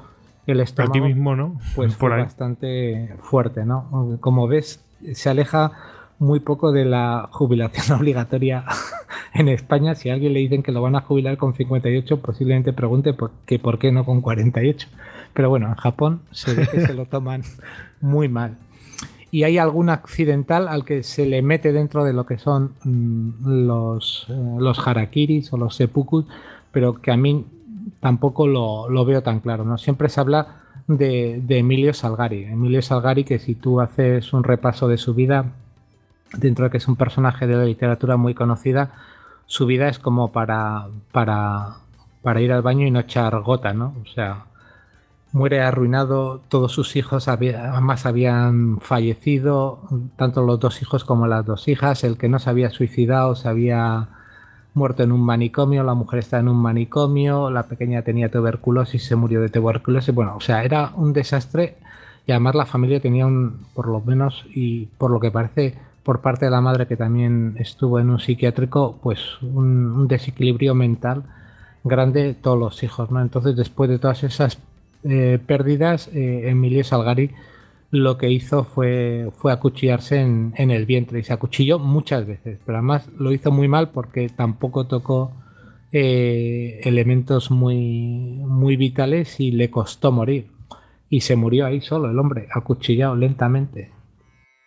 [0.48, 1.60] el estómago, mismo, ¿no?
[1.76, 4.18] pues fue bastante fuerte, ¿no?
[4.19, 4.84] Como ves,
[5.14, 5.72] se aleja
[6.18, 8.65] muy poco de la jubilación obligatoria
[9.34, 9.94] en España.
[9.94, 13.32] Si a alguien le dicen que lo van a jubilar con 58, posiblemente pregunte por
[13.45, 14.88] qué, por qué no con 48.
[15.34, 17.44] Pero bueno, en Japón se ve que se lo toman
[18.02, 18.58] muy mal.
[19.32, 23.66] Y hay algún accidental al que se le mete dentro de lo que son mm,
[23.66, 26.26] los, eh, los harakiris o los seppuku,
[26.72, 27.45] pero que a mí
[27.99, 29.64] tampoco lo, veo tan claro.
[29.64, 29.78] ¿no?
[29.78, 32.44] Siempre se habla de, Emilio Salgari.
[32.44, 35.45] Emilio Salgari, que si tú haces un repaso de su vida,
[36.38, 38.91] dentro de que es un personaje de la literatura muy conocida,
[39.45, 41.76] su vida es como para, para,
[42.22, 43.94] para ir al baño y no echar gota, ¿no?
[44.02, 44.45] O sea,
[45.32, 49.80] muere arruinado, todos sus hijos además habían fallecido,
[50.18, 53.48] tanto los dos hijos como las dos hijas, el que no se había suicidado se
[53.48, 54.10] había
[54.74, 59.16] muerto en un manicomio, la mujer está en un manicomio, la pequeña tenía tuberculosis, se
[59.16, 61.78] murió de tuberculosis, bueno, o sea, era un desastre
[62.26, 66.22] y además la familia tenía un, por lo menos, y por lo que parece por
[66.22, 71.24] parte de la madre que también estuvo en un psiquiátrico, pues un, un desequilibrio mental
[71.84, 73.22] grande todos los hijos, ¿no?
[73.22, 74.58] Entonces después de todas esas
[75.03, 77.32] eh, pérdidas, eh, Emilio Salgari
[77.91, 82.78] lo que hizo fue, fue acuchillarse en, el vientre y se acuchilló muchas veces, pero
[82.78, 85.34] además lo hizo muy mal porque tampoco tocó
[85.91, 90.49] eh, elementos muy, muy vitales y le costó morir.
[91.10, 93.91] Y se murió ahí solo el hombre, acuchillado lentamente.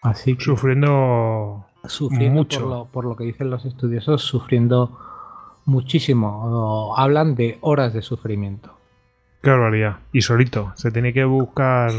[0.03, 2.61] Así sufriendo, sufriendo mucho.
[2.61, 4.99] Por lo, por lo que dicen los estudiosos, sufriendo
[5.65, 6.95] muchísimo.
[6.99, 8.77] Hablan de horas de sufrimiento.
[9.45, 9.99] Qué barbaridad.
[10.11, 10.73] Y solito.
[10.75, 11.91] Se tiene que buscar.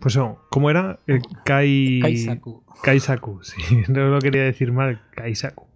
[0.00, 0.18] Pues
[0.50, 0.98] ¿cómo era?
[1.06, 2.00] El Kai...
[2.00, 2.62] Kaisaku.
[2.82, 3.84] Kaisaku, sí.
[3.88, 5.00] No lo quería decir mal.
[5.12, 5.66] Kaisaku.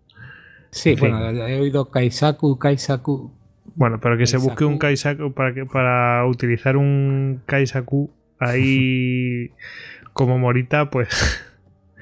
[0.70, 1.10] Sí, En fin.
[1.10, 3.32] bueno, he oído Kaisaku, Kaisaku.
[3.74, 5.32] Bueno, pero que se busque un Kaisaku.
[5.32, 9.50] Para, que, para utilizar un Kaisaku ahí
[10.12, 11.42] como Morita, pues.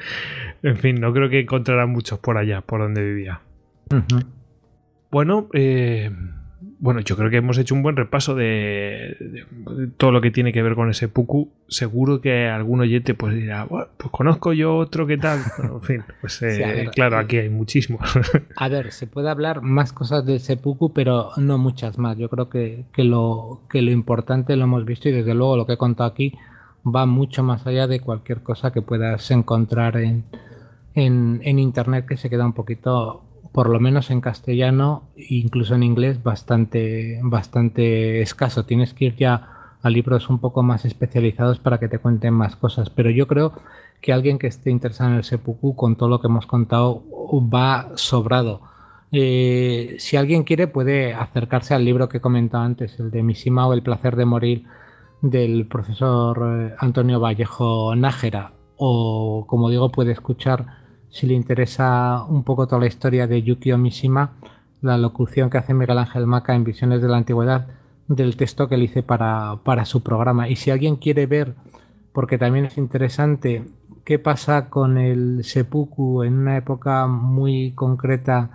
[0.65, 3.41] en fin, no creo que encontrarán muchos por allá, por donde vivía.
[5.13, 6.11] Bueno, eh,
[6.79, 10.31] bueno, yo creo que hemos hecho un buen repaso de, de- de todo lo que
[10.31, 11.49] tiene que ver con ese Puku.
[11.69, 15.41] Seguro que algún oyente pues dirá, "Buah, pues conozco yo otro que tal.
[15.59, 18.01] Bueno, en fin, pues eh, Sí, a ver, claro, eh, aquí hay muchísimos.
[18.57, 22.17] A ver, se puede hablar más cosas del seppuku, pero no muchas más.
[22.19, 25.67] Yo creo que, que lo, que lo importante lo hemos visto y desde luego lo
[25.67, 26.35] que he contado aquí
[26.87, 30.25] va mucho más allá de cualquier cosa que puedas encontrar en,
[30.95, 33.23] en, en internet que se queda un poquito,
[33.57, 38.67] por lo menos en castellano, incluso en inglés, bastante, bastante escaso.
[38.67, 42.55] Tienes que ir ya a libros un poco más especializados para que te cuenten más
[42.55, 42.91] cosas.
[42.91, 43.55] Pero yo creo
[44.03, 47.03] que alguien que esté interesado en el seppuku, con todo lo que hemos contado,
[47.33, 48.61] va sobrado.
[49.11, 53.67] Eh, si alguien quiere, puede acercarse al libro que he comentado antes, el de Mishima
[53.67, 54.65] o El placer de morir,
[55.23, 58.53] del profesor eh, Antonio Vallejo Nájera.
[58.77, 63.79] O, como digo, puede escuchar, si le interesa un poco toda la historia de Yukio
[63.79, 64.33] Mishima,
[64.83, 67.67] la locución que hace Miguel Ángel Maca en Visiones de la Antigüedad
[68.09, 70.49] del texto que le hice para, para su programa.
[70.49, 71.55] Y si alguien quiere ver,
[72.13, 73.65] porque también es interesante,
[74.05, 78.51] qué pasa con el seppuku en una época muy concreta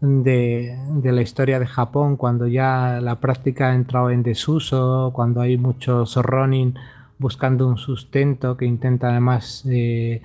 [0.00, 5.40] de, de la historia de Japón, cuando ya la práctica ha entrado en desuso, cuando
[5.40, 6.74] hay muchos ronin
[7.18, 10.22] buscando un sustento que intenta además eh,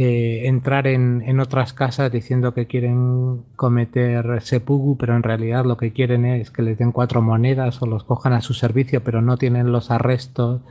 [0.00, 5.76] eh, entrar en, en otras casas diciendo que quieren cometer seppuku, pero en realidad lo
[5.76, 9.20] que quieren es que les den cuatro monedas o los cojan a su servicio, pero
[9.22, 10.62] no tienen los arrestos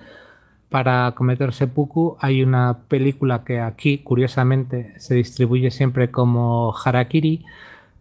[0.70, 2.18] para cometer seppuku.
[2.20, 7.46] Hay una película que aquí, curiosamente, se distribuye siempre como Harakiri,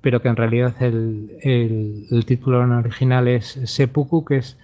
[0.00, 4.56] pero que en realidad el, el- el título original es Seppuku, que es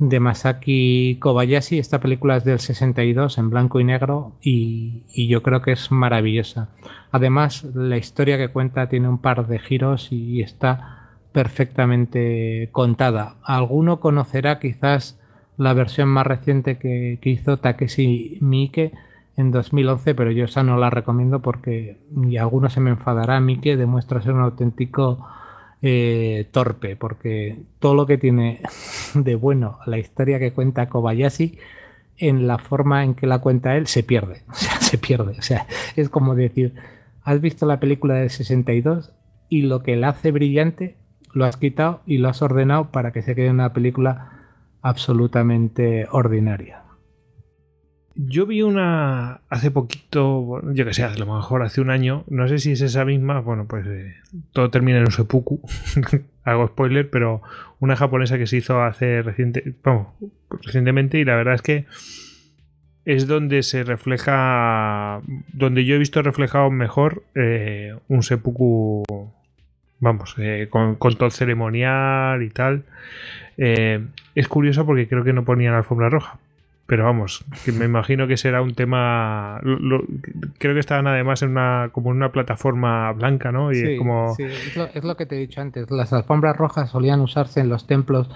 [0.00, 1.78] de Masaki Kobayashi.
[1.78, 6.70] Esta película es del 62 en blanco y negro y, yo creo que es maravillosa.
[7.12, 13.36] Además, la historia que cuenta tiene un par de giros y está perfectamente contada.
[13.44, 15.20] Alguno conocerá quizás
[15.58, 18.92] la versión más reciente que, que hizo Takeshi Miike
[19.36, 23.76] en 2011, pero yo esa no la recomiendo porque, y alguno se me enfadará, Miike
[23.76, 25.26] demuestra ser un auténtico
[25.82, 28.60] eh, torpe, porque todo lo que tiene
[29.14, 31.58] de bueno la historia que cuenta Kobayashi,
[32.18, 34.42] en la forma en que la cuenta él, se pierde.
[34.48, 35.36] O sea, se pierde.
[35.38, 35.66] O sea,
[35.96, 36.74] es como decir,
[37.24, 39.12] has visto la película del 62
[39.48, 40.96] y lo que la hace brillante
[41.32, 44.32] lo has quitado y lo has ordenado para que se quede una película
[44.82, 46.79] absolutamente ordinaria.
[48.26, 52.48] Yo vi una hace poquito, yo que sé, a lo mejor hace un año, no
[52.48, 54.14] sé si es esa misma, bueno, pues eh,
[54.52, 55.62] todo termina en un seppuku,
[56.44, 57.40] hago spoiler, pero
[57.78, 60.08] una japonesa que se hizo hace reciente, vamos,
[60.62, 61.86] recientemente y la verdad es que
[63.06, 65.22] es donde se refleja,
[65.54, 69.02] donde yo he visto reflejado mejor eh, un seppuku,
[69.98, 72.84] vamos, eh, con, todo ceremonial y tal.
[73.56, 76.38] Es curioso porque creo que no ponían alfombra roja.
[76.90, 79.60] Pero vamos, que me imagino que será un tema.
[79.62, 80.04] lo- lo-
[80.58, 83.70] creo que estaban además en una como en una plataforma blanca, ¿no?
[83.70, 84.34] Y Sí, es como.
[84.34, 85.88] sí, es, lo, es lo que te he dicho antes.
[85.88, 88.28] Las alfombras rojas solían usarse en los templos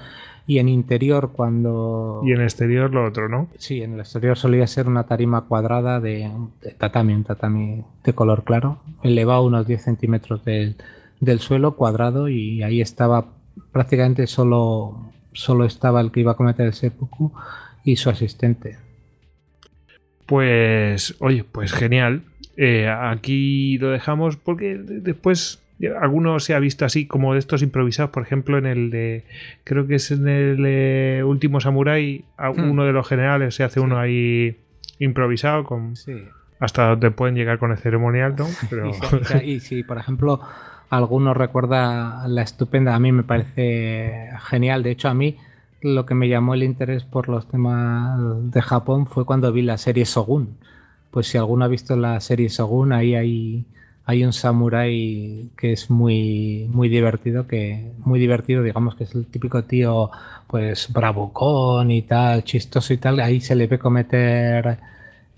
[0.46, 2.20] y en interior cuando...
[2.24, 3.48] Y en exterior lo otro, ¿no?
[3.58, 6.30] Sí, en el exterior solía ser una tarima cuadrada de,
[6.62, 10.76] de tatami, un tatami de color claro, elevado unos 10 centímetros del,
[11.18, 13.24] del suelo, cuadrado, y ahí estaba
[13.72, 17.32] prácticamente solo, solo estaba el que iba a cometer el seppuku
[17.84, 18.78] y su asistente.
[20.26, 22.22] Pues, oye, pues genial.
[22.56, 25.60] Eh, aquí lo dejamos porque de- después
[26.00, 29.24] alguno se ha visto así como de estos improvisados, por ejemplo, en el de,
[29.64, 32.70] creo que es en el eh, último Samurai, a- Hmm.
[32.70, 34.56] uno de los generales se hace uno ahí
[34.98, 36.22] improvisado con Sí.
[36.60, 38.46] hasta donde pueden llegar con el ceremonial, ¿no?
[38.70, 38.92] Pero
[39.44, 40.40] Y, y si, por ejemplo,
[40.88, 44.82] alguno recuerda la estupenda, a mí me parece genial.
[44.84, 45.36] De hecho, a mí
[45.84, 48.18] lo que me llamó el interés por los temas
[48.50, 50.56] de Japón fue cuando vi la serie Shogun.
[51.10, 53.66] Pues si alguno ha visto la serie Shogun, ahí hay,
[54.06, 59.26] hay un samurái que es muy, muy divertido, que muy divertido, digamos que es el
[59.26, 60.10] típico tío,
[60.46, 63.20] pues bravucón y tal, chistoso y tal.
[63.20, 64.78] Ahí se le ve cometer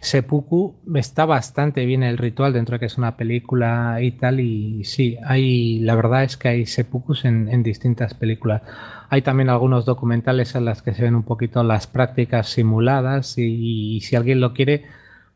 [0.01, 4.85] seppuku está bastante bien el ritual dentro de que es una película y tal y
[4.85, 8.63] sí, hay la verdad es que hay seppukus en, en distintas películas.
[9.09, 13.97] Hay también algunos documentales en las que se ven un poquito las prácticas simuladas y,
[13.97, 14.85] y si alguien lo quiere,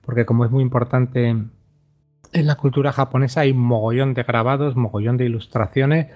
[0.02, 1.28] porque como es muy importante
[2.32, 6.08] en la cultura japonesa hay mogollón de grabados, mogollón de ilustraciones.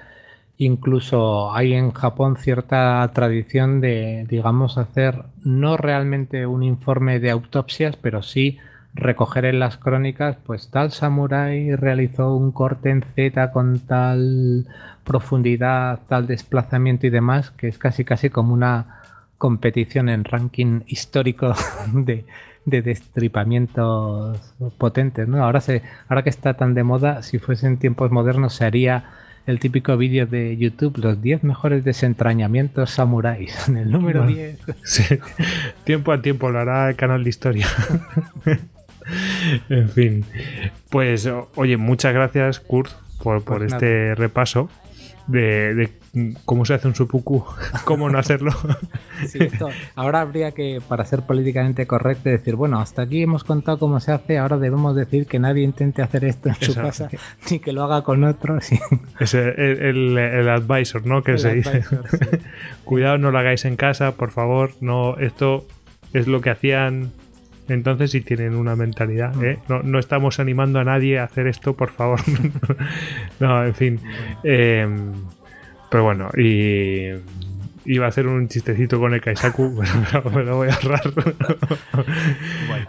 [0.56, 7.96] Incluso hay en Japón cierta tradición de, digamos, hacer no realmente un informe de autopsias,
[7.96, 8.58] pero sí
[8.94, 14.66] recoger en las crónicas, pues tal samurái realizó un corte en Z con tal
[15.04, 19.00] profundidad, tal desplazamiento y demás, que es casi casi como una
[19.38, 21.54] competición en ranking histórico
[21.92, 22.24] de,
[22.64, 25.28] de destripamientos potentes.
[25.28, 25.44] ¿no?
[25.44, 29.04] Ahora, se, ahora que está tan de moda, si fuesen tiempos modernos se haría
[29.46, 33.54] el típico vídeo de YouTube, los 10 mejores desentrañamientos samuráis.
[33.68, 34.58] En el número 10.
[35.84, 37.66] Tiempo a tiempo lo hará el canal de historia.
[39.68, 40.24] en fin.
[40.90, 44.68] Pues, oye, muchas gracias, Kurt, por, por pues este repaso
[45.26, 45.90] de,
[46.44, 47.44] cómo se hace un supuku,
[47.84, 48.52] cómo no hacerlo.
[49.94, 54.12] ahora habría que, para ser políticamente correcto, decir, bueno, hasta aquí hemos contado cómo se
[54.12, 57.08] hace, ahora debemos decir que nadie intente hacer esto en su casa,
[57.50, 58.70] ni que lo haga con otros.
[59.18, 61.22] Es el, el, advisor, ¿no?
[61.22, 61.84] Que se dice.
[62.84, 65.66] Cuidado, no lo hagáis en casa, por favor, no, esto
[66.12, 67.12] es lo que hacían
[67.68, 69.42] entonces si tienen una mentalidad.
[69.42, 69.58] ¿eh?
[69.68, 72.20] No, no, estamos animando a nadie a hacer esto, por favor.
[73.40, 74.00] no, en fin.
[74.42, 74.86] Eh,
[75.90, 77.10] pero bueno, y
[77.86, 79.80] iba a hacer un chistecito con el Kaisaku,
[80.12, 81.02] pero me lo voy a ahorrar.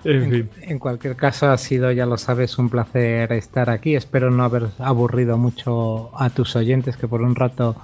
[0.04, 0.50] en, fin.
[0.62, 3.96] en, cualquier caso, ha sido, ya lo sabes, un placer estar aquí.
[3.96, 7.76] Espero no haber aburrido mucho a tus oyentes, que por un rato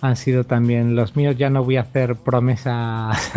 [0.00, 1.36] han sido también los míos.
[1.36, 3.32] Ya no voy a hacer promesas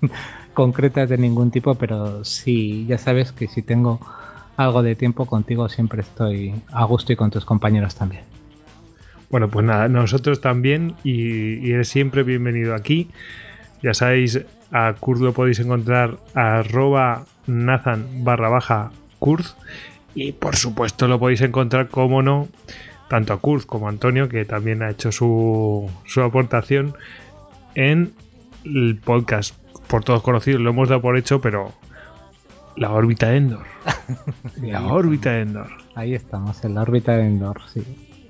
[0.56, 4.00] concretas de ningún tipo, pero sí, ya sabes que si tengo
[4.56, 8.24] algo de tiempo contigo siempre estoy a gusto y con tus compañeros también.
[9.28, 13.10] Bueno, pues nada, nosotros también y, eres siempre bienvenido aquí.
[13.82, 14.40] Ya sabéis,
[14.72, 19.44] a Kurt lo podéis encontrar a arroba Nathan barra baja Kurt
[20.14, 22.48] y por supuesto lo podéis encontrar, como no,
[23.10, 26.94] tanto a Kurt como a Antonio, que también ha hecho su, su aportación
[27.74, 28.14] en
[28.64, 29.54] el podcast
[29.88, 31.72] por todos conocidos, lo hemos dado por hecho, pero
[32.76, 33.66] la órbita de Endor.
[34.62, 35.68] la órbita de Endor.
[35.94, 37.82] Ahí estamos, en la órbita de Endor, sí.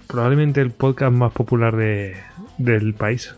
[0.06, 2.16] Probablemente el podcast más popular de,
[2.58, 3.34] del país.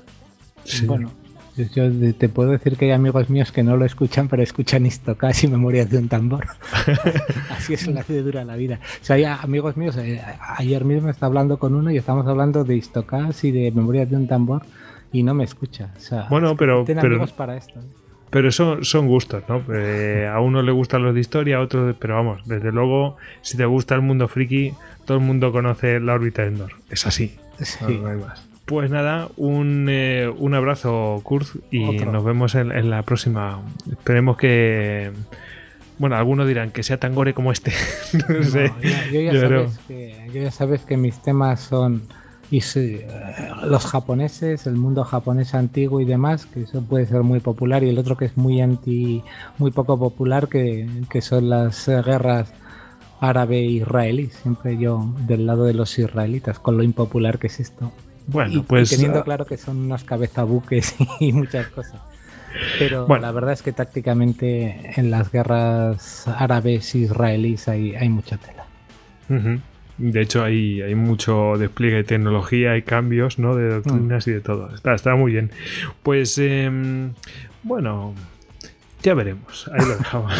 [0.85, 1.11] Bueno,
[1.57, 5.43] yo te puedo decir que hay amigos míos que no lo escuchan, pero escuchan Istocas
[5.45, 6.47] y Memorias de un tambor.
[7.51, 8.81] Así es la de dura la vida.
[9.01, 10.23] O sea, hay amigos míos, eh,
[10.57, 14.17] ayer mismo estaba hablando con uno y estamos hablando de Istocas y de Memorias de
[14.17, 14.63] un tambor
[15.11, 15.91] y no me escucha.
[15.97, 17.81] O sea, bueno, pero, amigos para esto.
[17.81, 17.98] ¿eh?
[18.31, 19.63] Pero son, son gustos, ¿no?
[19.75, 23.57] Eh, a uno le gustan los de historia, a otro, pero vamos, desde luego, si
[23.57, 24.75] te gusta el mundo friki,
[25.05, 26.73] todo el mundo conoce la órbita de Endor.
[26.91, 27.37] Es así.
[28.67, 33.63] Pues nada, un, eh, un abrazo, Kurt, y nos vemos en, la próxima.
[33.91, 35.11] Esperemos que.
[35.97, 37.73] Bueno, algunos dirán que sea tan gore como este.
[38.29, 38.71] no, sé.
[39.11, 42.03] yo, ya sabes que, yo ya sabes que mis temas son
[42.51, 47.23] y sí, eh, los japoneses, el mundo japonés antiguo y demás, que eso puede ser
[47.23, 49.23] muy popular, y el otro que es muy anti,
[49.59, 50.89] muy poco popular, que,
[51.21, 52.53] son las guerras
[53.21, 54.29] árabe-israelí.
[54.29, 57.93] Siempre yo del lado de los israelitas, con lo impopular que es esto.
[58.27, 58.91] Bueno, pues.
[58.91, 62.01] teniendo ah, claro que son unas cabezabuques y muchas cosas.
[62.79, 68.65] Pero la verdad es que tácticamente en las guerras árabes-israelíes hay, hay mucha tela.
[69.99, 73.57] De hecho, hay, hay mucho despliegue de tecnología, hay cambios ¿no?
[73.57, 74.73] de doctrinas y de todo.
[74.75, 75.51] Está, está muy bien.
[76.03, 77.13] Pues, em,
[77.65, 78.15] bueno,
[79.03, 79.69] ya veremos.
[79.73, 80.33] Ahí lo dejamos.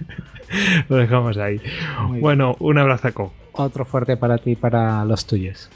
[0.88, 1.60] lo dejamos ahí.
[2.20, 3.32] bueno, un abrazo.
[3.52, 5.70] Otro fuerte para ti y para los tuyos.